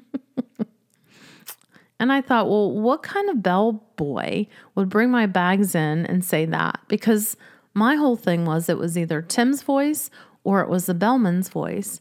and 1.98 2.12
I 2.12 2.20
thought, 2.20 2.48
well, 2.48 2.70
what 2.70 3.02
kind 3.02 3.28
of 3.30 3.42
bellboy 3.42 4.46
would 4.74 4.88
bring 4.88 5.10
my 5.10 5.26
bags 5.26 5.74
in 5.74 6.06
and 6.06 6.24
say 6.24 6.46
that? 6.46 6.80
Because 6.88 7.36
my 7.74 7.96
whole 7.96 8.16
thing 8.16 8.44
was 8.44 8.68
it 8.68 8.78
was 8.78 8.96
either 8.96 9.22
Tim's 9.22 9.62
voice 9.62 10.10
or 10.44 10.60
it 10.60 10.68
was 10.68 10.86
the 10.86 10.94
bellman's 10.94 11.48
voice. 11.48 12.00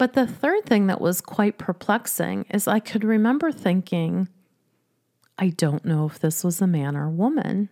But 0.00 0.14
the 0.14 0.26
third 0.26 0.64
thing 0.64 0.86
that 0.86 0.98
was 0.98 1.20
quite 1.20 1.58
perplexing 1.58 2.46
is 2.48 2.66
I 2.66 2.78
could 2.80 3.04
remember 3.04 3.52
thinking, 3.52 4.28
I 5.36 5.50
don't 5.50 5.84
know 5.84 6.06
if 6.06 6.18
this 6.18 6.42
was 6.42 6.62
a 6.62 6.66
man 6.66 6.96
or 6.96 7.10
woman, 7.10 7.68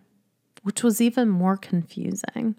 which 0.61 0.83
was 0.83 1.01
even 1.01 1.27
more 1.27 1.57
confusing. 1.57 2.53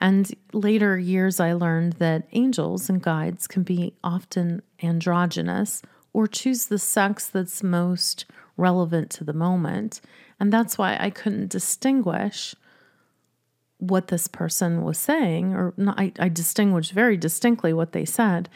And 0.00 0.28
later 0.52 0.98
years, 0.98 1.38
I 1.38 1.52
learned 1.52 1.92
that 2.00 2.26
angels 2.32 2.90
and 2.90 3.00
guides 3.00 3.46
can 3.46 3.62
be 3.62 3.94
often 4.02 4.62
androgynous 4.82 5.80
or 6.12 6.26
choose 6.26 6.64
the 6.64 6.80
sex 6.80 7.28
that's 7.28 7.62
most 7.62 8.24
relevant 8.56 9.10
to 9.10 9.22
the 9.22 9.32
moment. 9.32 10.00
And 10.40 10.52
that's 10.52 10.76
why 10.76 10.96
I 10.98 11.10
couldn't 11.10 11.50
distinguish 11.50 12.56
what 13.78 14.08
this 14.08 14.26
person 14.26 14.82
was 14.82 14.98
saying, 14.98 15.54
or 15.54 15.72
not, 15.76 16.00
I, 16.00 16.12
I 16.18 16.28
distinguished 16.28 16.90
very 16.90 17.16
distinctly 17.16 17.72
what 17.72 17.92
they 17.92 18.04
said, 18.04 18.48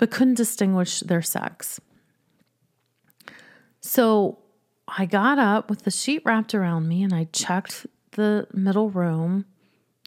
but 0.00 0.10
couldn't 0.10 0.32
distinguish 0.32 1.00
their 1.00 1.20
sex. 1.20 1.78
So 3.82 4.38
I 4.88 5.04
got 5.04 5.38
up 5.38 5.68
with 5.68 5.82
the 5.82 5.90
sheet 5.90 6.22
wrapped 6.24 6.54
around 6.54 6.88
me 6.88 7.02
and 7.02 7.12
I 7.14 7.28
checked 7.34 7.86
the 8.12 8.46
middle 8.54 8.88
room. 8.88 9.44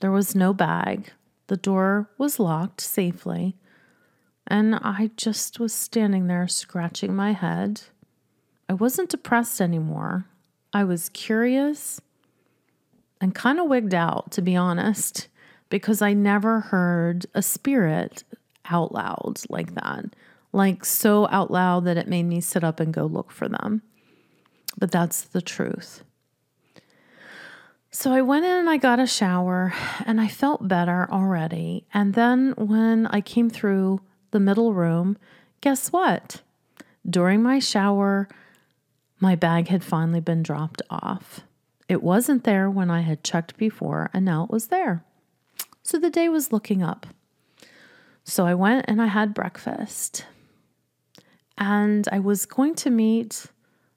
There 0.02 0.10
was 0.10 0.34
no 0.34 0.52
bag, 0.52 1.12
the 1.46 1.58
door 1.58 2.10
was 2.18 2.40
locked 2.40 2.82
safely. 2.82 3.56
And 4.48 4.74
I 4.74 5.12
just 5.16 5.60
was 5.60 5.74
standing 5.74 6.26
there 6.26 6.48
scratching 6.48 7.16
my 7.16 7.34
head. 7.34 7.84
I 8.68 8.74
wasn't 8.74 9.10
depressed 9.10 9.62
anymore. 9.62 10.26
I 10.74 10.86
was 10.86 11.10
curious 11.10 12.02
and 13.22 13.36
kind 13.36 13.60
of 13.60 13.68
wigged 13.68 13.94
out, 13.94 14.32
to 14.32 14.42
be 14.42 14.56
honest, 14.56 15.28
because 15.70 16.02
I 16.02 16.14
never 16.14 16.62
heard 16.62 17.28
a 17.36 17.44
spirit 17.44 18.24
out 18.70 18.94
loud 18.94 19.42
like 19.50 19.76
that. 19.76 20.16
Like 20.52 20.86
so 20.86 21.28
out 21.30 21.52
loud 21.52 21.86
that 21.86 21.98
it 21.98 22.08
made 22.08 22.24
me 22.24 22.42
sit 22.42 22.64
up 22.64 22.80
and 22.80 22.94
go 22.94 23.06
look 23.06 23.32
for 23.32 23.50
them. 23.50 23.82
But 24.78 24.92
that's 24.92 25.24
the 25.24 25.42
truth. 25.42 26.04
So 27.92 28.12
I 28.12 28.22
went 28.22 28.46
in 28.46 28.52
and 28.52 28.70
I 28.70 28.78
got 28.78 29.00
a 29.00 29.06
shower 29.06 29.74
and 30.06 30.20
I 30.20 30.28
felt 30.28 30.68
better 30.68 31.08
already. 31.12 31.86
And 31.94 32.16
then 32.16 32.54
when 32.58 33.06
I 33.08 33.22
came 33.22 33.50
through 33.50 34.02
the 34.32 34.40
middle 34.40 34.74
room, 34.74 35.18
guess 35.62 35.92
what? 35.92 36.42
During 37.08 37.44
my 37.44 37.60
shower, 37.60 38.28
my 39.20 39.36
bag 39.36 39.68
had 39.68 39.84
finally 39.84 40.22
been 40.22 40.42
dropped 40.42 40.82
off. 40.90 41.42
It 41.88 42.02
wasn't 42.02 42.46
there 42.46 42.70
when 42.70 42.90
I 42.90 43.02
had 43.02 43.24
checked 43.24 43.58
before, 43.58 44.10
and 44.14 44.26
now 44.26 44.44
it 44.44 44.50
was 44.50 44.68
there. 44.68 45.04
So 45.84 46.00
the 46.00 46.10
day 46.10 46.30
was 46.30 46.52
looking 46.52 46.82
up. 46.82 47.06
So 48.24 48.46
I 48.46 48.54
went 48.54 48.86
and 48.88 49.02
I 49.02 49.08
had 49.08 49.34
breakfast. 49.34 50.26
And 51.58 52.08
I 52.12 52.20
was 52.20 52.46
going 52.46 52.76
to 52.76 52.90
meet 52.90 53.46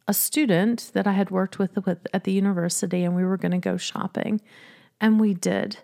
a 0.09 0.15
student 0.15 0.91
that 0.95 1.07
I 1.07 1.13
had 1.13 1.31
worked 1.31 1.59
with, 1.59 1.85
with 1.85 2.07
at 2.13 2.25
the 2.25 2.33
university, 2.33 3.03
and 3.03 3.17
we 3.17 3.25
were 3.25 3.37
going 3.37 3.53
to 3.53 3.59
go 3.59 3.77
shopping. 3.77 4.41
And 5.01 5.21
we 5.21 5.35
did. 5.35 5.79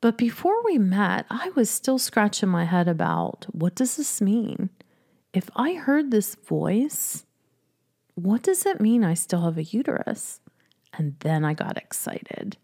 But 0.00 0.18
before 0.18 0.64
we 0.64 0.78
met, 0.78 1.26
I 1.30 1.50
was 1.54 1.70
still 1.70 1.98
scratching 1.98 2.48
my 2.48 2.64
head 2.64 2.88
about 2.88 3.46
what 3.50 3.74
does 3.74 3.96
this 3.96 4.20
mean? 4.20 4.70
If 5.32 5.50
I 5.56 5.74
heard 5.74 6.10
this 6.10 6.34
voice, 6.34 7.24
what 8.14 8.42
does 8.42 8.64
it 8.66 8.80
mean 8.80 9.04
I 9.04 9.14
still 9.14 9.42
have 9.42 9.58
a 9.58 9.62
uterus? 9.62 10.40
And 10.94 11.16
then 11.20 11.44
I 11.44 11.54
got 11.54 11.76
excited. 11.76 12.56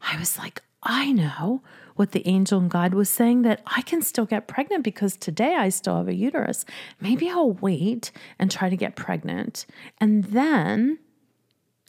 I 0.00 0.18
was 0.18 0.38
like, 0.38 0.62
I 0.82 1.12
know 1.12 1.62
what 1.96 2.12
the 2.12 2.26
angel 2.26 2.60
and 2.60 2.70
God 2.70 2.94
was 2.94 3.08
saying 3.08 3.42
that 3.42 3.62
I 3.66 3.82
can 3.82 4.02
still 4.02 4.26
get 4.26 4.48
pregnant 4.48 4.82
because 4.82 5.16
today 5.16 5.54
I 5.54 5.68
still 5.68 5.96
have 5.96 6.08
a 6.08 6.14
uterus. 6.14 6.64
Maybe 7.00 7.30
I'll 7.30 7.52
wait 7.52 8.10
and 8.38 8.50
try 8.50 8.68
to 8.68 8.76
get 8.76 8.96
pregnant. 8.96 9.66
And 10.00 10.24
then 10.24 10.98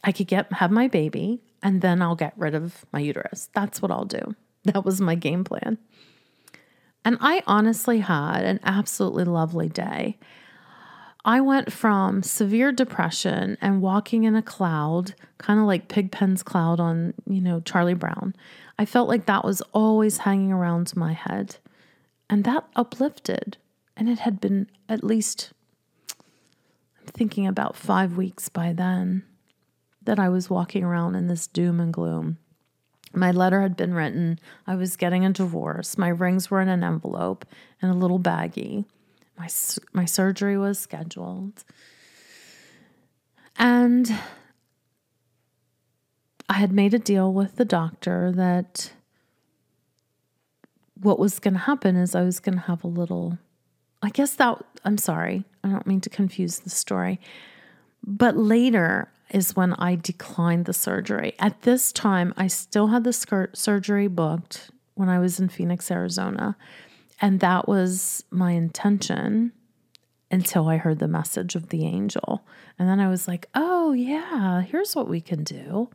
I 0.04 0.12
could 0.12 0.28
get 0.28 0.52
have 0.54 0.70
my 0.70 0.88
baby 0.88 1.42
and 1.62 1.82
then 1.82 2.02
I'll 2.02 2.16
get 2.16 2.34
rid 2.36 2.54
of 2.54 2.84
my 2.92 3.00
uterus. 3.00 3.50
That's 3.54 3.82
what 3.82 3.90
I'll 3.90 4.04
do. 4.04 4.34
That 4.64 4.84
was 4.84 5.00
my 5.00 5.14
game 5.14 5.44
plan. 5.44 5.78
And 7.04 7.18
I 7.20 7.42
honestly 7.46 8.00
had 8.00 8.44
an 8.44 8.60
absolutely 8.64 9.24
lovely 9.24 9.68
day. 9.68 10.18
I 11.24 11.40
went 11.40 11.72
from 11.72 12.22
severe 12.22 12.70
depression 12.70 13.58
and 13.60 13.82
walking 13.82 14.24
in 14.24 14.36
a 14.36 14.42
cloud, 14.42 15.14
kind 15.38 15.58
of 15.58 15.66
like 15.66 15.88
Pigpen's 15.88 16.44
cloud 16.44 16.78
on, 16.78 17.14
you 17.28 17.40
know, 17.40 17.60
Charlie 17.60 17.94
Brown. 17.94 18.34
I 18.78 18.84
felt 18.84 19.08
like 19.08 19.26
that 19.26 19.44
was 19.44 19.62
always 19.72 20.18
hanging 20.18 20.52
around 20.52 20.94
my 20.96 21.12
head. 21.12 21.56
And 22.28 22.44
that 22.44 22.64
uplifted. 22.74 23.56
And 23.96 24.08
it 24.08 24.18
had 24.20 24.40
been 24.40 24.68
at 24.88 25.04
least, 25.04 25.52
I'm 27.00 27.06
thinking 27.06 27.46
about 27.46 27.76
five 27.76 28.16
weeks 28.16 28.48
by 28.48 28.72
then, 28.72 29.22
that 30.02 30.18
I 30.18 30.28
was 30.28 30.50
walking 30.50 30.84
around 30.84 31.14
in 31.14 31.28
this 31.28 31.46
doom 31.46 31.80
and 31.80 31.92
gloom. 31.92 32.38
My 33.14 33.30
letter 33.30 33.62
had 33.62 33.76
been 33.76 33.94
written. 33.94 34.38
I 34.66 34.74
was 34.74 34.96
getting 34.96 35.24
a 35.24 35.32
divorce. 35.32 35.96
My 35.96 36.08
rings 36.08 36.50
were 36.50 36.60
in 36.60 36.68
an 36.68 36.84
envelope 36.84 37.46
and 37.80 37.90
a 37.90 37.94
little 37.94 38.20
baggie. 38.20 38.84
My, 39.38 39.48
my 39.92 40.04
surgery 40.04 40.58
was 40.58 40.78
scheduled. 40.78 41.64
And 43.58 44.14
I 46.48 46.54
had 46.54 46.72
made 46.72 46.94
a 46.94 46.98
deal 46.98 47.32
with 47.32 47.56
the 47.56 47.64
doctor 47.64 48.32
that 48.32 48.92
what 51.00 51.18
was 51.18 51.38
going 51.38 51.54
to 51.54 51.60
happen 51.60 51.96
is 51.96 52.14
I 52.14 52.22
was 52.22 52.40
going 52.40 52.54
to 52.54 52.62
have 52.62 52.84
a 52.84 52.88
little, 52.88 53.38
I 54.02 54.10
guess 54.10 54.34
that, 54.36 54.64
I'm 54.84 54.98
sorry, 54.98 55.44
I 55.62 55.68
don't 55.68 55.86
mean 55.86 56.00
to 56.02 56.10
confuse 56.10 56.60
the 56.60 56.70
story. 56.70 57.20
But 58.04 58.36
later 58.36 59.10
is 59.30 59.56
when 59.56 59.74
I 59.74 59.96
declined 59.96 60.66
the 60.66 60.72
surgery. 60.72 61.34
At 61.38 61.62
this 61.62 61.92
time, 61.92 62.32
I 62.36 62.46
still 62.46 62.88
had 62.88 63.04
the 63.04 63.48
surgery 63.52 64.06
booked 64.06 64.70
when 64.94 65.08
I 65.08 65.18
was 65.18 65.40
in 65.40 65.48
Phoenix, 65.48 65.90
Arizona. 65.90 66.56
And 67.20 67.40
that 67.40 67.66
was 67.66 68.24
my 68.30 68.52
intention 68.52 69.52
until 70.30 70.68
I 70.68 70.76
heard 70.76 70.98
the 70.98 71.08
message 71.08 71.54
of 71.54 71.70
the 71.70 71.84
angel. 71.86 72.44
And 72.78 72.88
then 72.88 73.00
I 73.00 73.08
was 73.08 73.26
like, 73.26 73.48
oh, 73.54 73.92
yeah, 73.92 74.62
here's 74.62 74.94
what 74.94 75.08
we 75.08 75.20
can 75.20 75.42
do. 75.44 75.90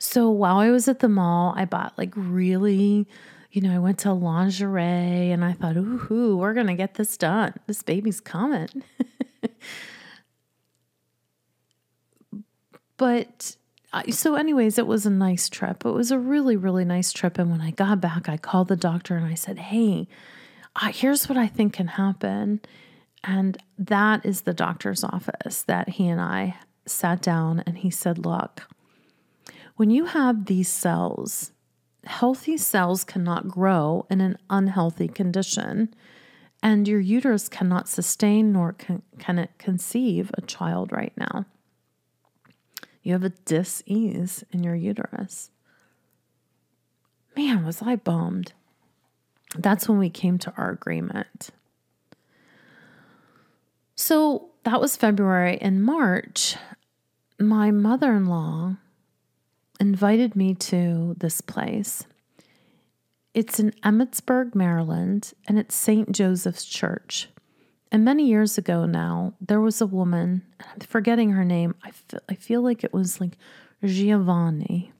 So 0.00 0.28
while 0.30 0.56
I 0.56 0.70
was 0.70 0.88
at 0.88 0.98
the 0.98 1.08
mall, 1.08 1.54
I 1.56 1.64
bought 1.64 1.96
like 1.96 2.12
really, 2.16 3.06
you 3.52 3.60
know, 3.60 3.72
I 3.72 3.78
went 3.78 3.98
to 4.00 4.12
lingerie 4.12 5.30
and 5.30 5.44
I 5.44 5.52
thought, 5.52 5.76
ooh, 5.76 6.36
we're 6.36 6.54
going 6.54 6.66
to 6.66 6.74
get 6.74 6.94
this 6.94 7.16
done. 7.16 7.54
This 7.68 7.84
baby's 7.84 8.20
coming. 8.20 8.82
but 12.96 13.56
so 14.10 14.34
anyways 14.34 14.78
it 14.78 14.86
was 14.86 15.04
a 15.04 15.10
nice 15.10 15.48
trip 15.48 15.84
it 15.84 15.90
was 15.90 16.12
a 16.12 16.18
really 16.18 16.56
really 16.56 16.84
nice 16.84 17.12
trip 17.12 17.38
and 17.38 17.50
when 17.50 17.60
i 17.60 17.72
got 17.72 18.00
back 18.00 18.28
i 18.28 18.36
called 18.36 18.68
the 18.68 18.76
doctor 18.76 19.16
and 19.16 19.26
i 19.26 19.34
said 19.34 19.58
hey 19.58 20.06
uh, 20.76 20.92
here's 20.92 21.28
what 21.28 21.38
I 21.38 21.46
think 21.46 21.74
can 21.74 21.88
happen. 21.88 22.60
And 23.24 23.58
that 23.78 24.24
is 24.24 24.42
the 24.42 24.54
doctor's 24.54 25.04
office 25.04 25.62
that 25.62 25.90
he 25.90 26.08
and 26.08 26.20
I 26.20 26.56
sat 26.86 27.20
down 27.20 27.62
and 27.66 27.78
he 27.78 27.90
said, 27.90 28.18
Look, 28.18 28.66
when 29.80 29.88
you 29.88 30.04
have 30.04 30.44
these 30.44 30.68
cells, 30.68 31.52
healthy 32.04 32.58
cells 32.58 33.02
cannot 33.02 33.48
grow 33.48 34.04
in 34.10 34.20
an 34.20 34.36
unhealthy 34.50 35.08
condition, 35.08 35.88
and 36.62 36.86
your 36.86 37.00
uterus 37.00 37.48
cannot 37.48 37.88
sustain 37.88 38.52
nor 38.52 38.74
can, 38.74 39.38
it 39.38 39.50
conceive 39.56 40.30
a 40.34 40.42
child 40.42 40.92
right 40.92 41.14
now. 41.16 41.46
You 43.02 43.14
have 43.14 43.24
a 43.24 43.30
dis-ease 43.30 44.44
in 44.50 44.62
your 44.62 44.74
uterus. 44.74 45.50
Man, 47.34 47.64
was 47.64 47.80
I 47.80 47.96
bummed. 47.96 48.52
That's 49.56 49.88
when 49.88 49.96
we 49.96 50.10
came 50.10 50.36
to 50.40 50.52
our 50.58 50.68
agreement. 50.68 51.48
So 53.96 54.50
that 54.64 54.78
was 54.78 54.94
February. 54.94 55.56
In 55.58 55.80
March, 55.80 56.56
my 57.38 57.70
mother 57.70 58.12
in 58.12 58.26
law 58.26 58.76
invited 59.80 60.36
me 60.36 60.54
to 60.54 61.16
this 61.18 61.40
place. 61.40 62.04
It's 63.32 63.58
in 63.58 63.70
Emmitsburg, 63.82 64.54
Maryland, 64.54 65.32
and 65.48 65.58
it's 65.58 65.74
St. 65.74 66.12
Joseph's 66.12 66.64
Church. 66.64 67.28
And 67.90 68.04
many 68.04 68.26
years 68.28 68.58
ago 68.58 68.86
now, 68.86 69.34
there 69.40 69.60
was 69.60 69.80
a 69.80 69.86
woman, 69.86 70.42
I'm 70.60 70.80
forgetting 70.80 71.30
her 71.30 71.44
name. 71.44 71.74
I 71.82 71.90
feel, 71.90 72.20
I 72.28 72.34
feel 72.34 72.62
like 72.62 72.84
it 72.84 72.92
was 72.92 73.20
like 73.20 73.36
Giovanni. 73.84 74.92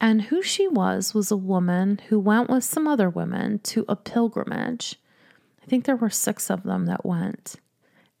And 0.00 0.22
who 0.22 0.42
she 0.42 0.68
was 0.68 1.14
was 1.14 1.30
a 1.30 1.36
woman 1.36 2.00
who 2.08 2.18
went 2.20 2.50
with 2.50 2.64
some 2.64 2.86
other 2.86 3.08
women 3.08 3.60
to 3.60 3.84
a 3.88 3.96
pilgrimage. 3.96 4.96
I 5.62 5.66
think 5.66 5.84
there 5.84 5.96
were 5.96 6.10
six 6.10 6.50
of 6.50 6.64
them 6.64 6.86
that 6.86 7.06
went. 7.06 7.56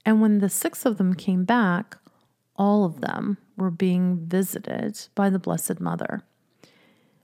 And 0.04 0.20
when 0.20 0.38
the 0.38 0.48
six 0.48 0.86
of 0.86 0.96
them 0.96 1.14
came 1.14 1.44
back, 1.44 1.98
all 2.56 2.84
of 2.84 3.00
them 3.00 3.38
were 3.62 3.70
being 3.70 4.26
visited 4.26 5.06
by 5.14 5.30
the 5.30 5.38
Blessed 5.38 5.80
Mother. 5.80 6.22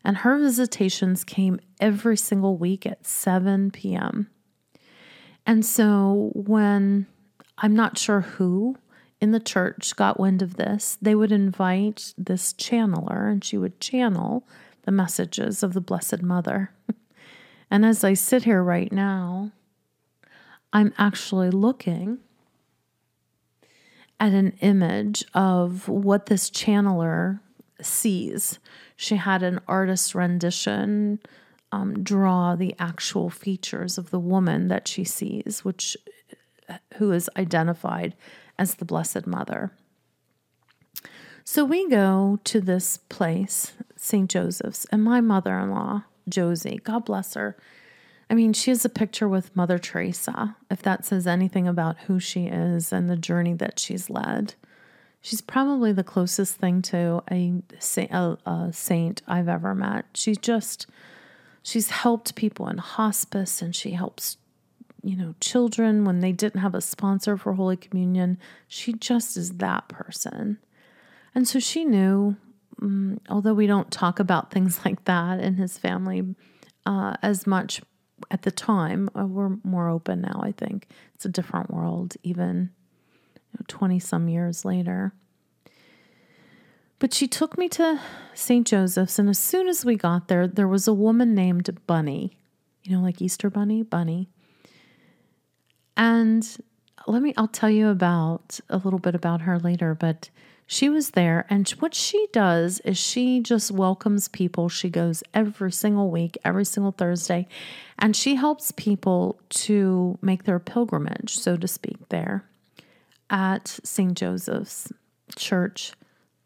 And 0.05 0.19
her 0.19 0.39
visitations 0.39 1.25
came 1.25 1.59
every 1.81 2.17
single 2.17 2.57
week 2.57 2.87
at 2.87 3.05
7 3.05 3.73
p.m. 3.73 4.31
And 5.45 5.67
so 5.67 6.31
when 6.35 7.07
I'm 7.59 7.75
not 7.75 7.99
sure 7.99 8.21
who 8.21 8.77
in 9.21 9.33
the 9.33 9.41
church 9.41 9.97
got 9.97 10.21
wind 10.21 10.41
of 10.41 10.55
this, 10.55 10.97
they 11.03 11.17
would 11.17 11.33
invite 11.33 12.15
this 12.17 12.53
channeler 12.53 13.31
and 13.31 13.45
she 13.45 13.59
would 13.59 13.81
channel 13.81 14.47
the 14.83 14.93
messages 14.93 15.65
of 15.65 15.75
the 15.75 15.81
Blessed 15.81 16.23
Mother. 16.23 16.71
and 17.71 17.85
as 17.85 18.05
I 18.05 18.15
sit 18.15 18.45
here 18.45 18.63
right 18.63 18.93
now, 18.93 19.51
I'm 20.73 20.95
actually 20.99 21.51
looking 21.51 22.19
at 24.21 24.33
an 24.33 24.53
image 24.61 25.25
of 25.35 25.89
what 25.89 26.27
this 26.27 26.51
channeler 26.51 27.41
sees. 27.81 28.59
She 28.97 29.17
had 29.17 29.43
an 29.43 29.61
artist 29.69 30.15
rendition 30.15 31.21
um, 31.71 32.03
draw 32.03 32.57
the 32.57 32.75
actual 32.79 33.31
features 33.31 33.99
of 33.99 34.11
the 34.11 34.19
woman 34.19 34.69
that 34.69 34.89
she 34.89 35.05
sees, 35.05 35.65
which 35.65 35.97
who 36.95 37.13
is 37.13 37.31
identified 37.37 38.15
as 38.59 38.77
the 38.77 38.85
Blessed 38.85 39.27
Mother. 39.27 39.73
So 41.45 41.65
we 41.65 41.89
go 41.89 42.41
to 42.45 42.61
this 42.61 42.99
place, 43.09 43.73
St. 43.97 44.29
Joseph's, 44.29 44.85
and 44.87 45.03
my 45.03 45.21
mother 45.21 45.59
in 45.59 45.71
law, 45.71 46.05
Josie, 46.29 46.81
God 46.85 47.07
bless 47.07 47.35
her, 47.35 47.57
I 48.31 48.35
mean, 48.35 48.53
she 48.53 48.71
has 48.71 48.85
a 48.85 48.91
picture 48.91 49.29
with 49.29 49.55
Mother 49.57 49.79
Teresa, 49.79 50.57
if 50.71 50.83
that 50.83 51.05
says 51.05 51.27
anything 51.27 51.67
about 51.67 51.99
who 52.01 52.21
she 52.21 52.47
is 52.47 52.93
and 52.93 53.09
the 53.09 53.17
journey 53.17 53.55
that 53.55 53.79
she's 53.79 54.11
led. 54.11 54.55
She's 55.23 55.41
probably 55.41 55.93
the 55.93 56.05
closest 56.05 56.57
thing 56.57 56.83
to 56.83 57.23
a, 57.31 57.63
a, 57.97 58.37
a 58.47 58.71
saint 58.73 59.23
I've 59.27 59.49
ever 59.49 59.75
met. 59.75 60.05
She's 60.15 60.39
just, 60.39 60.87
she's 61.63 61.91
helped 61.91 62.35
people 62.35 62.69
in 62.69 62.79
hospice 62.79 63.63
and 63.63 63.75
she 63.75 63.93
helps, 63.93 64.37
you 65.03 65.17
know, 65.17 65.35
children 65.41 66.05
when 66.05 66.21
they 66.21 66.33
didn't 66.33 66.61
have 66.61 66.75
a 66.75 66.81
sponsor 66.83 67.37
for 67.37 67.55
Holy 67.55 67.77
Communion. 67.77 68.39
She 68.69 68.93
just 68.93 69.37
is 69.37 69.55
that 69.55 69.89
person. 69.89 70.59
And 71.35 71.49
so 71.49 71.59
she 71.59 71.85
knew, 71.85 72.37
um, 72.81 73.21
although 73.29 73.55
we 73.55 73.67
don't 73.67 73.91
talk 73.91 74.21
about 74.21 74.51
things 74.51 74.81
like 74.85 75.05
that 75.07 75.41
in 75.41 75.55
his 75.55 75.79
family 75.79 76.35
uh, 76.85 77.15
as 77.23 77.47
much 77.47 77.81
at 78.31 78.43
the 78.43 78.51
time, 78.51 79.09
uh, 79.19 79.27
we're 79.27 79.57
more 79.65 79.89
open 79.89 80.21
now, 80.23 80.41
I 80.43 80.53
think. 80.53 80.89
It's 81.15 81.25
a 81.25 81.29
different 81.29 81.71
world, 81.71 82.17
even 82.23 82.71
20 83.67 83.95
you 83.95 83.99
know, 83.99 84.01
some 84.01 84.29
years 84.29 84.65
later. 84.65 85.13
But 86.99 87.15
she 87.15 87.29
took 87.29 87.57
me 87.57 87.69
to 87.71 88.01
St. 88.35 88.67
Joseph's, 88.67 89.19
and 89.19 89.29
as 89.29 89.39
soon 89.39 89.69
as 89.69 89.85
we 89.85 89.97
got 89.97 90.29
there, 90.29 90.49
there 90.49 90.67
was 90.67 90.89
a 90.89 90.93
woman 90.93 91.35
named 91.35 91.77
Bunny, 91.87 92.37
you 92.83 92.97
know, 92.97 93.03
like 93.03 93.23
Easter 93.23 93.51
Bunny, 93.51 93.83
Bunny. 93.83 94.29
And 95.97 96.47
let 97.07 97.23
me, 97.23 97.35
I'll 97.37 97.49
tell 97.49 97.71
you 97.71 97.89
about 97.89 98.59
a 98.69 98.79
little 98.79 98.99
bit 98.99 99.15
about 99.15 99.43
her 99.43 99.59
later, 99.59 99.95
but 99.95 100.31
she 100.71 100.91
was 100.91 101.13
there, 101.13 101.47
and 101.49 101.67
what 101.79 101.95
she 101.95 102.27
does 102.31 102.81
is 102.81 102.99
she 102.99 103.41
just 103.41 103.71
welcomes 103.71 104.29
people. 104.29 104.69
She 104.69 104.91
goes 104.91 105.23
every 105.33 105.73
single 105.73 106.11
week, 106.11 106.37
every 106.45 106.67
single 106.67 106.93
Thursday, 106.93 107.49
and 107.99 108.15
she 108.15 108.35
helps 108.35 108.71
people 108.73 109.41
to 109.49 110.19
make 110.21 110.45
their 110.45 110.59
pilgrimage, 110.59 111.39
so 111.39 111.57
to 111.57 111.67
speak, 111.67 112.11
there 112.11 112.45
at 113.31 113.81
St. 113.83 114.13
Joseph's 114.13 114.93
Church 115.35 115.93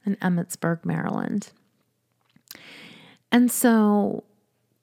in 0.07 0.15
Emmitsburg, 0.17 0.85
Maryland. 0.85 1.51
And 3.33 3.51
so, 3.51 4.23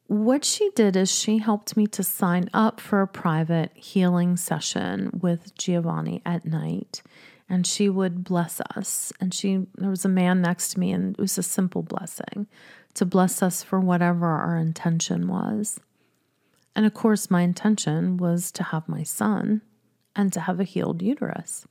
what 0.08 0.44
she 0.44 0.70
did 0.76 0.98
is 0.98 1.10
she 1.10 1.38
helped 1.38 1.78
me 1.78 1.88
to 1.88 2.04
sign 2.04 2.50
up 2.54 2.82
for 2.82 3.02
a 3.02 3.08
private 3.08 3.72
healing 3.74 4.36
session 4.36 5.18
with 5.22 5.56
Giovanni 5.56 6.22
at 6.26 6.44
night 6.44 7.02
and 7.50 7.66
she 7.66 7.90
would 7.90 8.24
bless 8.24 8.62
us. 8.76 9.12
And 9.20 9.34
she 9.34 9.66
there 9.76 9.90
was 9.90 10.06
a 10.06 10.10
man 10.10 10.42
next 10.42 10.74
to 10.74 10.80
me, 10.80 10.92
and 10.92 11.16
it 11.18 11.22
was 11.22 11.38
a 11.38 11.44
simple 11.44 11.82
blessing 11.82 12.48
to 12.94 13.06
bless 13.06 13.42
us 13.42 13.64
for 13.64 13.80
whatever 13.80 14.28
our 14.28 14.58
intention 14.58 15.28
was. 15.28 15.80
And 16.76 16.86
of 16.86 16.94
course, 16.94 17.32
my 17.32 17.42
intention 17.42 18.18
was 18.18 18.52
to 18.54 18.64
have 18.64 18.88
my 18.88 19.04
son 19.04 19.62
and 20.16 20.32
to 20.34 20.42
have 20.42 20.60
a 20.60 20.64
healed 20.64 21.02
uterus. 21.02 21.66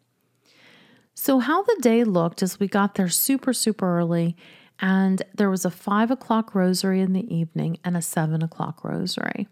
So, 1.14 1.39
how 1.39 1.62
the 1.62 1.79
day 1.81 2.05
looked 2.05 2.43
as 2.43 2.61
we 2.61 2.68
got 2.68 2.95
there 2.95 3.09
super, 3.09 3.53
super 3.53 3.99
early, 3.99 4.37
and 4.81 5.22
there 5.35 5.51
was 5.51 5.64
a 5.64 5.70
five 5.70 6.11
o'clock 6.11 6.55
rosary 6.55 7.01
in 7.01 7.12
the 7.12 7.35
evening 7.35 7.79
and 7.85 7.97
a 7.97 8.03
seven 8.03 8.43
o'clock 8.43 8.85
rosary. 8.85 9.49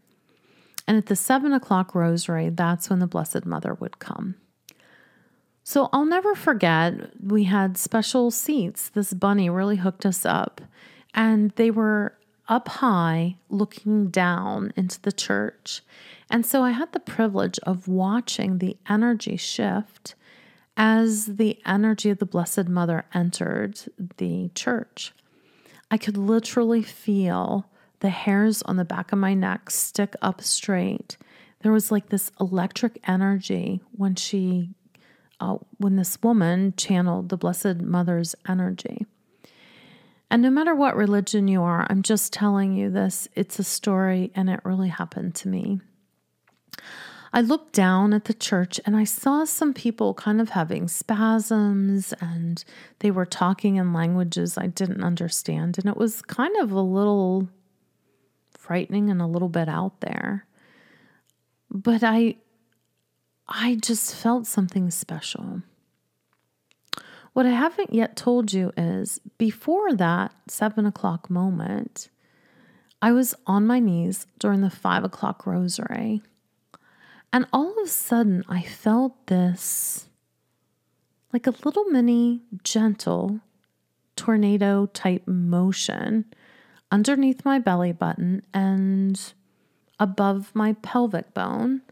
And 0.86 0.96
at 0.96 1.06
the 1.06 1.16
seven 1.16 1.52
o'clock 1.52 1.94
rosary, 1.94 2.48
that's 2.50 2.88
when 2.88 3.00
the 3.00 3.08
Blessed 3.08 3.44
Mother 3.44 3.74
would 3.74 3.98
come. 3.98 4.36
So 5.68 5.88
I'll 5.92 6.04
never 6.04 6.36
forget, 6.36 7.10
we 7.20 7.42
had 7.42 7.76
special 7.76 8.30
seats. 8.30 8.88
This 8.88 9.12
bunny 9.12 9.50
really 9.50 9.74
hooked 9.74 10.06
us 10.06 10.24
up, 10.24 10.60
and 11.12 11.50
they 11.56 11.72
were 11.72 12.16
up 12.46 12.68
high 12.68 13.38
looking 13.48 14.06
down 14.06 14.72
into 14.76 15.00
the 15.02 15.10
church. 15.10 15.82
And 16.30 16.46
so 16.46 16.62
I 16.62 16.70
had 16.70 16.92
the 16.92 17.00
privilege 17.00 17.58
of 17.64 17.88
watching 17.88 18.58
the 18.58 18.76
energy 18.88 19.36
shift 19.36 20.14
as 20.76 21.26
the 21.34 21.58
energy 21.66 22.10
of 22.10 22.20
the 22.20 22.26
Blessed 22.26 22.68
Mother 22.68 23.04
entered 23.12 23.80
the 24.18 24.52
church. 24.54 25.12
I 25.90 25.98
could 25.98 26.16
literally 26.16 26.84
feel 26.84 27.66
the 27.98 28.10
hairs 28.10 28.62
on 28.62 28.76
the 28.76 28.84
back 28.84 29.10
of 29.10 29.18
my 29.18 29.34
neck 29.34 29.70
stick 29.70 30.14
up 30.22 30.42
straight. 30.42 31.16
There 31.62 31.72
was 31.72 31.90
like 31.90 32.10
this 32.10 32.30
electric 32.38 33.00
energy 33.08 33.80
when 33.90 34.14
she 34.14 34.70
uh, 35.40 35.56
when 35.78 35.96
this 35.96 36.18
woman 36.22 36.74
channeled 36.76 37.28
the 37.28 37.36
Blessed 37.36 37.76
Mother's 37.80 38.34
energy. 38.48 39.06
And 40.30 40.42
no 40.42 40.50
matter 40.50 40.74
what 40.74 40.96
religion 40.96 41.46
you 41.46 41.62
are, 41.62 41.86
I'm 41.88 42.02
just 42.02 42.32
telling 42.32 42.74
you 42.74 42.90
this, 42.90 43.28
it's 43.34 43.58
a 43.58 43.64
story 43.64 44.32
and 44.34 44.50
it 44.50 44.60
really 44.64 44.88
happened 44.88 45.34
to 45.36 45.48
me. 45.48 45.80
I 47.32 47.42
looked 47.42 47.74
down 47.74 48.12
at 48.12 48.24
the 48.24 48.34
church 48.34 48.80
and 48.86 48.96
I 48.96 49.04
saw 49.04 49.44
some 49.44 49.74
people 49.74 50.14
kind 50.14 50.40
of 50.40 50.50
having 50.50 50.88
spasms 50.88 52.14
and 52.20 52.64
they 53.00 53.10
were 53.10 53.26
talking 53.26 53.76
in 53.76 53.92
languages 53.92 54.56
I 54.56 54.68
didn't 54.68 55.04
understand. 55.04 55.78
And 55.78 55.86
it 55.86 55.96
was 55.96 56.22
kind 56.22 56.56
of 56.56 56.72
a 56.72 56.80
little 56.80 57.48
frightening 58.50 59.10
and 59.10 59.20
a 59.20 59.26
little 59.26 59.48
bit 59.48 59.68
out 59.68 60.00
there. 60.00 60.46
But 61.70 62.02
I 62.02 62.36
I 63.48 63.76
just 63.76 64.14
felt 64.14 64.46
something 64.46 64.90
special. 64.90 65.62
What 67.32 67.46
I 67.46 67.50
haven't 67.50 67.92
yet 67.92 68.16
told 68.16 68.52
you 68.52 68.72
is 68.76 69.20
before 69.38 69.94
that 69.94 70.32
seven 70.48 70.86
o'clock 70.86 71.28
moment, 71.30 72.08
I 73.02 73.12
was 73.12 73.34
on 73.46 73.66
my 73.66 73.78
knees 73.78 74.26
during 74.38 74.62
the 74.62 74.70
five 74.70 75.04
o'clock 75.04 75.46
rosary 75.46 76.22
And 77.32 77.46
all 77.52 77.70
of 77.70 77.76
a 77.84 77.88
sudden, 77.88 78.44
I 78.48 78.62
felt 78.62 79.26
this 79.26 80.08
like 81.32 81.46
a 81.46 81.54
little 81.64 81.84
mini 81.84 82.42
gentle 82.62 83.40
tornado 84.16 84.86
type 84.86 85.26
motion 85.28 86.24
underneath 86.90 87.44
my 87.44 87.58
belly 87.58 87.92
button 87.92 88.42
and 88.54 89.34
above 90.00 90.50
my 90.54 90.72
pelvic 90.74 91.34
bone. 91.34 91.82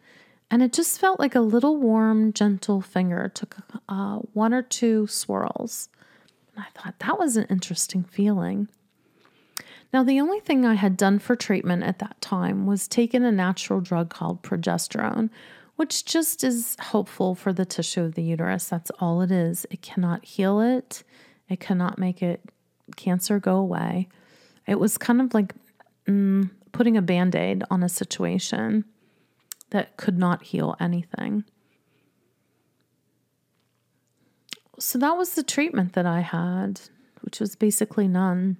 And 0.54 0.62
it 0.62 0.72
just 0.72 1.00
felt 1.00 1.18
like 1.18 1.34
a 1.34 1.40
little 1.40 1.78
warm, 1.78 2.32
gentle 2.32 2.80
finger 2.80 3.28
took 3.28 3.56
uh, 3.88 4.18
one 4.34 4.54
or 4.54 4.62
two 4.62 5.08
swirls. 5.08 5.88
And 6.54 6.64
I 6.64 6.80
thought 6.80 7.00
that 7.00 7.18
was 7.18 7.36
an 7.36 7.46
interesting 7.50 8.04
feeling. 8.04 8.68
Now, 9.92 10.04
the 10.04 10.20
only 10.20 10.38
thing 10.38 10.64
I 10.64 10.74
had 10.74 10.96
done 10.96 11.18
for 11.18 11.34
treatment 11.34 11.82
at 11.82 11.98
that 11.98 12.20
time 12.20 12.66
was 12.66 12.86
taken 12.86 13.24
a 13.24 13.32
natural 13.32 13.80
drug 13.80 14.10
called 14.10 14.44
progesterone, 14.44 15.28
which 15.74 16.04
just 16.04 16.44
is 16.44 16.76
hopeful 16.80 17.34
for 17.34 17.52
the 17.52 17.64
tissue 17.64 18.02
of 18.02 18.14
the 18.14 18.22
uterus. 18.22 18.68
That's 18.68 18.92
all 19.00 19.22
it 19.22 19.32
is. 19.32 19.66
It 19.72 19.82
cannot 19.82 20.24
heal 20.24 20.60
it, 20.60 21.02
it 21.48 21.58
cannot 21.58 21.98
make 21.98 22.22
it 22.22 22.40
cancer 22.94 23.40
go 23.40 23.56
away. 23.56 24.06
It 24.68 24.78
was 24.78 24.98
kind 24.98 25.20
of 25.20 25.34
like 25.34 25.52
mm, 26.06 26.48
putting 26.70 26.96
a 26.96 27.02
band 27.02 27.34
aid 27.34 27.64
on 27.72 27.82
a 27.82 27.88
situation 27.88 28.84
that 29.70 29.96
could 29.96 30.18
not 30.18 30.42
heal 30.44 30.76
anything. 30.78 31.44
So 34.78 34.98
that 34.98 35.16
was 35.16 35.34
the 35.34 35.42
treatment 35.42 35.92
that 35.92 36.06
I 36.06 36.20
had, 36.20 36.80
which 37.22 37.40
was 37.40 37.56
basically 37.56 38.08
none. 38.08 38.56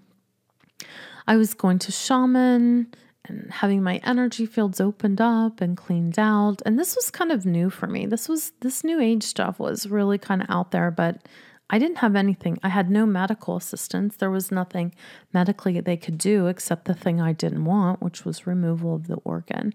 I 1.26 1.36
was 1.36 1.54
going 1.54 1.78
to 1.80 1.92
shaman 1.92 2.92
and 3.26 3.50
having 3.50 3.82
my 3.82 4.00
energy 4.04 4.46
fields 4.46 4.80
opened 4.80 5.20
up 5.20 5.60
and 5.60 5.76
cleaned 5.76 6.18
out. 6.18 6.60
And 6.66 6.78
this 6.78 6.94
was 6.94 7.10
kind 7.10 7.32
of 7.32 7.46
new 7.46 7.70
for 7.70 7.86
me. 7.86 8.06
This 8.06 8.28
was 8.28 8.52
this 8.60 8.84
new 8.84 9.00
age 9.00 9.22
stuff 9.22 9.58
was 9.58 9.86
really 9.86 10.18
kind 10.18 10.42
of 10.42 10.50
out 10.50 10.70
there, 10.70 10.90
but 10.90 11.26
I 11.70 11.78
didn't 11.78 11.98
have 11.98 12.14
anything. 12.14 12.58
I 12.62 12.68
had 12.68 12.90
no 12.90 13.06
medical 13.06 13.56
assistance. 13.56 14.16
There 14.16 14.30
was 14.30 14.52
nothing 14.52 14.94
medically 15.32 15.80
they 15.80 15.96
could 15.96 16.18
do 16.18 16.46
except 16.46 16.84
the 16.84 16.94
thing 16.94 17.20
I 17.20 17.32
didn't 17.32 17.64
want, 17.64 18.02
which 18.02 18.24
was 18.24 18.46
removal 18.46 18.94
of 18.94 19.06
the 19.06 19.16
organ. 19.24 19.72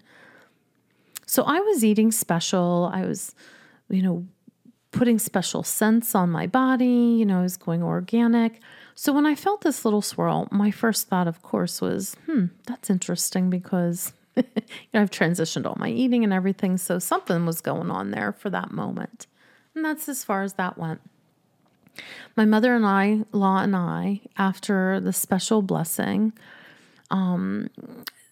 So 1.29 1.43
I 1.43 1.59
was 1.59 1.85
eating 1.85 2.11
special. 2.11 2.89
I 2.91 3.05
was, 3.05 3.35
you 3.87 4.01
know, 4.01 4.25
putting 4.89 5.19
special 5.19 5.61
scents 5.61 6.15
on 6.15 6.31
my 6.31 6.47
body. 6.47 6.87
You 7.19 7.23
know, 7.23 7.41
I 7.41 7.43
was 7.43 7.55
going 7.55 7.83
organic. 7.83 8.59
So 8.95 9.13
when 9.13 9.27
I 9.27 9.35
felt 9.35 9.61
this 9.61 9.85
little 9.85 10.01
swirl, 10.01 10.47
my 10.49 10.71
first 10.71 11.07
thought, 11.07 11.27
of 11.27 11.43
course, 11.43 11.81
was, 11.81 12.15
hmm, 12.25 12.45
that's 12.65 12.89
interesting 12.89 13.51
because 13.51 14.11
you 14.35 14.43
know, 14.95 15.01
I've 15.01 15.11
transitioned 15.11 15.67
all 15.67 15.75
my 15.77 15.89
eating 15.89 16.23
and 16.23 16.33
everything. 16.33 16.77
So 16.77 16.97
something 16.97 17.45
was 17.45 17.61
going 17.61 17.91
on 17.91 18.09
there 18.09 18.31
for 18.31 18.49
that 18.49 18.71
moment. 18.71 19.27
And 19.75 19.85
that's 19.85 20.09
as 20.09 20.23
far 20.23 20.41
as 20.41 20.53
that 20.53 20.79
went. 20.79 20.99
My 22.35 22.45
mother 22.45 22.75
and 22.75 22.87
I, 22.87 23.25
Law 23.33 23.59
and 23.59 23.75
I, 23.75 24.21
after 24.35 24.99
the 24.99 25.13
special 25.13 25.61
blessing, 25.61 26.33
um, 27.11 27.69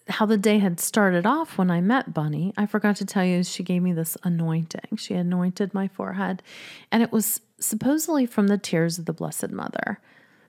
how 0.08 0.26
the 0.26 0.36
day 0.36 0.58
had 0.58 0.80
started 0.80 1.26
off 1.26 1.58
when 1.58 1.70
I 1.70 1.80
met 1.80 2.14
Bunny, 2.14 2.52
I 2.56 2.66
forgot 2.66 2.96
to 2.96 3.04
tell 3.04 3.24
you, 3.24 3.42
she 3.44 3.62
gave 3.62 3.82
me 3.82 3.92
this 3.92 4.16
anointing. 4.22 4.96
She 4.96 5.14
anointed 5.14 5.74
my 5.74 5.88
forehead, 5.88 6.42
and 6.90 7.02
it 7.02 7.12
was 7.12 7.40
supposedly 7.58 8.26
from 8.26 8.46
the 8.46 8.58
tears 8.58 8.98
of 8.98 9.04
the 9.04 9.12
Blessed 9.12 9.50
Mother. 9.50 10.00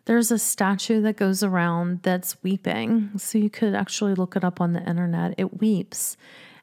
There's 0.06 0.32
a 0.32 0.40
statue 0.40 1.02
that 1.02 1.18
goes 1.18 1.44
around 1.44 2.04
that's 2.04 2.42
weeping. 2.42 3.12
So 3.18 3.38
you 3.38 3.50
could 3.50 3.76
actually 3.76 4.16
look 4.16 4.36
it 4.36 4.44
up 4.44 4.60
on 4.60 4.74
the 4.74 4.88
internet. 4.88 5.36
It 5.38 5.60
weeps, 5.60 6.18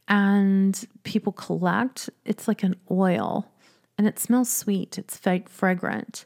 and 0.08 0.86
people 1.04 1.32
collect. 1.32 2.10
It's 2.24 2.48
like 2.48 2.62
an 2.62 2.76
oil, 2.90 3.50
and 3.98 4.06
it 4.06 4.18
smells 4.18 4.50
sweet, 4.50 4.98
it's 4.98 5.18
fragrant. 5.48 6.24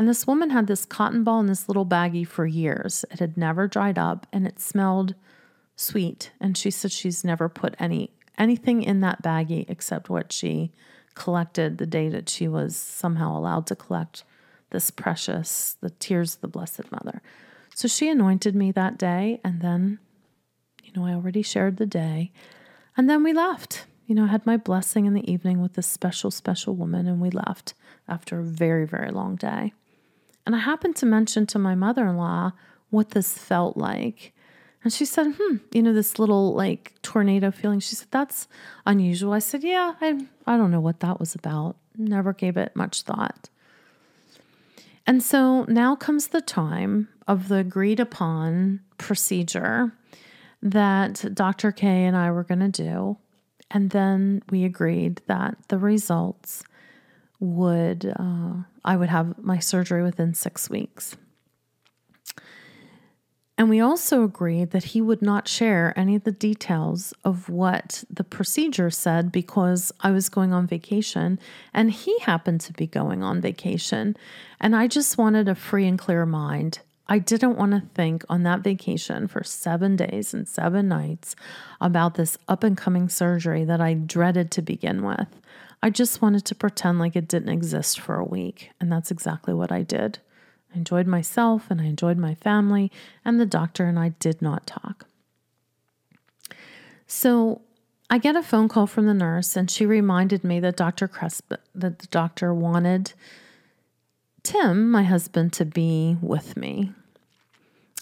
And 0.00 0.08
this 0.08 0.26
woman 0.26 0.48
had 0.48 0.66
this 0.66 0.86
cotton 0.86 1.24
ball 1.24 1.40
in 1.40 1.46
this 1.46 1.68
little 1.68 1.84
baggie 1.84 2.26
for 2.26 2.46
years. 2.46 3.04
It 3.10 3.18
had 3.18 3.36
never 3.36 3.68
dried 3.68 3.98
up 3.98 4.26
and 4.32 4.46
it 4.46 4.58
smelled 4.58 5.14
sweet. 5.80 6.30
And 6.40 6.56
she 6.56 6.70
said 6.70 6.92
she's 6.92 7.24
never 7.24 7.48
put 7.48 7.74
any 7.78 8.10
anything 8.38 8.82
in 8.82 9.00
that 9.00 9.22
baggie 9.22 9.68
except 9.68 10.08
what 10.08 10.32
she 10.32 10.72
collected 11.14 11.78
the 11.78 11.86
day 11.86 12.08
that 12.08 12.28
she 12.28 12.48
was 12.48 12.76
somehow 12.76 13.36
allowed 13.36 13.66
to 13.66 13.76
collect 13.76 14.24
this 14.70 14.90
precious, 14.90 15.76
the 15.80 15.90
tears 15.90 16.36
of 16.36 16.40
the 16.40 16.48
Blessed 16.48 16.90
Mother. 16.90 17.20
So 17.74 17.88
she 17.88 18.08
anointed 18.08 18.54
me 18.54 18.72
that 18.72 18.98
day, 18.98 19.40
and 19.44 19.60
then, 19.60 19.98
you 20.82 20.92
know, 20.94 21.04
I 21.04 21.12
already 21.12 21.42
shared 21.42 21.76
the 21.76 21.86
day. 21.86 22.32
And 22.96 23.10
then 23.10 23.22
we 23.22 23.32
left. 23.32 23.86
You 24.06 24.14
know, 24.14 24.24
I 24.24 24.28
had 24.28 24.46
my 24.46 24.56
blessing 24.56 25.06
in 25.06 25.14
the 25.14 25.30
evening 25.30 25.60
with 25.60 25.74
this 25.74 25.86
special, 25.86 26.30
special 26.30 26.74
woman, 26.74 27.06
and 27.06 27.20
we 27.20 27.30
left 27.30 27.74
after 28.08 28.40
a 28.40 28.44
very, 28.44 28.86
very 28.86 29.10
long 29.10 29.36
day. 29.36 29.72
And 30.46 30.54
I 30.54 30.60
happened 30.60 30.96
to 30.96 31.06
mention 31.06 31.46
to 31.46 31.58
my 31.58 31.74
mother 31.74 32.06
in 32.06 32.16
law 32.16 32.52
what 32.90 33.10
this 33.10 33.36
felt 33.36 33.76
like. 33.76 34.32
And 34.82 34.92
she 34.92 35.04
said, 35.04 35.34
hmm, 35.38 35.56
you 35.72 35.82
know, 35.82 35.92
this 35.92 36.18
little 36.18 36.54
like 36.54 36.94
tornado 37.02 37.50
feeling. 37.50 37.80
She 37.80 37.94
said, 37.94 38.08
that's 38.10 38.48
unusual. 38.86 39.32
I 39.32 39.38
said, 39.38 39.62
yeah, 39.62 39.94
I, 40.00 40.26
I 40.46 40.56
don't 40.56 40.70
know 40.70 40.80
what 40.80 41.00
that 41.00 41.20
was 41.20 41.34
about. 41.34 41.76
Never 41.96 42.32
gave 42.32 42.56
it 42.56 42.74
much 42.74 43.02
thought. 43.02 43.50
And 45.06 45.22
so 45.22 45.64
now 45.64 45.96
comes 45.96 46.28
the 46.28 46.40
time 46.40 47.08
of 47.26 47.48
the 47.48 47.56
agreed 47.56 48.00
upon 48.00 48.80
procedure 48.96 49.92
that 50.62 51.24
Dr. 51.34 51.72
K 51.72 52.04
and 52.04 52.16
I 52.16 52.30
were 52.30 52.44
going 52.44 52.60
to 52.60 52.68
do. 52.68 53.16
And 53.70 53.90
then 53.90 54.42
we 54.50 54.64
agreed 54.64 55.20
that 55.26 55.56
the 55.68 55.78
results 55.78 56.62
would 57.38 58.12
uh, 58.18 58.52
I 58.84 58.96
would 58.96 59.08
have 59.08 59.38
my 59.38 59.58
surgery 59.58 60.02
within 60.02 60.34
six 60.34 60.68
weeks. 60.68 61.16
And 63.60 63.68
we 63.68 63.78
also 63.78 64.24
agreed 64.24 64.70
that 64.70 64.84
he 64.84 65.02
would 65.02 65.20
not 65.20 65.46
share 65.46 65.92
any 65.94 66.16
of 66.16 66.24
the 66.24 66.32
details 66.32 67.12
of 67.26 67.50
what 67.50 68.04
the 68.08 68.24
procedure 68.24 68.88
said 68.88 69.30
because 69.30 69.92
I 70.00 70.12
was 70.12 70.30
going 70.30 70.54
on 70.54 70.66
vacation 70.66 71.38
and 71.74 71.90
he 71.90 72.18
happened 72.20 72.62
to 72.62 72.72
be 72.72 72.86
going 72.86 73.22
on 73.22 73.42
vacation. 73.42 74.16
And 74.62 74.74
I 74.74 74.86
just 74.86 75.18
wanted 75.18 75.46
a 75.46 75.54
free 75.54 75.86
and 75.86 75.98
clear 75.98 76.24
mind. 76.24 76.78
I 77.06 77.18
didn't 77.18 77.58
want 77.58 77.72
to 77.72 77.82
think 77.94 78.24
on 78.30 78.44
that 78.44 78.60
vacation 78.60 79.28
for 79.28 79.44
seven 79.44 79.94
days 79.94 80.32
and 80.32 80.48
seven 80.48 80.88
nights 80.88 81.36
about 81.82 82.14
this 82.14 82.38
up 82.48 82.64
and 82.64 82.78
coming 82.78 83.10
surgery 83.10 83.64
that 83.64 83.82
I 83.82 83.92
dreaded 83.92 84.50
to 84.52 84.62
begin 84.62 85.04
with. 85.04 85.28
I 85.82 85.90
just 85.90 86.22
wanted 86.22 86.46
to 86.46 86.54
pretend 86.54 86.98
like 86.98 87.14
it 87.14 87.28
didn't 87.28 87.50
exist 87.50 88.00
for 88.00 88.14
a 88.14 88.24
week. 88.24 88.70
And 88.80 88.90
that's 88.90 89.10
exactly 89.10 89.52
what 89.52 89.70
I 89.70 89.82
did. 89.82 90.18
I 90.72 90.78
enjoyed 90.78 91.06
myself 91.06 91.66
and 91.70 91.80
I 91.80 91.84
enjoyed 91.84 92.18
my 92.18 92.34
family, 92.34 92.90
and 93.24 93.40
the 93.40 93.46
doctor 93.46 93.86
and 93.86 93.98
I 93.98 94.10
did 94.20 94.40
not 94.40 94.66
talk. 94.66 95.06
So 97.06 97.62
I 98.08 98.18
get 98.18 98.36
a 98.36 98.42
phone 98.42 98.68
call 98.68 98.86
from 98.86 99.06
the 99.06 99.14
nurse, 99.14 99.56
and 99.56 99.70
she 99.70 99.86
reminded 99.86 100.44
me 100.44 100.60
that 100.60 100.76
Dr. 100.76 101.08
Cresp, 101.08 101.56
that 101.74 101.98
the 101.98 102.06
doctor 102.08 102.52
wanted 102.54 103.12
Tim, 104.42 104.90
my 104.90 105.02
husband, 105.02 105.52
to 105.54 105.64
be 105.64 106.16
with 106.20 106.56
me. 106.56 106.92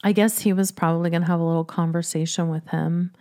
I 0.04 0.12
guess 0.12 0.40
he 0.40 0.52
was 0.52 0.70
probably 0.70 1.10
going 1.10 1.22
to 1.22 1.28
have 1.28 1.40
a 1.40 1.44
little 1.44 1.64
conversation 1.64 2.48
with 2.48 2.68
him 2.68 3.12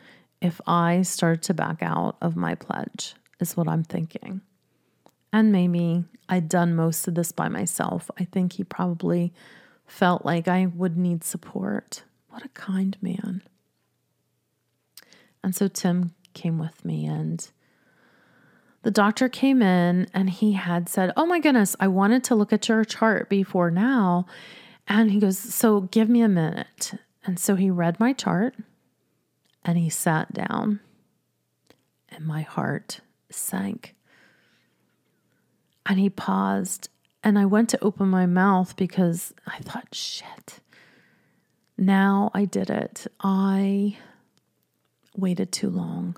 if 0.42 0.62
I 0.68 1.02
started 1.02 1.42
to 1.44 1.54
back 1.54 1.82
out 1.82 2.16
of 2.22 2.36
my 2.36 2.54
pledge, 2.56 3.16
is 3.40 3.58
what 3.58 3.68
I'm 3.68 3.84
thinking. 3.84 4.42
And 5.38 5.52
maybe 5.52 6.04
I'd 6.28 6.50
done 6.50 6.76
most 6.76 7.08
of 7.08 7.14
this 7.14 7.32
by 7.32 7.48
myself. 7.48 8.10
I 8.20 8.24
think 8.24 8.54
he 8.54 8.64
probably 8.64 9.36
felt 9.86 10.26
like 10.26 10.48
I 10.48 10.66
would 10.66 10.98
need 10.98 11.24
support. 11.24 12.02
What 12.30 12.44
a 12.44 12.50
kind 12.50 12.98
man. 13.04 13.44
And 15.44 15.56
so 15.56 15.68
Tim 15.68 16.16
came 16.34 16.58
with 16.58 16.84
me, 16.84 17.06
and 17.06 17.48
the 18.82 18.90
doctor 18.90 19.30
came 19.30 19.62
in 19.62 20.08
and 20.12 20.28
he 20.28 20.54
had 20.54 20.90
said, 20.90 21.14
Oh 21.16 21.28
my 21.28 21.40
goodness, 21.40 21.76
I 21.80 21.88
wanted 21.88 22.24
to 22.24 22.36
look 22.36 22.52
at 22.52 22.68
your 22.68 22.84
chart 22.84 23.30
before 23.30 23.70
now. 23.70 24.26
And 24.88 25.12
he 25.12 25.20
goes, 25.20 25.38
So 25.38 25.82
give 25.82 26.10
me 26.10 26.24
a 26.24 26.28
minute. 26.28 26.96
And 27.24 27.38
so 27.38 27.54
he 27.54 27.70
read 27.70 28.00
my 28.00 28.12
chart 28.12 28.56
and 29.64 29.78
he 29.78 29.92
sat 29.92 30.34
down, 30.34 30.80
and 32.10 32.26
my 32.26 32.42
heart 32.42 33.02
sank. 33.30 33.94
And 35.88 36.00
he 36.00 36.10
paused, 36.10 36.90
and 37.24 37.40
I 37.40 37.46
went 37.46 37.70
to 37.70 37.84
open 37.84 38.10
my 38.10 38.26
mouth 38.26 38.76
because 38.76 39.34
I 39.48 39.60
thought, 39.60 39.96
shit, 39.96 40.60
now 41.78 42.30
I 42.34 42.46
did 42.46 42.70
it. 42.70 43.08
I 43.22 43.98
waited 45.16 45.52
too 45.52 45.70
long. 45.70 46.18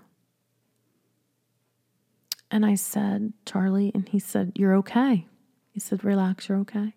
And 2.51 2.65
I 2.65 2.75
said, 2.75 3.33
Charlie, 3.45 3.91
and 3.93 4.09
he 4.09 4.19
said, 4.19 4.53
You're 4.55 4.75
okay. 4.77 5.27
He 5.71 5.79
said, 5.79 6.03
Relax, 6.03 6.49
you're 6.49 6.57
okay. 6.59 6.95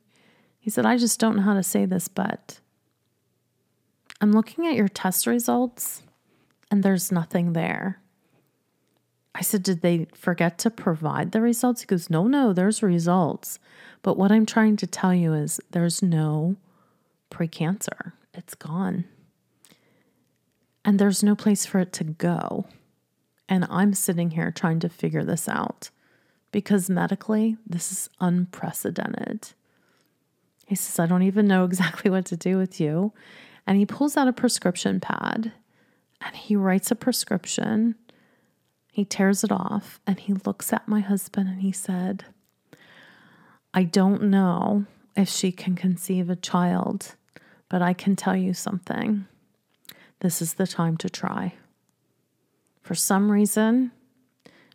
He 0.59 0.70
said, 0.70 0.87
I 0.87 0.97
just 0.97 1.20
don't 1.20 1.37
know 1.37 1.43
how 1.43 1.55
to 1.55 1.62
say 1.62 1.85
this, 1.85 2.09
but 2.09 2.61
I'm 4.20 4.33
looking 4.33 4.66
at 4.66 4.77
your 4.77 4.89
test 4.89 5.27
results 5.27 6.03
and 6.70 6.83
there's 6.83 7.12
nothing 7.12 7.53
there. 7.53 8.01
I 9.35 9.43
said, 9.43 9.62
Did 9.62 9.80
they 9.80 10.07
forget 10.14 10.59
to 10.59 10.70
provide 10.70 11.33
the 11.33 11.41
results? 11.41 11.83
He 11.83 11.87
goes, 11.87 12.11
No, 12.11 12.26
no, 12.26 12.53
there's 12.53 12.83
results. 12.83 13.59
But 14.03 14.16
what 14.16 14.33
I'm 14.33 14.47
trying 14.47 14.76
to 14.78 14.87
tell 14.87 15.14
you 15.14 15.33
is 15.33 15.61
there's 15.70 16.03
no 16.03 16.57
precancer, 17.30 18.12
it's 18.35 18.55
gone. 18.55 19.05
And 20.85 20.99
there's 20.99 21.22
no 21.22 21.37
place 21.37 21.64
for 21.64 21.78
it 21.78 21.93
to 21.95 22.05
go. 22.05 22.66
And 23.49 23.66
I'm 23.70 23.95
sitting 23.95 24.30
here 24.30 24.51
trying 24.51 24.80
to 24.80 24.89
figure 24.89 25.22
this 25.22 25.49
out 25.49 25.91
because 26.51 26.91
medically, 26.91 27.57
this 27.66 27.93
is 27.93 28.11
unprecedented. 28.20 29.51
He 30.66 30.74
says, 30.74 30.99
I 30.99 31.07
don't 31.07 31.22
even 31.22 31.47
know 31.47 31.64
exactly 31.66 32.11
what 32.11 32.26
to 32.26 32.37
do 32.37 32.59
with 32.59 32.80
you. 32.80 33.12
And 33.66 33.78
he 33.78 33.87
pulls 33.87 34.16
out 34.16 34.28
a 34.28 34.33
prescription 34.33 35.01
pad 35.01 35.53
and 36.20 36.37
he 36.37 36.57
writes 36.57 36.91
a 36.91 36.97
prescription. 36.97 37.95
He 38.93 39.07
tears 39.07 39.43
it 39.43 39.51
off 39.51 40.01
and 40.07 40.20
he 40.20 40.34
looks 40.34 40.70
at 40.70 40.86
my 40.86 41.01
husband 41.01 41.49
and 41.49 41.62
he 41.62 41.72
said, 41.72 42.26
I 43.72 43.84
don't 43.84 44.24
know 44.24 44.84
if 45.16 45.30
she 45.30 45.51
can 45.51 45.74
conceive 45.74 46.28
a 46.28 46.36
child, 46.36 47.16
but 47.70 47.80
I 47.80 47.95
can 47.95 48.16
tell 48.16 48.36
you 48.36 48.53
something. 48.53 49.26
This 50.20 50.43
is 50.43 50.55
the 50.55 50.66
time 50.66 50.99
to 50.99 51.09
try. 51.09 51.55
For 52.82 52.95
some 52.95 53.32
reason, 53.32 53.93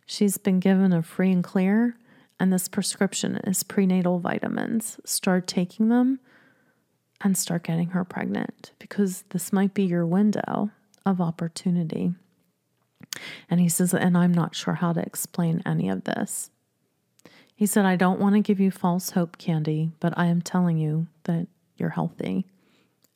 she's 0.04 0.36
been 0.36 0.58
given 0.58 0.92
a 0.92 1.00
free 1.00 1.30
and 1.30 1.44
clear, 1.44 1.96
and 2.40 2.52
this 2.52 2.66
prescription 2.66 3.36
is 3.44 3.62
prenatal 3.62 4.18
vitamins. 4.18 4.98
Start 5.04 5.46
taking 5.46 5.90
them 5.90 6.18
and 7.20 7.38
start 7.38 7.62
getting 7.62 7.90
her 7.90 8.04
pregnant 8.04 8.72
because 8.80 9.22
this 9.30 9.52
might 9.52 9.74
be 9.74 9.84
your 9.84 10.04
window 10.04 10.70
of 11.06 11.20
opportunity. 11.20 12.14
And 13.50 13.60
he 13.60 13.68
says, 13.68 13.94
and 13.94 14.16
I'm 14.16 14.32
not 14.32 14.54
sure 14.54 14.74
how 14.74 14.92
to 14.92 15.00
explain 15.00 15.62
any 15.66 15.88
of 15.88 16.04
this. 16.04 16.50
He 17.54 17.66
said, 17.66 17.84
I 17.84 17.96
don't 17.96 18.20
want 18.20 18.36
to 18.36 18.40
give 18.40 18.60
you 18.60 18.70
false 18.70 19.10
hope, 19.10 19.36
Candy, 19.36 19.90
but 19.98 20.14
I 20.16 20.26
am 20.26 20.42
telling 20.42 20.78
you 20.78 21.08
that 21.24 21.48
you're 21.76 21.90
healthy 21.90 22.46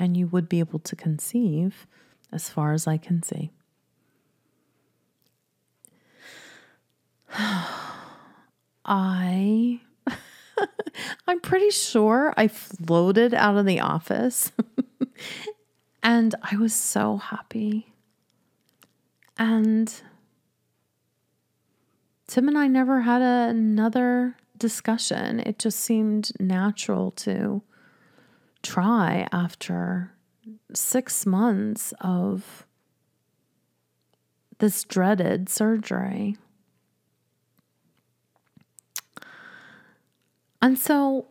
and 0.00 0.16
you 0.16 0.26
would 0.26 0.48
be 0.48 0.58
able 0.58 0.80
to 0.80 0.96
conceive 0.96 1.86
as 2.32 2.48
far 2.48 2.72
as 2.72 2.88
I 2.88 2.96
can 2.96 3.22
see. 3.22 3.50
I 8.84 9.80
I'm 11.28 11.40
pretty 11.40 11.70
sure 11.70 12.34
I 12.36 12.48
floated 12.48 13.32
out 13.34 13.56
of 13.56 13.64
the 13.64 13.78
office 13.78 14.50
and 16.02 16.34
I 16.42 16.56
was 16.56 16.74
so 16.74 17.18
happy. 17.18 17.91
And 19.38 19.92
Tim 22.26 22.48
and 22.48 22.58
I 22.58 22.66
never 22.66 23.00
had 23.02 23.22
a, 23.22 23.50
another 23.50 24.36
discussion. 24.56 25.40
It 25.40 25.58
just 25.58 25.80
seemed 25.80 26.30
natural 26.40 27.10
to 27.12 27.62
try 28.62 29.26
after 29.32 30.12
six 30.72 31.26
months 31.26 31.92
of 32.00 32.66
this 34.58 34.84
dreaded 34.84 35.48
surgery. 35.48 36.36
And 40.60 40.78
so, 40.78 41.26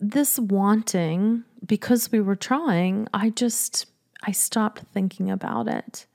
this 0.00 0.38
wanting, 0.38 1.44
because 1.64 2.10
we 2.10 2.20
were 2.20 2.34
trying, 2.34 3.06
I 3.14 3.30
just, 3.30 3.86
I 4.24 4.32
stopped 4.32 4.82
thinking 4.92 5.30
about 5.30 5.68
it. 5.68 6.06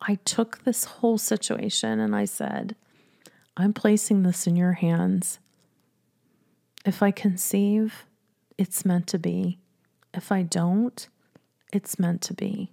I 0.00 0.16
took 0.24 0.64
this 0.64 0.84
whole 0.84 1.18
situation 1.18 2.00
and 2.00 2.14
I 2.14 2.24
said, 2.24 2.76
I'm 3.56 3.72
placing 3.72 4.22
this 4.22 4.46
in 4.46 4.56
your 4.56 4.72
hands. 4.72 5.38
If 6.84 7.02
I 7.02 7.10
conceive, 7.10 8.04
it's 8.58 8.84
meant 8.84 9.06
to 9.08 9.18
be. 9.18 9.58
If 10.12 10.30
I 10.30 10.42
don't, 10.42 11.08
it's 11.72 11.98
meant 11.98 12.22
to 12.22 12.34
be. 12.34 12.70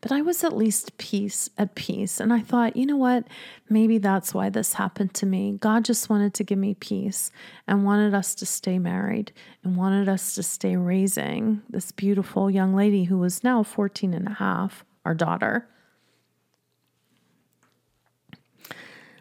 But 0.00 0.12
I 0.12 0.22
was 0.22 0.44
at 0.44 0.56
least 0.56 0.96
peace 0.98 1.48
at 1.56 1.74
peace. 1.74 2.20
And 2.20 2.32
I 2.32 2.40
thought, 2.40 2.76
you 2.76 2.86
know 2.86 2.96
what? 2.96 3.26
Maybe 3.68 3.98
that's 3.98 4.34
why 4.34 4.48
this 4.50 4.74
happened 4.74 5.14
to 5.14 5.26
me. 5.26 5.52
God 5.52 5.84
just 5.84 6.10
wanted 6.10 6.34
to 6.34 6.44
give 6.44 6.58
me 6.58 6.74
peace 6.74 7.30
and 7.66 7.84
wanted 7.84 8.14
us 8.14 8.34
to 8.36 8.46
stay 8.46 8.78
married 8.78 9.32
and 9.62 9.76
wanted 9.76 10.08
us 10.08 10.34
to 10.34 10.42
stay 10.42 10.76
raising 10.76 11.62
this 11.68 11.92
beautiful 11.92 12.50
young 12.50 12.74
lady 12.74 13.04
who 13.04 13.18
was 13.18 13.44
now 13.44 13.62
14 13.62 14.14
and 14.14 14.28
a 14.28 14.34
half, 14.34 14.84
our 15.04 15.14
daughter. 15.14 15.68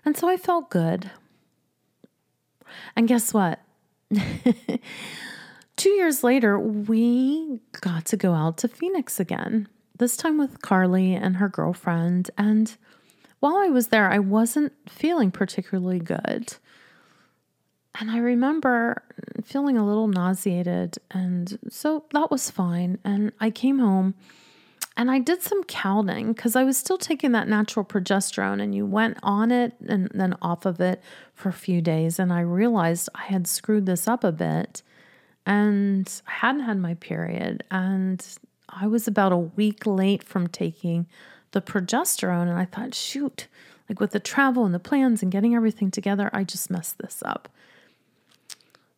And 0.05 0.15
so 0.15 0.29
I 0.29 0.37
felt 0.37 0.69
good. 0.69 1.09
And 2.95 3.07
guess 3.07 3.33
what? 3.33 3.59
Two 5.75 5.89
years 5.89 6.23
later, 6.23 6.57
we 6.59 7.59
got 7.81 8.05
to 8.05 8.17
go 8.17 8.33
out 8.33 8.57
to 8.59 8.67
Phoenix 8.67 9.19
again 9.19 9.67
this 9.97 10.17
time 10.17 10.37
with 10.37 10.61
Carly 10.61 11.13
and 11.13 11.37
her 11.37 11.49
girlfriend. 11.49 12.29
And 12.37 12.75
while 13.39 13.57
I 13.57 13.67
was 13.67 13.87
there, 13.87 14.09
I 14.11 14.19
wasn't 14.19 14.73
feeling 14.87 15.31
particularly 15.31 15.99
good. 15.99 16.55
And 17.99 18.11
I 18.11 18.17
remember 18.17 19.03
feeling 19.43 19.77
a 19.77 19.85
little 19.85 20.07
nauseated. 20.07 20.97
And 21.11 21.57
so 21.69 22.05
that 22.11 22.29
was 22.29 22.51
fine. 22.51 22.99
And 23.05 23.31
I 23.39 23.49
came 23.51 23.79
home 23.79 24.15
and 24.97 25.11
I 25.11 25.19
did 25.19 25.41
some 25.41 25.63
counting 25.63 26.33
because 26.33 26.55
I 26.55 26.63
was 26.63 26.77
still 26.77 26.97
taking 26.97 27.31
that 27.33 27.47
natural 27.47 27.85
progesterone. 27.85 28.61
And 28.61 28.73
you 28.73 28.85
went 28.85 29.17
on 29.21 29.51
it 29.51 29.73
and 29.87 30.09
then 30.13 30.35
off 30.41 30.65
of 30.65 30.79
it 30.79 31.01
for 31.33 31.49
a 31.49 31.53
few 31.53 31.81
days. 31.81 32.17
And 32.19 32.31
I 32.31 32.41
realized 32.41 33.09
I 33.13 33.23
had 33.23 33.47
screwed 33.47 33.85
this 33.85 34.07
up 34.07 34.23
a 34.23 34.31
bit. 34.31 34.81
And 35.45 36.09
I 36.27 36.31
hadn't 36.31 36.63
had 36.63 36.79
my 36.79 36.93
period. 36.95 37.63
And 37.69 38.25
I 38.69 38.87
was 38.87 39.07
about 39.07 39.31
a 39.31 39.37
week 39.37 39.85
late 39.85 40.23
from 40.23 40.47
taking 40.47 41.07
the 41.55 41.61
progesterone, 41.61 42.49
and 42.49 42.59
I 42.59 42.65
thought, 42.65 42.93
shoot, 42.93 43.47
like 43.89 43.99
with 43.99 44.11
the 44.11 44.19
travel 44.19 44.65
and 44.65 44.73
the 44.73 44.79
plans 44.79 45.23
and 45.23 45.31
getting 45.31 45.55
everything 45.55 45.89
together, 45.89 46.29
I 46.33 46.43
just 46.43 46.69
messed 46.69 46.97
this 46.99 47.23
up. 47.25 47.47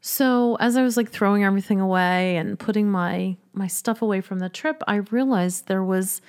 So 0.02 0.56
as 0.60 0.78
I 0.78 0.84
was 0.84 0.96
like 0.96 1.10
throwing 1.10 1.44
everything 1.44 1.82
away 1.82 2.38
and 2.38 2.58
putting 2.58 2.90
my 2.90 3.38
my 3.54 3.68
stuff 3.68 4.02
away 4.02 4.22
from 4.22 4.40
the 4.40 4.50
trip, 4.50 4.84
I 4.88 4.96
realized 4.96 5.68
there 5.68 5.84
was 5.84 6.22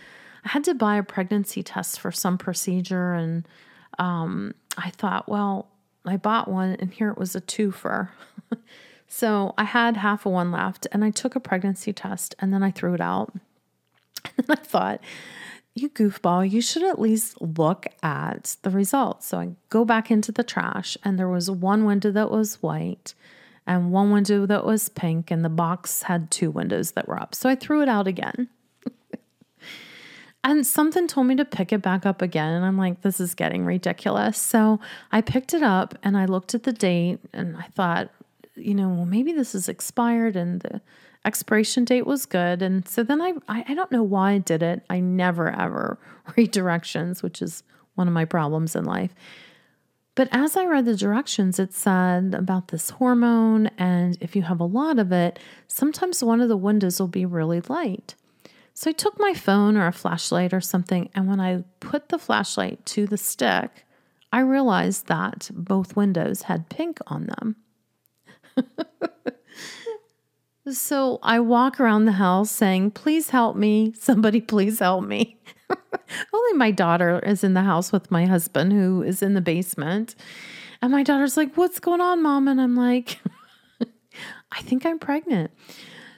I 0.45 0.49
had 0.49 0.65
to 0.65 0.75
buy 0.75 0.97
a 0.97 1.03
pregnancy 1.03 1.63
test 1.63 2.01
for 2.01 2.11
some 2.11 2.39
procedure, 2.39 3.13
and 3.13 3.47
um, 3.99 4.55
I 4.77 4.91
thought, 4.91 5.29
well, 5.29 5.69
I 6.07 6.17
bought 6.17 6.49
one, 6.49 6.77
and 6.79 6.93
here 6.93 7.11
it 7.11 7.19
was 7.19 7.35
a 7.35 7.41
twofer. 7.41 8.11
So 9.09 9.55
I 9.57 9.65
had 9.65 9.97
half 9.97 10.27
of 10.27 10.33
one 10.33 10.53
left 10.53 10.87
and 10.93 11.03
I 11.03 11.11
took 11.11 11.35
a 11.35 11.41
pregnancy 11.41 11.93
test 11.93 12.35
and 12.39 12.53
then 12.53 12.63
I 12.63 12.71
threw 12.71 12.95
it 12.95 13.01
out. 13.01 13.35
And 14.37 14.47
I 14.51 14.57
thought, 14.57 15.01
you 15.75 15.89
goofball, 15.89 16.49
you 16.49 16.61
should 16.61 16.83
at 16.83 17.01
least 17.01 17.41
look 17.41 17.87
at 18.03 18.57
the 18.63 18.71
results. 18.71 19.27
So 19.27 19.39
I 19.39 19.51
go 19.71 19.85
back 19.85 20.11
into 20.11 20.33
the 20.33 20.45
trash 20.45 20.99
and 21.03 21.19
there 21.19 21.29
was 21.29 21.51
one 21.51 21.85
window 21.85 22.11
that 22.11 22.31
was 22.31 22.63
white 22.63 23.15
and 23.69 23.93
one 23.93 24.11
window 24.11 24.47
that 24.47 24.65
was 24.65 24.89
pink, 24.89 25.31
and 25.31 25.45
the 25.45 25.51
box 25.51 26.05
had 26.05 26.31
two 26.31 26.51
windows 26.51 26.93
that 26.93 27.07
were 27.07 27.21
up. 27.21 27.35
So 27.35 27.51
I 27.51 27.55
threw 27.55 27.83
it 27.83 27.89
out 27.89 28.07
again. 28.07 28.49
and 30.43 30.67
something 30.67 31.07
told 31.07 31.27
me 31.27 31.37
to 31.37 31.45
pick 31.45 31.71
it 31.71 31.83
back 31.83 32.07
up 32.07 32.23
again. 32.23 32.55
And 32.55 32.65
I'm 32.65 32.79
like, 32.79 33.03
this 33.03 33.21
is 33.21 33.35
getting 33.35 33.67
ridiculous. 33.67 34.39
So 34.39 34.81
I 35.13 35.21
picked 35.21 35.53
it 35.53 35.63
up 35.63 35.95
and 36.03 36.17
I 36.17 36.25
looked 36.25 36.55
at 36.55 36.63
the 36.63 36.73
date 36.73 37.19
and 37.35 37.59
I 37.59 37.67
thought, 37.75 38.09
you 38.55 38.75
know, 38.75 38.89
well, 38.89 39.05
maybe 39.05 39.33
this 39.33 39.55
is 39.55 39.69
expired 39.69 40.35
and 40.35 40.63
the 40.63 40.81
expiration 41.27 41.85
date 41.85 42.07
was 42.07 42.25
good. 42.25 42.63
And 42.63 42.89
so 42.89 43.03
then 43.03 43.21
I, 43.21 43.35
I, 43.49 43.67
I 43.69 43.75
don't 43.75 43.93
know 43.93 44.03
why 44.03 44.33
I 44.33 44.39
did 44.39 44.63
it. 44.63 44.83
I 44.89 45.01
never 45.01 45.51
ever 45.51 45.99
read 46.39 46.53
directions, 46.53 47.23
which 47.23 47.43
is 47.43 47.63
one 47.97 48.09
of 48.09 48.15
my 48.15 48.25
problems 48.25 48.75
in 48.75 48.87
life. 48.87 49.15
But 50.19 50.31
as 50.33 50.57
I 50.57 50.65
read 50.65 50.85
the 50.85 50.97
directions, 50.97 51.61
it 51.61 51.73
said 51.73 52.35
about 52.35 52.69
this 52.69 52.91
hormone, 52.91 53.69
and 53.79 54.19
if 54.21 54.35
you 54.35 54.43
have 54.43 54.59
a 54.59 54.65
lot 54.65 54.99
of 54.99 55.13
it, 55.13 55.39
sometimes 55.69 56.25
one 56.25 56.41
of 56.41 56.49
the 56.49 56.57
windows 56.57 56.99
will 56.99 57.07
be 57.07 57.25
really 57.25 57.61
light. 57.61 58.17
So 58.75 58.91
I 58.91 58.95
took 58.95 59.17
my 59.21 59.33
phone 59.33 59.77
or 59.77 59.87
a 59.87 59.93
flashlight 59.93 60.53
or 60.53 60.61
something, 60.61 61.09
and 61.15 61.29
when 61.29 61.39
I 61.39 61.63
put 61.79 62.09
the 62.09 62.19
flashlight 62.19 62.85
to 62.87 63.07
the 63.07 63.17
stick, 63.17 63.87
I 64.33 64.41
realized 64.41 65.07
that 65.07 65.53
both 65.55 65.95
windows 65.95 66.43
had 66.43 66.69
pink 66.69 66.99
on 67.07 67.55
them. 68.57 68.57
so 70.73 71.21
I 71.23 71.39
walk 71.39 71.79
around 71.79 72.07
the 72.07 72.19
house 72.19 72.51
saying, 72.51 72.91
Please 72.91 73.31
help 73.31 73.55
me. 73.55 73.93
Somebody, 73.97 74.41
please 74.41 74.81
help 74.81 75.05
me. 75.05 75.39
Only 76.33 76.53
my 76.55 76.71
daughter 76.71 77.21
is 77.21 77.45
in 77.45 77.55
the 77.55 77.63
house 77.63 77.93
with 77.93 78.11
my 78.11 78.27
husband, 78.27 78.73
who 78.73 79.03
is 79.03 79.23
in 79.23 79.35
the 79.35 79.41
basement. 79.41 80.15
And 80.81 80.93
my 80.93 81.03
daughter's 81.03 81.37
like, 81.37 81.55
What's 81.57 81.81
going 81.81 82.01
on, 82.01 82.23
mom? 82.23 82.49
And 82.49 82.61
I'm 82.61 82.77
like, 82.77 83.19
I 84.53 84.63
think 84.63 84.87
I'm 84.87 84.99
pregnant. 84.99 85.51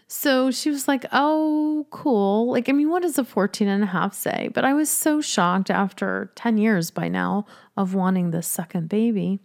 So 0.07 0.51
she 0.51 0.71
was 0.71 0.89
like, 0.89 1.05
Oh, 1.13 1.87
cool. 1.91 2.51
Like, 2.51 2.69
I 2.69 2.73
mean, 2.73 2.91
what 2.91 3.03
does 3.03 3.19
a 3.19 3.25
14 3.25 3.69
and 3.69 3.83
a 3.83 3.87
half 3.87 4.15
say? 4.15 4.51
But 4.53 4.65
I 4.65 4.75
was 4.75 4.91
so 4.91 5.21
shocked 5.21 5.71
after 5.71 6.33
10 6.35 6.59
years 6.59 6.91
by 6.91 7.09
now 7.09 7.47
of 7.77 7.95
wanting 7.95 8.31
this 8.31 8.47
second 8.47 8.89
baby. 8.89 9.41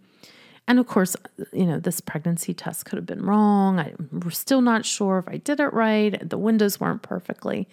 And 0.68 0.78
of 0.78 0.86
course, 0.86 1.14
you 1.52 1.64
know, 1.64 1.78
this 1.78 2.00
pregnancy 2.00 2.52
test 2.52 2.86
could 2.86 2.96
have 2.96 3.06
been 3.06 3.24
wrong. 3.24 3.78
I'm 3.78 4.30
still 4.30 4.60
not 4.60 4.84
sure 4.84 5.18
if 5.18 5.28
I 5.28 5.36
did 5.36 5.60
it 5.60 5.72
right. 5.72 6.28
The 6.28 6.38
windows 6.38 6.80
weren't 6.80 7.02
perfectly, 7.02 7.68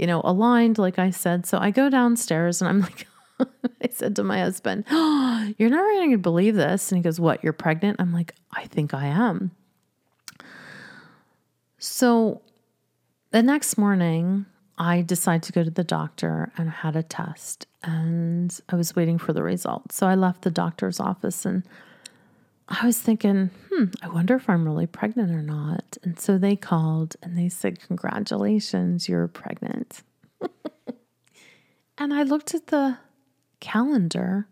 you 0.00 0.06
know, 0.06 0.22
aligned, 0.24 0.78
like 0.78 0.98
I 0.98 1.10
said. 1.10 1.44
So 1.44 1.58
I 1.58 1.70
go 1.70 1.90
downstairs 1.90 2.62
and 2.62 2.68
I'm 2.70 2.80
like, 2.80 3.06
I 3.38 3.88
said 3.90 4.16
to 4.16 4.24
my 4.24 4.38
husband, 4.40 4.86
oh, 4.90 5.52
You're 5.58 5.68
never 5.68 5.92
going 5.92 6.12
to 6.12 6.18
believe 6.18 6.54
this. 6.54 6.90
And 6.90 6.96
he 6.96 7.02
goes, 7.02 7.20
What? 7.20 7.44
You're 7.44 7.52
pregnant? 7.52 8.00
I'm 8.00 8.12
like, 8.12 8.34
I 8.50 8.64
think 8.64 8.94
I 8.94 9.06
am. 9.06 9.50
So 11.78 12.40
the 13.30 13.42
next 13.42 13.76
morning, 13.76 14.46
I 14.78 15.02
decided 15.02 15.42
to 15.44 15.52
go 15.52 15.64
to 15.64 15.70
the 15.70 15.84
doctor 15.84 16.50
and 16.56 16.70
I 16.70 16.72
had 16.72 16.96
a 16.96 17.02
test 17.02 17.66
and 17.82 18.58
I 18.70 18.76
was 18.76 18.96
waiting 18.96 19.18
for 19.18 19.34
the 19.34 19.42
results. 19.42 19.96
So 19.96 20.06
I 20.06 20.14
left 20.14 20.42
the 20.42 20.50
doctor's 20.50 20.98
office 20.98 21.44
and 21.44 21.62
I 22.70 22.86
was 22.86 22.98
thinking, 22.98 23.50
hmm, 23.70 23.84
I 24.00 24.08
wonder 24.08 24.36
if 24.36 24.48
I'm 24.48 24.64
really 24.64 24.86
pregnant 24.86 25.32
or 25.32 25.42
not. 25.42 25.98
And 26.04 26.18
so 26.20 26.38
they 26.38 26.54
called 26.54 27.16
and 27.22 27.36
they 27.36 27.48
said, 27.48 27.80
Congratulations, 27.80 29.08
you're 29.08 29.26
pregnant. 29.26 30.02
and 31.98 32.14
I 32.14 32.22
looked 32.22 32.54
at 32.54 32.68
the 32.68 32.98
calendar 33.58 34.46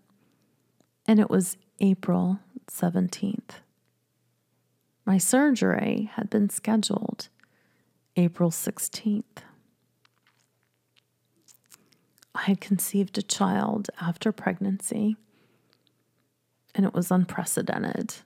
and 1.07 1.21
it 1.21 1.31
was 1.31 1.57
April 1.81 2.41
17th. 2.66 3.61
My 5.07 5.16
surgery 5.16 6.11
had 6.14 6.29
been 6.29 6.51
scheduled 6.51 7.29
April 8.16 8.51
16th. 8.51 9.23
I 12.35 12.43
had 12.43 12.61
conceived 12.61 13.16
a 13.16 13.23
child 13.23 13.89
after 14.01 14.33
pregnancy, 14.33 15.16
and 16.75 16.87
it 16.87 16.95
was 16.95 17.11
unprecedented. 17.11 18.16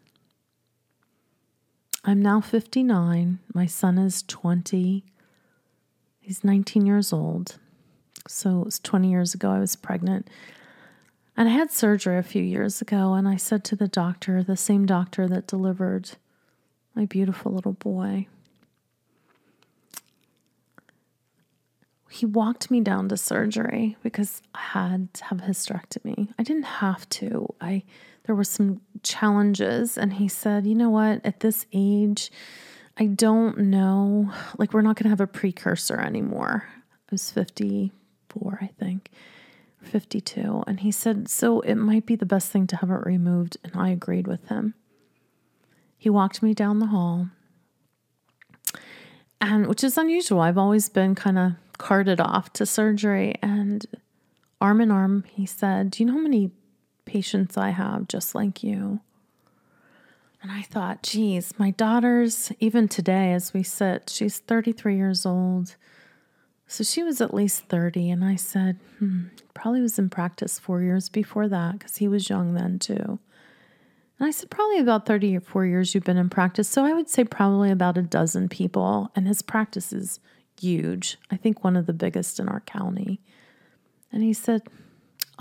I'm 2.04 2.20
now 2.20 2.40
59. 2.40 3.38
My 3.54 3.66
son 3.66 3.98
is 3.98 4.22
20. 4.24 5.04
He's 6.20 6.44
19 6.44 6.84
years 6.84 7.12
old. 7.12 7.58
So 8.28 8.60
it 8.60 8.64
was 8.64 8.78
20 8.80 9.10
years 9.10 9.34
ago 9.34 9.50
I 9.50 9.58
was 9.58 9.76
pregnant. 9.76 10.28
And 11.36 11.48
I 11.48 11.52
had 11.52 11.70
surgery 11.70 12.18
a 12.18 12.22
few 12.22 12.42
years 12.42 12.82
ago, 12.82 13.14
and 13.14 13.26
I 13.26 13.36
said 13.36 13.64
to 13.64 13.76
the 13.76 13.88
doctor, 13.88 14.42
the 14.42 14.56
same 14.56 14.84
doctor 14.84 15.26
that 15.28 15.46
delivered 15.46 16.10
my 16.94 17.06
beautiful 17.06 17.52
little 17.52 17.72
boy. 17.72 18.26
He 22.10 22.26
walked 22.26 22.70
me 22.70 22.82
down 22.82 23.08
to 23.08 23.16
surgery 23.16 23.96
because 24.02 24.42
I 24.54 24.60
had 24.60 25.14
to 25.14 25.24
have 25.24 25.38
hysterectomy. 25.38 26.34
I 26.38 26.42
didn't 26.42 26.64
have 26.64 27.08
to. 27.10 27.54
I 27.58 27.84
there 28.24 28.34
were 28.34 28.44
some 28.44 28.80
challenges 29.02 29.98
and 29.98 30.14
he 30.14 30.28
said, 30.28 30.66
"You 30.66 30.74
know 30.74 30.90
what? 30.90 31.24
At 31.24 31.40
this 31.40 31.66
age, 31.72 32.30
I 32.96 33.06
don't 33.06 33.58
know. 33.58 34.32
Like 34.58 34.72
we're 34.72 34.82
not 34.82 34.96
going 34.96 35.04
to 35.04 35.10
have 35.10 35.20
a 35.20 35.26
precursor 35.26 35.98
anymore." 35.98 36.68
I 36.88 37.12
was 37.12 37.30
54, 37.30 38.58
I 38.62 38.66
think. 38.78 39.10
52 39.82 40.62
and 40.68 40.78
he 40.78 40.92
said 40.92 41.28
so 41.28 41.60
it 41.62 41.74
might 41.74 42.06
be 42.06 42.14
the 42.14 42.24
best 42.24 42.52
thing 42.52 42.68
to 42.68 42.76
have 42.76 42.88
it 42.88 43.04
removed 43.04 43.56
and 43.64 43.74
I 43.74 43.88
agreed 43.88 44.28
with 44.28 44.46
him. 44.46 44.74
He 46.02 46.10
walked 46.10 46.42
me 46.42 46.52
down 46.52 46.80
the 46.80 46.86
hall, 46.86 47.28
and 49.40 49.68
which 49.68 49.84
is 49.84 49.96
unusual. 49.96 50.40
I've 50.40 50.58
always 50.58 50.88
been 50.88 51.14
kind 51.14 51.38
of 51.38 51.52
carted 51.78 52.20
off 52.20 52.52
to 52.54 52.66
surgery, 52.66 53.36
and 53.40 53.86
arm 54.60 54.80
in 54.80 54.90
arm, 54.90 55.22
he 55.28 55.46
said, 55.46 55.92
Do 55.92 56.02
you 56.02 56.06
know 56.08 56.14
how 56.14 56.18
many 56.18 56.50
patients 57.04 57.56
I 57.56 57.70
have 57.70 58.08
just 58.08 58.34
like 58.34 58.62
you? 58.62 59.00
And 60.42 60.50
I 60.50 60.62
thought, 60.62 61.02
geez, 61.04 61.54
my 61.56 61.70
daughter's, 61.70 62.50
even 62.58 62.88
today 62.88 63.32
as 63.32 63.54
we 63.54 63.62
sit, 63.62 64.10
she's 64.10 64.38
33 64.40 64.96
years 64.96 65.24
old. 65.24 65.76
So 66.66 66.82
she 66.82 67.02
was 67.02 67.20
at 67.20 67.32
least 67.32 67.68
30. 67.68 68.10
And 68.10 68.24
I 68.24 68.34
said, 68.34 68.78
hmm, 68.98 69.26
probably 69.54 69.80
was 69.80 69.98
in 69.98 70.10
practice 70.10 70.58
four 70.58 70.82
years 70.82 71.08
before 71.08 71.46
that 71.48 71.78
because 71.78 71.96
he 71.96 72.08
was 72.08 72.28
young 72.28 72.54
then 72.54 72.80
too. 72.80 73.20
And 74.18 74.28
I 74.28 74.30
said, 74.30 74.50
probably 74.50 74.78
about 74.78 75.06
30 75.06 75.36
or 75.36 75.40
four 75.40 75.64
years 75.64 75.94
you've 75.94 76.04
been 76.04 76.16
in 76.16 76.28
practice. 76.28 76.68
So 76.68 76.84
I 76.84 76.92
would 76.92 77.08
say 77.08 77.24
probably 77.24 77.70
about 77.70 77.98
a 77.98 78.02
dozen 78.02 78.48
people. 78.48 79.12
And 79.14 79.28
his 79.28 79.42
practice 79.42 79.92
is 79.92 80.18
huge. 80.60 81.18
I 81.30 81.36
think 81.36 81.62
one 81.62 81.76
of 81.76 81.86
the 81.86 81.92
biggest 81.92 82.40
in 82.40 82.48
our 82.48 82.60
county. 82.60 83.20
And 84.10 84.22
he 84.22 84.32
said, 84.32 84.62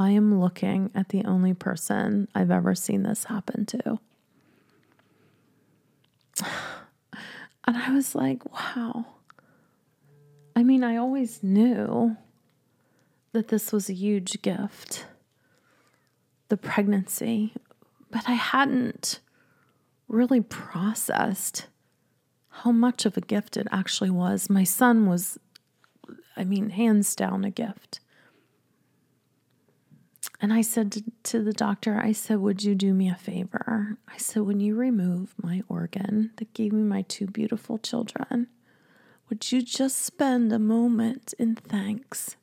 I 0.02 0.10
am 0.10 0.40
looking 0.42 0.90
at 0.96 1.10
the 1.10 1.24
only 1.26 1.54
person 1.54 2.28
I've 2.34 2.50
ever 2.50 2.74
seen 2.74 3.04
this 3.04 3.26
happen 3.26 3.66
to. 3.68 4.00
And 7.68 7.78
I 7.78 7.94
was 7.94 8.16
like, 8.16 8.44
wow. 8.52 9.06
I 10.56 10.64
mean, 10.64 10.84
I 10.84 10.98
always 10.98 11.44
knew 11.44 12.18
that 13.34 13.50
this 13.50 13.72
was 13.72 13.88
a 13.88 13.94
huge 13.94 14.42
gift 14.42 15.06
the 16.50 16.58
pregnancy 16.58 17.54
but 18.10 18.28
I 18.28 18.34
hadn't 18.34 19.20
really 20.08 20.42
processed 20.42 21.68
how 22.50 22.72
much 22.72 23.06
of 23.06 23.16
a 23.16 23.22
gift 23.22 23.58
it 23.58 23.68
actually 23.72 24.10
was. 24.10 24.50
My 24.50 24.64
son 24.64 25.06
was, 25.06 25.38
I 26.36 26.44
mean, 26.44 26.72
hands 26.72 27.16
down 27.16 27.46
a 27.46 27.52
gift. 27.52 28.02
And 30.42 30.52
I 30.52 30.62
said 30.62 31.04
to, 31.24 31.44
the 31.44 31.54
doctor, 31.54 32.02
I 32.02 32.14
said, 32.14 32.40
Would 32.40 32.64
you 32.64 32.74
do 32.74 32.96
me 32.96 33.08
a 33.08 33.16
favor? 33.16 33.98
I 34.08 34.18
said, 34.18 34.42
When 34.42 34.60
you 34.60 34.76
remove 34.76 35.36
my 35.42 35.62
organ 35.70 36.32
that 36.38 36.56
gave 36.56 36.74
me 36.74 36.82
my 36.82 37.04
two 37.04 37.28
beautiful 37.28 37.78
children, 37.78 38.48
would 39.30 39.52
you 39.52 39.62
just 39.62 40.00
spend 40.00 40.52
a 40.52 40.58
moment 40.58 41.36
in 41.38 41.56
thanks 41.56 42.36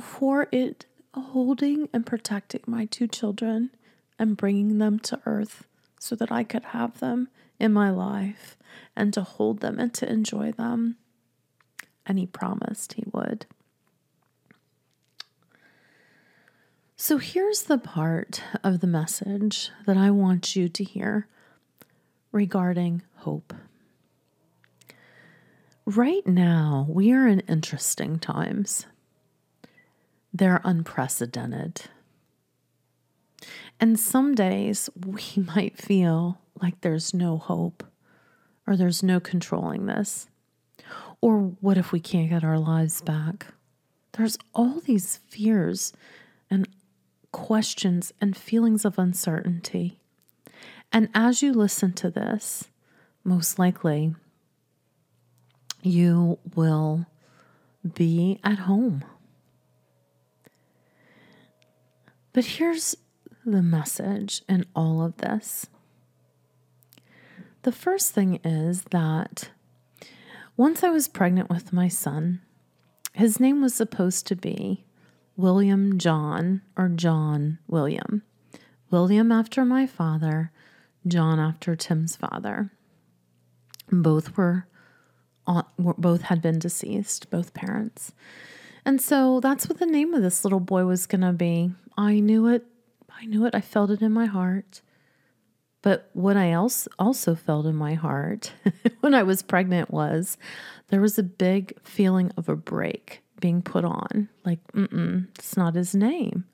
for 0.00 0.48
it 0.50 0.86
holding 1.12 1.88
and 1.92 2.06
protecting 2.06 2.62
my 2.66 2.86
two 2.86 3.06
children 3.06 3.70
and 4.18 4.36
bringing 4.36 4.78
them 4.78 4.98
to 5.00 5.20
earth 5.26 5.66
so 5.98 6.16
that 6.16 6.32
I 6.32 6.42
could 6.42 6.64
have 6.66 7.00
them 7.00 7.28
in 7.58 7.72
my 7.72 7.90
life 7.90 8.56
and 8.96 9.12
to 9.12 9.22
hold 9.22 9.60
them 9.60 9.78
and 9.78 9.92
to 9.94 10.10
enjoy 10.10 10.52
them. 10.52 10.96
And 12.06 12.18
he 12.18 12.26
promised 12.26 12.94
he 12.94 13.04
would. 13.12 13.44
So 17.02 17.16
here's 17.16 17.62
the 17.62 17.78
part 17.78 18.42
of 18.62 18.80
the 18.80 18.86
message 18.86 19.70
that 19.86 19.96
I 19.96 20.10
want 20.10 20.54
you 20.54 20.68
to 20.68 20.84
hear 20.84 21.28
regarding 22.30 23.00
hope. 23.16 23.54
Right 25.86 26.26
now, 26.26 26.84
we 26.90 27.10
are 27.14 27.26
in 27.26 27.40
interesting 27.48 28.18
times. 28.18 28.84
They're 30.34 30.60
unprecedented. 30.62 31.84
And 33.80 33.98
some 33.98 34.34
days 34.34 34.90
we 34.94 35.24
might 35.56 35.78
feel 35.78 36.38
like 36.60 36.82
there's 36.82 37.14
no 37.14 37.38
hope 37.38 37.82
or 38.66 38.76
there's 38.76 39.02
no 39.02 39.20
controlling 39.20 39.86
this. 39.86 40.28
Or 41.22 41.38
what 41.62 41.78
if 41.78 41.92
we 41.92 42.00
can't 42.00 42.28
get 42.28 42.44
our 42.44 42.58
lives 42.58 43.00
back? 43.00 43.46
There's 44.12 44.36
all 44.54 44.80
these 44.80 45.16
fears 45.16 45.94
and 46.50 46.68
questions 47.32 48.12
and 48.20 48.36
feelings 48.36 48.84
of 48.84 48.98
uncertainty. 48.98 50.00
And 50.92 51.08
as 51.14 51.42
you 51.42 51.52
listen 51.52 51.92
to 51.94 52.10
this, 52.10 52.68
most 53.24 53.58
likely 53.58 54.14
you 55.82 56.38
will 56.54 57.06
be 57.94 58.40
at 58.44 58.60
home. 58.60 59.04
But 62.32 62.44
here's 62.44 62.96
the 63.44 63.62
message 63.62 64.42
in 64.48 64.66
all 64.74 65.02
of 65.02 65.16
this? 65.16 65.66
The 67.62 67.72
first 67.72 68.12
thing 68.12 68.40
is 68.44 68.84
that 68.90 69.50
once 70.56 70.82
I 70.82 70.90
was 70.90 71.08
pregnant 71.08 71.50
with 71.50 71.72
my 71.72 71.88
son, 71.88 72.40
his 73.12 73.40
name 73.40 73.60
was 73.62 73.74
supposed 73.74 74.26
to 74.28 74.36
be 74.36 74.84
William 75.40 75.98
John 75.98 76.62
or 76.76 76.88
John 76.88 77.58
William. 77.66 78.22
William 78.90 79.32
after 79.32 79.64
my 79.64 79.86
father, 79.86 80.52
John 81.06 81.38
after 81.38 81.74
Tim's 81.76 82.16
father. 82.16 82.70
Both 83.90 84.38
uh, 84.38 84.62
were, 85.78 85.94
both 85.94 86.22
had 86.22 86.42
been 86.42 86.58
deceased, 86.58 87.30
both 87.30 87.54
parents. 87.54 88.12
And 88.84 89.00
so 89.00 89.40
that's 89.40 89.68
what 89.68 89.78
the 89.78 89.86
name 89.86 90.14
of 90.14 90.22
this 90.22 90.44
little 90.44 90.60
boy 90.60 90.84
was 90.84 91.06
going 91.06 91.20
to 91.22 91.32
be. 91.32 91.72
I 91.96 92.20
knew 92.20 92.46
it 92.46 92.64
I 93.20 93.26
knew 93.26 93.44
it. 93.44 93.54
I 93.54 93.60
felt 93.60 93.90
it 93.90 94.00
in 94.00 94.12
my 94.12 94.26
heart. 94.26 94.80
But 95.82 96.10
what 96.12 96.36
I 96.36 96.52
also 96.52 96.90
also 96.98 97.34
felt 97.34 97.66
in 97.66 97.74
my 97.74 97.94
heart 97.94 98.52
when 99.00 99.14
I 99.14 99.22
was 99.22 99.42
pregnant 99.42 99.90
was 99.90 100.36
there 100.88 101.00
was 101.00 101.18
a 101.18 101.22
big 101.22 101.78
feeling 101.82 102.32
of 102.36 102.48
a 102.48 102.56
brake 102.56 103.22
being 103.40 103.62
put 103.62 103.84
on. 103.84 104.28
Like, 104.44 104.60
mm-mm, 104.72 105.28
it's 105.36 105.56
not 105.56 105.74
his 105.74 105.94
name. 105.94 106.44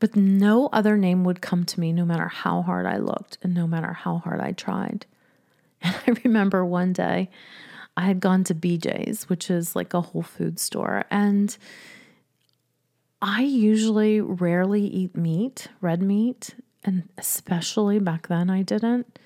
But 0.00 0.16
no 0.16 0.68
other 0.72 0.96
name 0.96 1.24
would 1.24 1.40
come 1.40 1.64
to 1.64 1.80
me 1.80 1.92
no 1.92 2.04
matter 2.04 2.28
how 2.28 2.62
hard 2.62 2.86
I 2.86 2.96
looked 2.96 3.38
and 3.42 3.54
no 3.54 3.66
matter 3.66 3.92
how 3.92 4.18
hard 4.18 4.40
I 4.40 4.52
tried. 4.52 5.06
And 5.84 5.96
I 6.06 6.20
remember 6.24 6.64
one 6.64 6.92
day 6.92 7.28
I 7.96 8.02
had 8.06 8.20
gone 8.20 8.44
to 8.44 8.54
BJ's, 8.54 9.28
which 9.28 9.50
is 9.50 9.74
like 9.74 9.94
a 9.94 10.00
Whole 10.00 10.22
Food 10.22 10.60
store, 10.60 11.04
and 11.10 11.56
I 13.20 13.42
usually 13.42 14.20
rarely 14.20 14.82
eat 14.82 15.16
meat, 15.16 15.68
red 15.80 16.02
meat, 16.02 16.54
and 16.84 17.08
especially 17.18 17.98
back 17.98 18.28
then 18.28 18.50
I 18.50 18.62
didn't. 18.62 19.18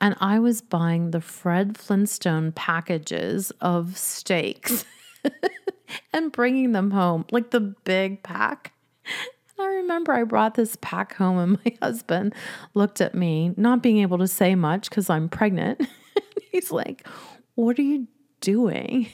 And 0.00 0.16
I 0.20 0.40
was 0.40 0.60
buying 0.60 1.12
the 1.12 1.20
Fred 1.20 1.78
Flintstone 1.78 2.50
packages 2.50 3.52
of 3.60 3.96
steaks 3.96 4.84
and 6.12 6.32
bringing 6.32 6.72
them 6.72 6.90
home, 6.90 7.24
like 7.30 7.50
the 7.50 7.60
big 7.60 8.22
pack. 8.22 8.72
And 9.04 9.66
I 9.66 9.74
remember 9.76 10.12
I 10.12 10.24
brought 10.24 10.54
this 10.54 10.76
pack 10.80 11.14
home, 11.14 11.38
and 11.38 11.58
my 11.64 11.76
husband 11.86 12.34
looked 12.74 13.00
at 13.00 13.14
me, 13.14 13.54
not 13.56 13.82
being 13.82 13.98
able 13.98 14.18
to 14.18 14.28
say 14.28 14.54
much 14.54 14.88
because 14.88 15.10
I'm 15.10 15.28
pregnant. 15.28 15.86
He's 16.52 16.70
like, 16.70 17.06
What 17.54 17.78
are 17.78 17.82
you 17.82 18.08
doing? 18.40 19.08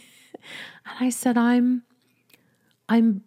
And 0.86 1.06
I 1.06 1.10
said, 1.10 1.36
I'm 1.36 1.82
I'm 2.88 3.22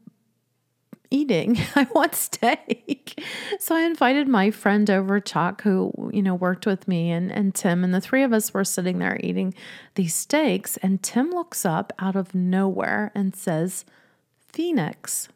eating. 1.11 1.57
I 1.75 1.87
want 1.93 2.15
steak. 2.15 3.23
So 3.59 3.75
I 3.75 3.81
invited 3.81 4.27
my 4.27 4.49
friend 4.49 4.89
over, 4.89 5.19
Chuck, 5.19 5.61
who, 5.61 6.09
you 6.11 6.23
know, 6.23 6.33
worked 6.33 6.65
with 6.65 6.87
me 6.87 7.11
and, 7.11 7.31
and 7.31 7.53
Tim, 7.53 7.83
and 7.83 7.93
the 7.93 8.01
three 8.01 8.23
of 8.23 8.33
us 8.33 8.53
were 8.53 8.63
sitting 8.63 8.99
there 8.99 9.19
eating 9.21 9.53
these 9.95 10.15
steaks. 10.15 10.77
And 10.77 11.03
Tim 11.03 11.29
looks 11.29 11.65
up 11.65 11.93
out 11.99 12.15
of 12.15 12.33
nowhere 12.33 13.11
and 13.13 13.35
says, 13.35 13.85
Phoenix. 14.51 15.29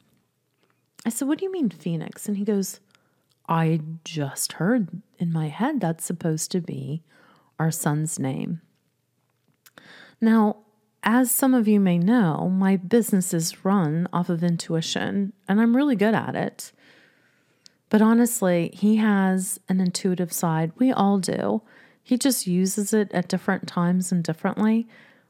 I 1.05 1.09
said, 1.09 1.27
What 1.27 1.37
do 1.37 1.45
you 1.45 1.51
mean, 1.51 1.69
Phoenix? 1.69 2.27
And 2.27 2.37
he 2.37 2.43
goes, 2.43 2.79
I 3.47 3.81
just 4.03 4.53
heard 4.53 4.89
in 5.19 5.31
my 5.31 5.49
head 5.49 5.79
that's 5.79 6.03
supposed 6.03 6.51
to 6.51 6.61
be 6.61 7.03
our 7.59 7.71
son's 7.71 8.17
name. 8.17 8.61
Now, 10.19 10.57
as 11.05 11.29
some 11.29 11.53
of 11.53 11.67
you 11.67 11.79
may 11.79 11.99
know, 11.99 12.49
my 12.49 12.75
business 12.75 13.33
is 13.33 13.63
run 13.63 14.07
off 14.11 14.27
of 14.27 14.43
intuition, 14.43 15.33
and 15.47 15.61
I'm 15.61 15.75
really 15.75 15.95
good 15.95 16.15
at 16.15 16.35
it. 16.35 16.71
But 17.89 18.01
honestly, 18.01 18.71
he 18.73 18.95
has 18.97 19.59
an 19.69 19.79
intuitive 19.79 20.33
side. 20.33 20.71
We 20.77 20.91
all 20.91 21.19
do. 21.19 21.61
He 22.01 22.17
just 22.17 22.47
uses 22.47 22.91
it 22.91 23.11
at 23.13 23.27
different 23.27 23.67
times 23.67 24.11
and 24.11 24.23
differently. 24.23 24.87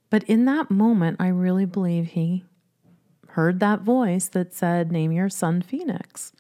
But 0.10 0.24
in 0.24 0.46
that 0.46 0.72
moment, 0.72 1.18
I 1.20 1.28
really 1.28 1.66
believe 1.66 2.08
he 2.08 2.46
heard 3.30 3.60
that 3.60 3.82
voice 3.82 4.30
that 4.30 4.54
said, 4.54 4.92
Name 4.92 5.12
your 5.12 5.30
son 5.30 5.62
Phoenix. 5.62 6.32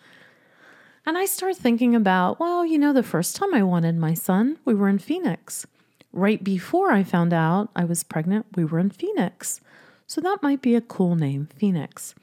And 1.05 1.17
I 1.17 1.25
start 1.25 1.57
thinking 1.57 1.93
about, 1.93 2.39
well, 2.39 2.65
you 2.65 2.79
know, 2.79 2.93
the 2.93 3.03
first 3.03 3.36
time 3.36 3.53
I 3.53 3.63
wanted 3.63 3.97
my 3.97 4.13
son, 4.13 4.57
we 4.65 4.73
were 4.73 4.89
in 4.89 4.97
Phoenix. 4.97 5.67
Right 6.16 6.43
before 6.43 6.91
I 6.91 7.03
found 7.03 7.34
out 7.34 7.70
I 7.76 7.86
was 7.86 8.03
pregnant, 8.03 8.47
we 8.55 8.66
were 8.66 8.80
in 8.80 8.89
Phoenix. 8.89 9.61
So 10.07 10.22
that 10.22 10.41
might 10.41 10.61
be 10.61 10.74
a 10.74 10.82
cool 10.82 11.16
name, 11.16 11.49
Phoenix. 11.57 12.16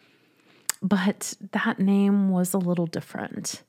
But 0.82 1.34
that 1.52 1.78
name 1.78 2.30
was 2.30 2.52
a 2.54 2.58
little 2.58 2.86
different. 2.86 3.62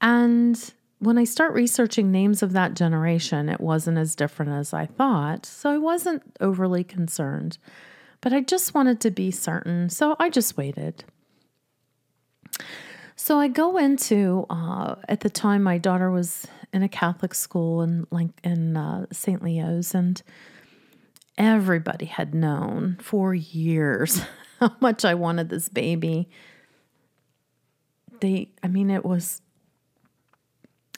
And 0.00 0.72
when 1.00 1.18
I 1.18 1.24
start 1.24 1.52
researching 1.52 2.12
names 2.12 2.42
of 2.42 2.52
that 2.52 2.74
generation, 2.74 3.48
it 3.48 3.60
wasn't 3.60 3.98
as 3.98 4.14
different 4.14 4.52
as 4.52 4.72
I 4.72 4.86
thought. 4.86 5.46
So 5.46 5.70
I 5.70 5.78
wasn't 5.78 6.22
overly 6.40 6.84
concerned 6.84 7.58
but 8.22 8.32
I 8.32 8.40
just 8.40 8.72
wanted 8.72 9.00
to 9.00 9.10
be 9.10 9.30
certain, 9.30 9.90
so 9.90 10.16
I 10.18 10.30
just 10.30 10.56
waited. 10.56 11.04
So 13.16 13.38
I 13.38 13.48
go 13.48 13.76
into 13.76 14.46
uh, 14.48 14.94
at 15.08 15.20
the 15.20 15.28
time 15.28 15.62
my 15.62 15.76
daughter 15.76 16.10
was 16.10 16.46
in 16.72 16.82
a 16.82 16.88
Catholic 16.88 17.34
school 17.34 17.82
in 17.82 18.06
like 18.10 18.30
in 18.42 18.76
uh, 18.76 19.06
St. 19.12 19.42
Leo's, 19.42 19.94
and 19.94 20.22
everybody 21.36 22.06
had 22.06 22.34
known 22.34 22.98
for 23.00 23.34
years 23.34 24.22
how 24.60 24.74
much 24.80 25.04
I 25.04 25.14
wanted 25.14 25.48
this 25.48 25.68
baby. 25.68 26.28
They, 28.20 28.50
I 28.62 28.68
mean, 28.68 28.90
it 28.90 29.04
was 29.04 29.42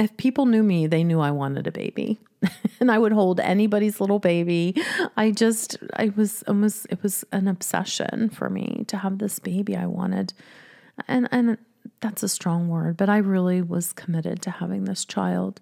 if 0.00 0.16
people 0.16 0.46
knew 0.46 0.62
me, 0.62 0.86
they 0.86 1.04
knew 1.04 1.20
I 1.20 1.30
wanted 1.30 1.66
a 1.66 1.72
baby. 1.72 2.18
and 2.80 2.90
I 2.90 2.98
would 2.98 3.12
hold 3.12 3.40
anybody's 3.40 4.00
little 4.00 4.18
baby. 4.18 4.74
I 5.16 5.30
just, 5.30 5.78
I 5.94 6.12
was 6.16 6.42
almost, 6.48 6.86
it 6.90 7.02
was 7.02 7.24
an 7.32 7.48
obsession 7.48 8.28
for 8.28 8.50
me 8.50 8.84
to 8.88 8.98
have 8.98 9.18
this 9.18 9.38
baby 9.38 9.76
I 9.76 9.86
wanted. 9.86 10.34
And, 11.08 11.28
and 11.30 11.58
that's 12.04 12.22
a 12.22 12.28
strong 12.28 12.68
word, 12.68 12.98
but 12.98 13.08
I 13.08 13.16
really 13.16 13.62
was 13.62 13.94
committed 13.94 14.42
to 14.42 14.50
having 14.50 14.84
this 14.84 15.06
child. 15.06 15.58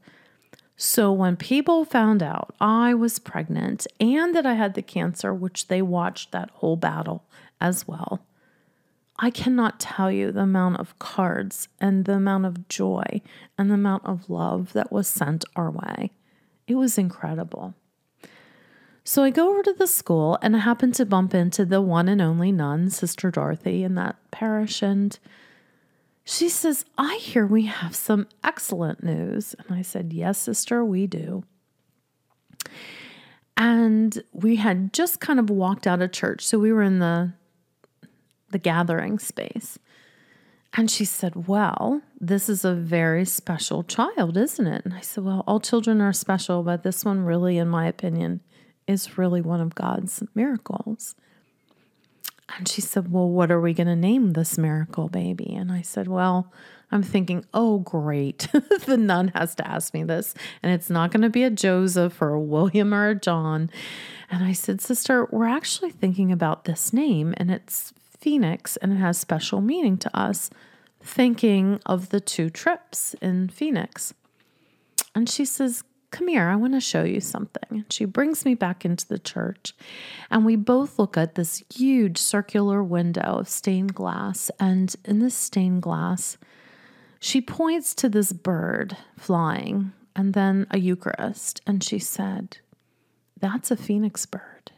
So 0.76 1.12
when 1.12 1.36
people 1.36 1.84
found 1.84 2.20
out 2.20 2.52
I 2.60 2.94
was 2.94 3.20
pregnant 3.20 3.86
and 4.00 4.34
that 4.34 4.44
I 4.44 4.54
had 4.54 4.74
the 4.74 4.82
cancer, 4.82 5.32
which 5.32 5.68
they 5.68 5.80
watched 5.82 6.32
that 6.32 6.50
whole 6.54 6.74
battle 6.74 7.22
as 7.60 7.86
well, 7.86 8.26
I 9.20 9.30
cannot 9.30 9.78
tell 9.78 10.10
you 10.10 10.32
the 10.32 10.40
amount 10.40 10.80
of 10.80 10.98
cards 10.98 11.68
and 11.80 12.06
the 12.06 12.14
amount 12.14 12.46
of 12.46 12.66
joy 12.66 13.22
and 13.56 13.70
the 13.70 13.74
amount 13.74 14.04
of 14.04 14.28
love 14.28 14.72
that 14.72 14.90
was 14.90 15.06
sent 15.06 15.44
our 15.54 15.70
way. 15.70 16.10
It 16.66 16.74
was 16.74 16.98
incredible. 16.98 17.74
So 19.04 19.22
I 19.22 19.30
go 19.30 19.50
over 19.50 19.62
to 19.62 19.74
the 19.74 19.86
school 19.86 20.38
and 20.42 20.56
I 20.56 20.58
happen 20.58 20.90
to 20.92 21.06
bump 21.06 21.34
into 21.34 21.64
the 21.64 21.80
one 21.80 22.08
and 22.08 22.20
only 22.20 22.50
nun, 22.50 22.90
Sister 22.90 23.30
Dorothy, 23.30 23.84
in 23.84 23.94
that 23.94 24.16
parish. 24.32 24.82
And 24.82 25.16
she 26.24 26.48
says, 26.48 26.84
I 26.96 27.16
hear 27.16 27.46
we 27.46 27.66
have 27.66 27.96
some 27.96 28.28
excellent 28.44 29.02
news. 29.02 29.54
And 29.58 29.76
I 29.76 29.82
said, 29.82 30.12
Yes, 30.12 30.38
sister, 30.38 30.84
we 30.84 31.06
do. 31.06 31.44
And 33.56 34.22
we 34.32 34.56
had 34.56 34.92
just 34.92 35.20
kind 35.20 35.38
of 35.38 35.50
walked 35.50 35.86
out 35.86 36.00
of 36.00 36.12
church. 36.12 36.44
So 36.44 36.58
we 36.58 36.72
were 36.72 36.82
in 36.82 37.00
the 37.00 37.32
the 38.50 38.58
gathering 38.58 39.18
space. 39.18 39.78
And 40.74 40.90
she 40.90 41.04
said, 41.04 41.48
Well, 41.48 42.02
this 42.20 42.48
is 42.48 42.64
a 42.64 42.74
very 42.74 43.24
special 43.24 43.82
child, 43.82 44.36
isn't 44.36 44.66
it? 44.66 44.84
And 44.84 44.94
I 44.94 45.00
said, 45.00 45.24
Well, 45.24 45.44
all 45.46 45.60
children 45.60 46.00
are 46.00 46.12
special, 46.12 46.62
but 46.62 46.82
this 46.82 47.04
one, 47.04 47.24
really, 47.24 47.58
in 47.58 47.68
my 47.68 47.86
opinion, 47.86 48.40
is 48.86 49.18
really 49.18 49.40
one 49.40 49.60
of 49.60 49.74
God's 49.74 50.22
miracles. 50.34 51.14
And 52.56 52.68
she 52.68 52.80
said, 52.80 53.12
Well, 53.12 53.28
what 53.28 53.50
are 53.50 53.60
we 53.60 53.74
going 53.74 53.86
to 53.86 53.96
name 53.96 54.32
this 54.32 54.58
miracle 54.58 55.08
baby? 55.08 55.54
And 55.54 55.72
I 55.72 55.82
said, 55.82 56.08
Well, 56.08 56.52
I'm 56.92 57.02
thinking, 57.02 57.46
oh, 57.54 57.78
great. 57.78 58.48
the 58.86 58.98
nun 58.98 59.28
has 59.28 59.54
to 59.54 59.66
ask 59.66 59.94
me 59.94 60.04
this. 60.04 60.34
And 60.62 60.72
it's 60.72 60.90
not 60.90 61.10
going 61.10 61.22
to 61.22 61.30
be 61.30 61.42
a 61.42 61.50
Joseph 61.50 62.20
or 62.20 62.34
a 62.34 62.40
William 62.40 62.92
or 62.92 63.08
a 63.08 63.14
John. 63.14 63.70
And 64.30 64.44
I 64.44 64.52
said, 64.52 64.82
Sister, 64.82 65.26
we're 65.30 65.46
actually 65.46 65.90
thinking 65.90 66.30
about 66.30 66.64
this 66.64 66.92
name, 66.92 67.34
and 67.38 67.50
it's 67.50 67.94
Phoenix 68.22 68.76
and 68.76 68.92
it 68.92 68.96
has 68.96 69.18
special 69.18 69.60
meaning 69.60 69.96
to 69.98 70.16
us, 70.16 70.48
thinking 71.00 71.80
of 71.84 72.10
the 72.10 72.20
two 72.20 72.50
trips 72.50 73.14
in 73.20 73.48
Phoenix. 73.48 74.14
And 75.14 75.28
she 75.28 75.44
says, 75.44 75.82
Come 76.12 76.28
here, 76.28 76.48
I 76.48 76.56
want 76.56 76.74
to 76.74 76.80
show 76.80 77.04
you 77.04 77.20
something. 77.20 77.64
And 77.70 77.90
she 77.90 78.04
brings 78.04 78.44
me 78.44 78.54
back 78.54 78.84
into 78.84 79.08
the 79.08 79.18
church, 79.18 79.74
and 80.30 80.44
we 80.44 80.56
both 80.56 80.98
look 80.98 81.16
at 81.16 81.34
this 81.34 81.64
huge 81.74 82.18
circular 82.18 82.84
window 82.84 83.38
of 83.38 83.48
stained 83.48 83.94
glass. 83.94 84.50
And 84.60 84.94
in 85.06 85.20
this 85.20 85.34
stained 85.34 85.80
glass, 85.82 86.36
she 87.18 87.40
points 87.40 87.94
to 87.94 88.10
this 88.10 88.32
bird 88.32 88.96
flying 89.16 89.92
and 90.14 90.34
then 90.34 90.66
a 90.70 90.78
Eucharist. 90.78 91.62
And 91.66 91.82
she 91.82 91.98
said, 91.98 92.58
That's 93.40 93.70
a 93.70 93.76
phoenix 93.76 94.26
bird. 94.26 94.72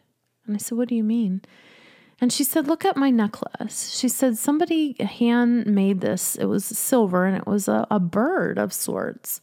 And 0.47 0.55
I 0.55 0.59
said, 0.59 0.79
What 0.79 0.89
do 0.89 0.95
you 0.95 1.05
mean? 1.05 1.43
And 2.21 2.33
she 2.33 2.45
said, 2.45 2.69
Look 2.69 2.85
at 2.85 2.97
my 2.97 3.11
necklace. 3.11 3.97
She 3.97 4.09
said, 4.09 4.39
Somebody 4.39 4.95
hand 5.01 5.67
made 5.67 6.01
this. 6.01 6.37
It 6.37 6.45
was 6.45 6.65
silver 6.65 7.27
and 7.27 7.37
it 7.37 7.47
was 7.47 7.67
a, 7.67 7.89
a 7.91 7.99
bird 7.99 8.57
of 8.57 8.73
sorts. 8.73 9.41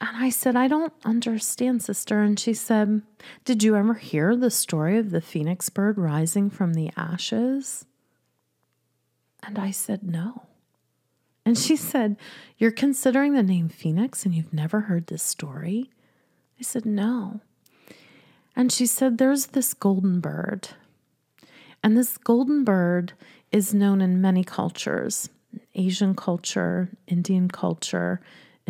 And 0.00 0.16
I 0.16 0.30
said, 0.30 0.56
I 0.56 0.66
don't 0.66 0.92
understand, 1.04 1.82
sister. 1.82 2.22
And 2.22 2.38
she 2.38 2.54
said, 2.54 3.02
Did 3.44 3.62
you 3.62 3.76
ever 3.76 3.94
hear 3.94 4.34
the 4.34 4.50
story 4.50 4.98
of 4.98 5.10
the 5.10 5.20
phoenix 5.20 5.68
bird 5.68 5.98
rising 5.98 6.48
from 6.48 6.74
the 6.74 6.90
ashes? 6.96 7.84
And 9.42 9.58
I 9.58 9.70
said, 9.70 10.02
No. 10.02 10.46
And 11.44 11.58
she 11.58 11.76
said, 11.76 12.16
You're 12.56 12.70
considering 12.70 13.34
the 13.34 13.42
name 13.42 13.68
Phoenix 13.68 14.24
and 14.24 14.34
you've 14.34 14.52
never 14.52 14.80
heard 14.80 15.08
this 15.08 15.22
story? 15.22 15.90
I 16.58 16.62
said, 16.62 16.86
No. 16.86 17.40
And 18.56 18.72
she 18.72 18.86
said, 18.86 19.18
There's 19.18 19.48
this 19.48 19.74
golden 19.74 20.20
bird 20.20 20.70
and 21.82 21.96
this 21.96 22.18
golden 22.18 22.64
bird 22.64 23.12
is 23.50 23.74
known 23.74 24.00
in 24.00 24.20
many 24.20 24.44
cultures 24.44 25.28
Asian 25.74 26.14
culture, 26.14 26.90
Indian 27.08 27.48
culture, 27.48 28.20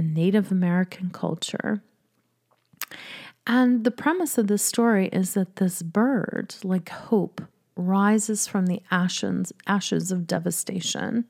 in 0.00 0.14
Native 0.14 0.50
American 0.50 1.10
culture. 1.10 1.82
And 3.46 3.84
the 3.84 3.90
premise 3.90 4.38
of 4.38 4.46
this 4.46 4.64
story 4.64 5.08
is 5.08 5.34
that 5.34 5.56
this 5.56 5.82
bird, 5.82 6.54
like 6.64 6.88
hope, 6.88 7.42
rises 7.76 8.46
from 8.46 8.66
the 8.66 8.80
ashes, 8.90 9.52
ashes 9.66 10.10
of 10.10 10.26
devastation. 10.26 11.26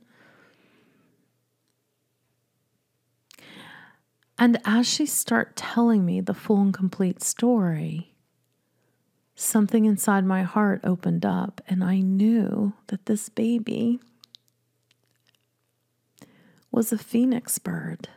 And 4.38 4.60
as 4.64 4.86
she 4.88 5.04
started 5.04 5.56
telling 5.56 6.06
me 6.06 6.20
the 6.20 6.32
full 6.32 6.62
and 6.62 6.72
complete 6.72 7.24
story, 7.24 8.14
something 9.34 9.84
inside 9.84 10.24
my 10.24 10.44
heart 10.44 10.80
opened 10.84 11.26
up, 11.26 11.60
and 11.66 11.82
I 11.82 11.98
knew 11.98 12.74
that 12.86 13.06
this 13.06 13.28
baby 13.28 13.98
was 16.70 16.92
a 16.92 16.98
phoenix 16.98 17.58
bird. 17.58 18.08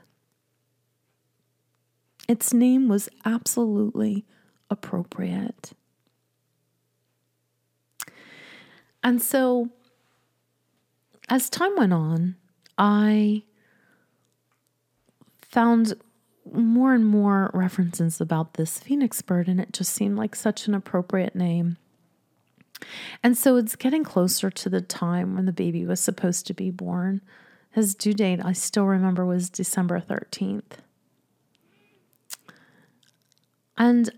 Its 2.27 2.53
name 2.53 2.87
was 2.87 3.09
absolutely 3.25 4.25
appropriate. 4.69 5.73
And 9.03 9.21
so, 9.21 9.69
as 11.29 11.49
time 11.49 11.75
went 11.75 11.93
on, 11.93 12.35
I 12.77 13.43
found 15.41 15.93
more 16.51 16.93
and 16.93 17.05
more 17.05 17.51
references 17.53 18.19
about 18.21 18.55
this 18.55 18.79
phoenix 18.79 19.21
bird, 19.21 19.47
and 19.47 19.59
it 19.59 19.73
just 19.73 19.93
seemed 19.93 20.17
like 20.17 20.35
such 20.35 20.67
an 20.67 20.73
appropriate 20.73 21.35
name. 21.35 21.77
And 23.21 23.37
so 23.37 23.55
it's 23.55 23.75
getting 23.75 24.03
closer 24.03 24.49
to 24.49 24.69
the 24.69 24.81
time 24.81 25.35
when 25.35 25.45
the 25.45 25.53
baby 25.53 25.85
was 25.85 25.99
supposed 25.99 26.47
to 26.47 26.53
be 26.53 26.69
born. 26.69 27.21
His 27.71 27.95
due 27.95 28.13
date, 28.13 28.39
I 28.43 28.53
still 28.53 28.85
remember, 28.85 29.25
was 29.25 29.49
December 29.49 29.99
13th. 29.99 30.82
And 33.77 34.09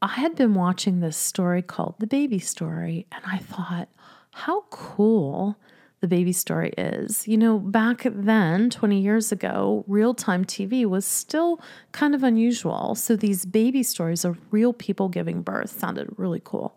I 0.00 0.08
had 0.08 0.34
been 0.34 0.54
watching 0.54 1.00
this 1.00 1.16
story 1.16 1.62
called 1.62 1.96
The 1.98 2.06
Baby 2.06 2.38
Story, 2.38 3.06
and 3.12 3.22
I 3.26 3.38
thought, 3.38 3.88
how 4.32 4.62
cool 4.70 5.56
the 6.02 6.08
baby 6.08 6.32
story 6.32 6.74
is. 6.76 7.28
You 7.28 7.38
know, 7.38 7.58
back 7.58 8.02
then, 8.04 8.68
20 8.70 9.00
years 9.00 9.30
ago, 9.30 9.84
real 9.86 10.14
time 10.14 10.44
TV 10.44 10.84
was 10.84 11.06
still 11.06 11.60
kind 11.92 12.14
of 12.14 12.24
unusual. 12.24 12.96
So 12.96 13.14
these 13.14 13.46
baby 13.46 13.82
stories 13.84 14.24
of 14.24 14.38
real 14.50 14.72
people 14.72 15.08
giving 15.08 15.42
birth 15.42 15.70
sounded 15.70 16.08
really 16.18 16.40
cool. 16.42 16.76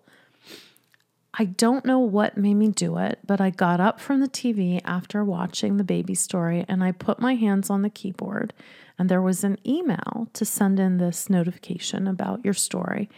I 1.37 1.45
don't 1.45 1.85
know 1.85 1.99
what 1.99 2.37
made 2.37 2.53
me 2.53 2.69
do 2.69 2.97
it, 2.97 3.19
but 3.25 3.41
I 3.41 3.49
got 3.49 3.81
up 3.81 3.99
from 3.99 4.21
the 4.21 4.29
TV 4.29 4.79
after 4.85 5.23
watching 5.23 5.77
the 5.77 5.83
baby 5.83 6.15
story 6.15 6.63
and 6.67 6.83
I 6.83 6.91
put 6.91 7.19
my 7.19 7.35
hands 7.35 7.69
on 7.69 7.81
the 7.81 7.89
keyboard 7.89 8.53
and 8.97 9.09
there 9.09 9.22
was 9.22 9.43
an 9.43 9.57
email 9.65 10.27
to 10.34 10.45
send 10.45 10.80
in 10.80 10.97
this 10.97 11.30
notification 11.30 12.07
about 12.07 12.43
your 12.45 12.53
story. 12.53 13.09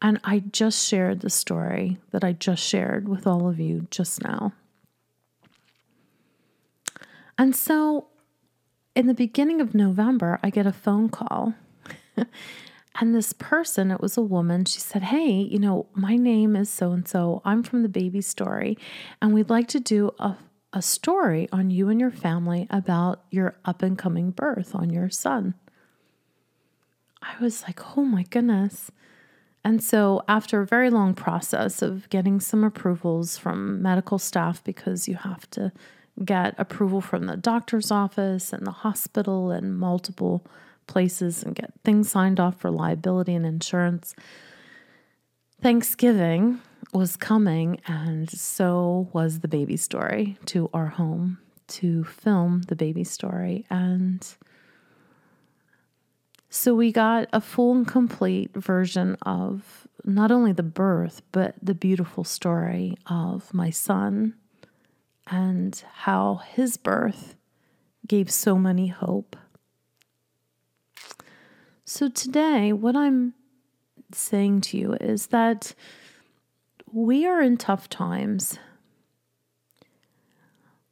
And 0.00 0.20
I 0.24 0.40
just 0.40 0.86
shared 0.86 1.20
the 1.20 1.30
story 1.30 1.98
that 2.10 2.24
I 2.24 2.32
just 2.32 2.62
shared 2.62 3.08
with 3.08 3.26
all 3.26 3.48
of 3.48 3.60
you 3.60 3.86
just 3.90 4.22
now. 4.22 4.52
And 7.38 7.54
so 7.54 8.08
in 8.94 9.06
the 9.06 9.14
beginning 9.14 9.60
of 9.60 9.74
November, 9.74 10.38
I 10.42 10.50
get 10.50 10.66
a 10.66 10.72
phone 10.72 11.08
call. 11.08 11.54
and 13.00 13.14
this 13.14 13.32
person, 13.32 13.90
it 13.90 14.00
was 14.00 14.16
a 14.16 14.22
woman, 14.22 14.64
she 14.64 14.80
said, 14.80 15.04
Hey, 15.04 15.30
you 15.30 15.58
know, 15.58 15.86
my 15.94 16.16
name 16.16 16.56
is 16.56 16.68
so 16.68 16.92
and 16.92 17.06
so. 17.06 17.40
I'm 17.44 17.62
from 17.62 17.82
the 17.82 17.88
baby 17.88 18.20
story, 18.20 18.76
and 19.20 19.32
we'd 19.32 19.50
like 19.50 19.68
to 19.68 19.80
do 19.80 20.10
a 20.18 20.36
a 20.72 20.82
story 20.82 21.48
on 21.52 21.70
you 21.70 21.88
and 21.88 22.00
your 22.00 22.10
family 22.10 22.66
about 22.70 23.24
your 23.30 23.56
up 23.64 23.82
and 23.82 23.98
coming 23.98 24.30
birth 24.30 24.74
on 24.74 24.90
your 24.90 25.10
son. 25.10 25.54
I 27.20 27.34
was 27.40 27.62
like, 27.62 27.96
oh 27.96 28.04
my 28.04 28.24
goodness. 28.24 28.90
And 29.64 29.82
so, 29.82 30.22
after 30.26 30.60
a 30.60 30.66
very 30.66 30.90
long 30.90 31.14
process 31.14 31.82
of 31.82 32.10
getting 32.10 32.40
some 32.40 32.64
approvals 32.64 33.38
from 33.38 33.80
medical 33.80 34.18
staff, 34.18 34.62
because 34.64 35.06
you 35.06 35.14
have 35.14 35.48
to 35.50 35.72
get 36.24 36.54
approval 36.58 37.00
from 37.00 37.26
the 37.26 37.36
doctor's 37.36 37.90
office 37.90 38.52
and 38.52 38.66
the 38.66 38.72
hospital 38.72 39.50
and 39.50 39.78
multiple 39.78 40.44
places 40.88 41.42
and 41.44 41.54
get 41.54 41.72
things 41.84 42.10
signed 42.10 42.40
off 42.40 42.60
for 42.60 42.70
liability 42.70 43.34
and 43.34 43.46
insurance, 43.46 44.16
Thanksgiving 45.60 46.60
was 46.92 47.16
coming, 47.16 47.80
and 47.86 48.30
so 48.30 49.08
was 49.12 49.40
the 49.40 49.48
baby 49.48 49.76
story 49.76 50.36
to 50.46 50.68
our 50.74 50.88
home 50.88 51.38
to 51.68 52.04
film 52.04 52.62
the 52.68 52.76
baby 52.76 53.04
story. 53.04 53.64
And 53.70 54.26
so 56.50 56.74
we 56.74 56.92
got 56.92 57.28
a 57.32 57.40
full 57.40 57.72
and 57.72 57.86
complete 57.86 58.54
version 58.54 59.16
of 59.22 59.88
not 60.04 60.30
only 60.30 60.52
the 60.52 60.62
birth, 60.62 61.22
but 61.32 61.54
the 61.62 61.74
beautiful 61.74 62.24
story 62.24 62.96
of 63.06 63.54
my 63.54 63.70
son 63.70 64.34
and 65.26 65.82
how 65.92 66.36
his 66.36 66.76
birth 66.76 67.36
gave 68.06 68.30
so 68.30 68.58
many 68.58 68.88
hope. 68.88 69.36
So 71.84 72.08
today, 72.08 72.72
what 72.72 72.96
I'm 72.96 73.34
saying 74.12 74.60
to 74.62 74.76
you 74.76 74.94
is 74.94 75.28
that 75.28 75.74
we 76.92 77.26
are 77.26 77.40
in 77.40 77.56
tough 77.56 77.88
times. 77.88 78.58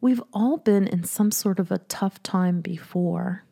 We've 0.01 0.23
all 0.33 0.57
been 0.57 0.87
in 0.87 1.05
some 1.05 1.31
sort 1.31 1.59
of 1.59 1.71
a 1.71 1.79
tough 1.79 2.23
time 2.23 2.63
before. 2.63 3.45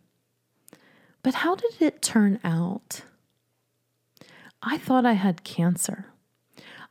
But 1.23 1.35
how 1.35 1.57
did 1.57 1.81
it 1.81 2.01
turn 2.01 2.41
out? 2.43 3.03
I 4.63 4.79
thought 4.79 5.05
I 5.05 5.13
had 5.13 5.45
cancer. 5.45 6.07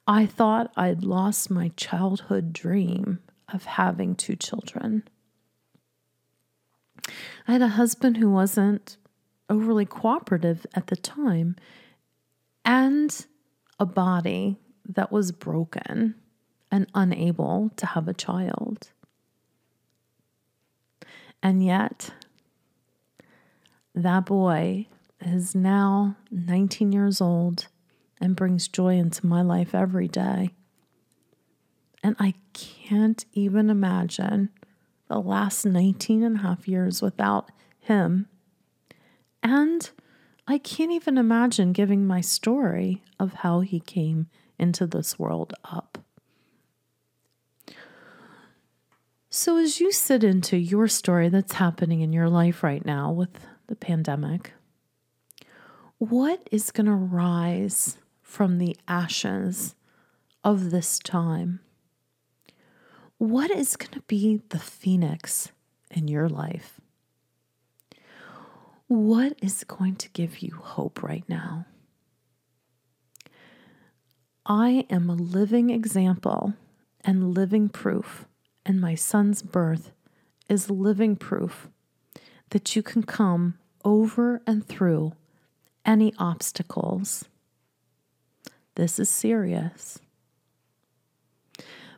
I 0.08 0.28
thought 0.28 0.72
I'd 0.78 1.04
lost 1.04 1.50
my 1.50 1.72
childhood 1.76 2.54
dream 2.54 3.20
of 3.52 3.66
having 3.66 4.16
two 4.16 4.36
children. 4.36 5.04
I 7.48 7.54
had 7.54 7.62
a 7.64 7.70
husband 7.70 8.18
who 8.18 8.30
wasn't 8.30 8.98
overly 9.50 9.86
cooperative 9.86 10.68
at 10.76 10.88
the 10.88 10.96
time 10.96 11.56
and 12.64 13.26
a 13.80 13.86
body 13.86 14.60
that 14.88 15.12
was 15.12 15.32
broken 15.32 16.16
and 16.72 16.88
unable 16.94 17.72
to 17.76 17.86
have 17.86 18.08
a 18.08 18.14
child. 18.14 18.92
And 21.42 21.64
yet, 21.64 22.12
that 23.94 24.26
boy 24.26 24.88
is 25.22 25.56
now 25.56 26.16
19 26.32 26.92
years 26.92 27.22
old 27.22 27.68
and 28.20 28.36
brings 28.36 28.68
joy 28.68 28.96
into 28.96 29.26
my 29.26 29.42
life 29.42 29.74
every 29.76 30.08
day. 30.08 30.52
And 32.04 32.16
I 32.20 32.34
can't 32.54 33.26
even 33.34 33.70
imagine 33.70 34.50
the 35.08 35.20
last 35.20 35.66
19 35.66 36.24
and 36.24 36.38
a 36.38 36.40
half 36.40 36.68
years 36.68 37.02
without 37.02 37.52
him. 37.80 38.28
And 39.42 39.90
I 40.48 40.58
can't 40.58 40.92
even 40.92 41.18
imagine 41.18 41.74
giving 41.74 42.06
my 42.06 42.22
story 42.22 43.04
of 43.20 43.34
how 43.36 43.62
he 43.62 43.80
came 43.80 44.28
into 44.60 44.88
this 44.88 45.18
world 45.20 45.54
up. 45.64 45.98
So, 49.30 49.58
as 49.58 49.80
you 49.80 49.92
sit 49.92 50.24
into 50.24 50.58
your 50.58 50.88
story 50.88 51.30
that's 51.30 51.54
happening 51.54 52.02
in 52.02 52.14
your 52.14 52.30
life 52.30 52.64
right 52.64 52.84
now 52.86 53.12
with 53.12 53.46
the 53.68 53.76
pandemic, 53.76 54.54
what 56.00 56.48
is 56.52 56.72
going 56.72 56.86
to 56.88 56.94
rise 56.94 57.98
from 58.22 58.58
the 58.58 58.78
ashes 58.88 59.76
of 60.44 60.72
this 60.72 60.98
time? 61.00 61.60
What 63.18 63.52
is 63.52 63.76
going 63.76 63.92
to 63.92 64.02
be 64.02 64.42
the 64.50 64.60
phoenix 64.60 65.52
in 65.92 66.08
your 66.08 66.30
life? 66.30 66.80
What 68.88 69.38
is 69.42 69.64
going 69.66 69.98
to 69.98 70.10
give 70.10 70.40
you 70.40 70.56
hope 70.62 71.04
right 71.04 71.28
now? 71.28 71.66
I 74.50 74.86
am 74.90 75.10
a 75.10 75.14
living 75.14 75.70
example 75.70 76.54
and 77.04 77.34
living 77.34 77.68
proof, 77.68 78.26
and 78.66 78.80
my 78.80 78.96
son's 78.96 79.42
birth 79.42 79.92
is 80.48 80.70
living 80.70 81.18
proof 81.18 81.68
that 82.52 82.74
you 82.74 82.82
can 82.82 83.04
come 83.04 83.56
over 83.84 84.42
and 84.48 84.66
through 84.66 85.12
any 85.86 86.14
obstacles. 86.18 87.26
This 88.76 89.00
is 89.00 89.10
serious. 89.10 90.00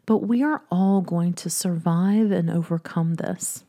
But 0.08 0.18
we 0.20 0.42
are 0.42 0.64
all 0.72 1.02
going 1.02 1.34
to 1.34 1.52
survive 1.52 2.32
and 2.32 2.50
overcome 2.50 3.14
this. 3.16 3.64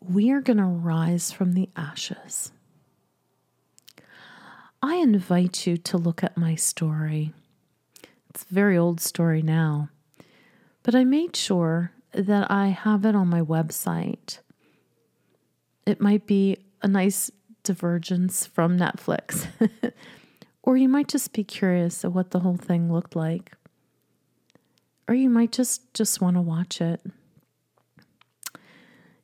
We 0.00 0.30
are 0.30 0.40
going 0.40 0.56
to 0.56 0.64
rise 0.64 1.30
from 1.30 1.52
the 1.52 1.68
ashes. 1.76 2.52
I 4.80 4.94
invite 4.94 5.66
you 5.66 5.76
to 5.76 5.98
look 5.98 6.24
at 6.24 6.38
my 6.38 6.54
story 6.54 7.34
it's 8.30 8.46
a 8.50 8.54
very 8.54 8.78
old 8.78 9.00
story 9.00 9.42
now. 9.42 9.90
But 10.82 10.94
I 10.94 11.04
made 11.04 11.36
sure 11.36 11.92
that 12.12 12.50
I 12.50 12.68
have 12.68 13.04
it 13.04 13.14
on 13.14 13.28
my 13.28 13.42
website. 13.42 14.38
It 15.84 16.00
might 16.00 16.26
be 16.26 16.58
a 16.82 16.88
nice 16.88 17.30
divergence 17.62 18.46
from 18.46 18.78
Netflix. 18.78 19.46
or 20.62 20.76
you 20.76 20.88
might 20.88 21.08
just 21.08 21.32
be 21.32 21.44
curious 21.44 22.04
of 22.04 22.14
what 22.14 22.30
the 22.30 22.40
whole 22.40 22.56
thing 22.56 22.92
looked 22.92 23.16
like. 23.16 23.52
Or 25.08 25.14
you 25.14 25.28
might 25.28 25.52
just 25.52 25.92
just 25.92 26.20
want 26.20 26.36
to 26.36 26.40
watch 26.40 26.80
it. 26.80 27.02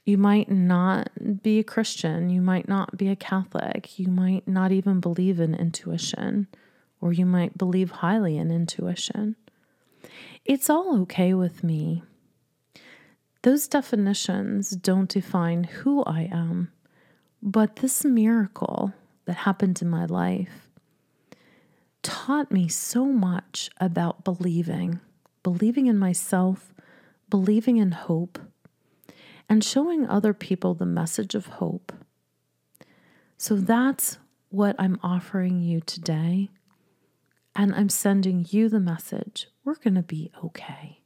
You 0.05 0.17
might 0.17 0.49
not 0.49 1.43
be 1.43 1.59
a 1.59 1.63
Christian, 1.63 2.31
you 2.31 2.41
might 2.41 2.67
not 2.67 2.97
be 2.97 3.09
a 3.09 3.15
Catholic, 3.15 3.99
you 3.99 4.07
might 4.07 4.47
not 4.47 4.71
even 4.71 4.99
believe 4.99 5.39
in 5.39 5.53
intuition 5.53 6.47
or 7.03 7.11
you 7.11 7.25
might 7.25 7.57
believe 7.57 7.91
highly 7.91 8.37
in 8.37 8.49
intuition. 8.49 9.35
It's 10.45 10.69
all 10.69 11.01
okay 11.01 11.33
with 11.33 11.61
me. 11.61 12.01
Those 13.41 13.67
definitions 13.67 14.69
don't 14.69 15.09
define 15.09 15.65
who 15.65 16.05
I 16.05 16.29
am, 16.31 16.71
but 17.41 17.75
this 17.75 18.05
miracle 18.05 18.93
that 19.25 19.33
happened 19.33 19.81
in 19.81 19.89
my 19.89 20.05
life 20.05 20.69
taught 22.03 22.53
me 22.53 22.69
so 22.69 23.03
much 23.03 23.69
about 23.81 24.23
believing, 24.23 25.01
believing 25.43 25.87
in 25.87 25.97
myself, 25.97 26.73
believing 27.29 27.75
in 27.75 27.91
hope, 27.91 28.39
and 29.49 29.61
showing 29.61 30.07
other 30.07 30.33
people 30.33 30.73
the 30.73 30.85
message 30.85 31.35
of 31.35 31.47
hope. 31.47 31.91
So 33.37 33.57
that's 33.57 34.19
what 34.47 34.77
I'm 34.79 34.97
offering 35.03 35.59
you 35.59 35.81
today 35.81 36.49
and 37.55 37.73
I'm 37.73 37.89
sending 37.89 38.45
you 38.49 38.69
the 38.69 38.79
message 38.79 39.47
we're 39.63 39.75
going 39.75 39.95
to 39.95 40.01
be 40.01 40.31
okay. 40.43 40.99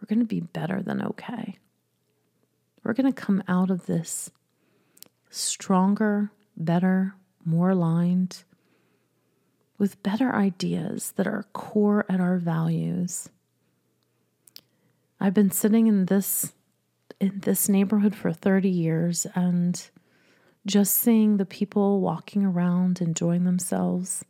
We're 0.00 0.06
going 0.06 0.20
to 0.20 0.24
be 0.24 0.40
better 0.40 0.82
than 0.82 1.02
okay. 1.02 1.58
We're 2.82 2.94
going 2.94 3.12
to 3.12 3.20
come 3.20 3.42
out 3.48 3.70
of 3.70 3.86
this 3.86 4.30
stronger, 5.28 6.30
better, 6.56 7.14
more 7.44 7.70
aligned, 7.70 8.44
with 9.78 10.02
better 10.02 10.34
ideas 10.34 11.12
that 11.16 11.26
are 11.26 11.46
core 11.52 12.04
at 12.08 12.20
our 12.20 12.36
values. 12.36 13.28
I've 15.18 15.34
been 15.34 15.50
sitting 15.50 15.86
in 15.86 16.06
this 16.06 16.52
in 17.18 17.40
this 17.40 17.68
neighborhood 17.68 18.14
for 18.14 18.32
30 18.32 18.70
years 18.70 19.26
and 19.34 19.90
just 20.64 20.94
seeing 20.94 21.36
the 21.36 21.44
people 21.44 22.00
walking 22.00 22.46
around 22.46 23.02
enjoying 23.02 23.44
themselves 23.44 24.24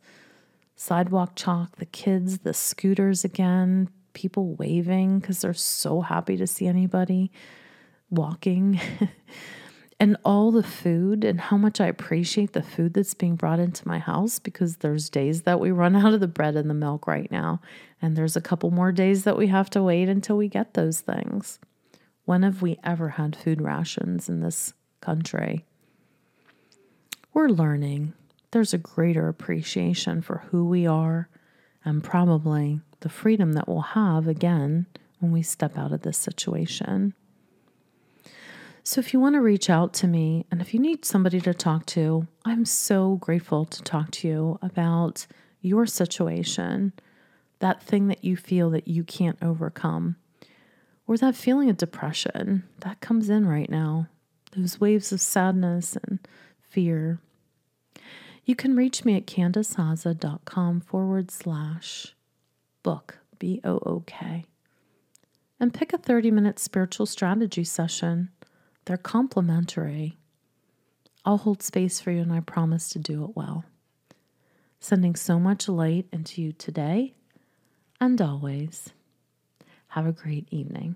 sidewalk 0.81 1.33
chalk, 1.35 1.75
the 1.75 1.85
kids, 1.85 2.39
the 2.39 2.55
scooters 2.55 3.23
again, 3.23 3.87
people 4.13 4.55
waving 4.55 5.19
because 5.19 5.41
they're 5.41 5.53
so 5.53 6.01
happy 6.01 6.35
to 6.35 6.47
see 6.47 6.65
anybody 6.65 7.31
walking. 8.09 8.81
and 9.99 10.17
all 10.25 10.51
the 10.51 10.63
food 10.63 11.23
and 11.23 11.39
how 11.39 11.55
much 11.55 11.79
I 11.79 11.85
appreciate 11.85 12.53
the 12.53 12.63
food 12.63 12.95
that's 12.95 13.13
being 13.13 13.35
brought 13.35 13.59
into 13.59 13.87
my 13.87 13.99
house 13.99 14.39
because 14.39 14.77
there's 14.77 15.07
days 15.11 15.43
that 15.43 15.59
we 15.59 15.69
run 15.69 15.95
out 16.03 16.15
of 16.15 16.19
the 16.19 16.27
bread 16.27 16.55
and 16.55 16.67
the 16.67 16.73
milk 16.73 17.05
right 17.05 17.29
now. 17.29 17.61
And 18.01 18.15
there's 18.15 18.35
a 18.35 18.41
couple 18.41 18.71
more 18.71 18.91
days 18.91 19.23
that 19.23 19.37
we 19.37 19.47
have 19.47 19.69
to 19.71 19.83
wait 19.83 20.09
until 20.09 20.35
we 20.35 20.47
get 20.47 20.73
those 20.73 20.99
things. 20.99 21.59
When 22.25 22.41
have 22.41 22.63
we 22.63 22.79
ever 22.83 23.09
had 23.09 23.35
food 23.35 23.61
rations 23.61 24.27
in 24.27 24.39
this 24.39 24.73
country? 24.99 25.63
We're 27.35 27.49
learning 27.49 28.13
there's 28.51 28.73
a 28.73 28.77
greater 28.77 29.27
appreciation 29.27 30.21
for 30.21 30.43
who 30.49 30.65
we 30.65 30.85
are 30.85 31.29
and 31.83 32.03
probably 32.03 32.81
the 32.99 33.09
freedom 33.09 33.53
that 33.53 33.67
we'll 33.67 33.81
have 33.81 34.27
again 34.27 34.85
when 35.19 35.31
we 35.31 35.41
step 35.41 35.77
out 35.77 35.91
of 35.91 36.01
this 36.01 36.17
situation. 36.17 37.13
So, 38.83 38.99
if 38.99 39.13
you 39.13 39.19
want 39.19 39.35
to 39.35 39.41
reach 39.41 39.69
out 39.69 39.93
to 39.95 40.07
me 40.07 40.45
and 40.51 40.59
if 40.59 40.73
you 40.73 40.79
need 40.79 41.05
somebody 41.05 41.39
to 41.41 41.53
talk 41.53 41.85
to, 41.87 42.27
I'm 42.45 42.65
so 42.65 43.15
grateful 43.17 43.65
to 43.65 43.83
talk 43.83 44.09
to 44.11 44.27
you 44.27 44.59
about 44.61 45.27
your 45.61 45.85
situation, 45.85 46.93
that 47.59 47.83
thing 47.83 48.07
that 48.07 48.23
you 48.23 48.35
feel 48.35 48.71
that 48.71 48.87
you 48.87 49.03
can't 49.03 49.37
overcome, 49.41 50.15
or 51.05 51.15
that 51.17 51.35
feeling 51.35 51.69
of 51.69 51.77
depression 51.77 52.63
that 52.79 53.01
comes 53.01 53.29
in 53.29 53.45
right 53.45 53.69
now, 53.69 54.07
those 54.53 54.81
waves 54.81 55.11
of 55.11 55.21
sadness 55.21 55.95
and 55.95 56.19
fear. 56.59 57.19
You 58.43 58.55
can 58.55 58.75
reach 58.75 59.05
me 59.05 59.15
at 59.15 59.27
candicehozza.com 59.27 60.81
forward 60.81 61.29
slash 61.31 62.15
book, 62.83 63.19
B 63.37 63.61
O 63.63 63.79
O 63.85 64.03
K, 64.05 64.45
and 65.59 65.73
pick 65.73 65.93
a 65.93 65.97
30 65.97 66.31
minute 66.31 66.59
spiritual 66.59 67.05
strategy 67.05 67.63
session. 67.63 68.29
They're 68.85 68.97
complimentary. 68.97 70.17
I'll 71.23 71.37
hold 71.37 71.61
space 71.61 71.99
for 71.99 72.11
you 72.11 72.21
and 72.21 72.33
I 72.33 72.39
promise 72.39 72.89
to 72.89 72.99
do 72.99 73.23
it 73.25 73.35
well. 73.35 73.63
Sending 74.79 75.15
so 75.15 75.39
much 75.39 75.69
light 75.69 76.07
into 76.11 76.41
you 76.41 76.51
today 76.51 77.13
and 77.99 78.19
always. 78.19 78.89
Have 79.89 80.07
a 80.07 80.11
great 80.11 80.47
evening. 80.49 80.95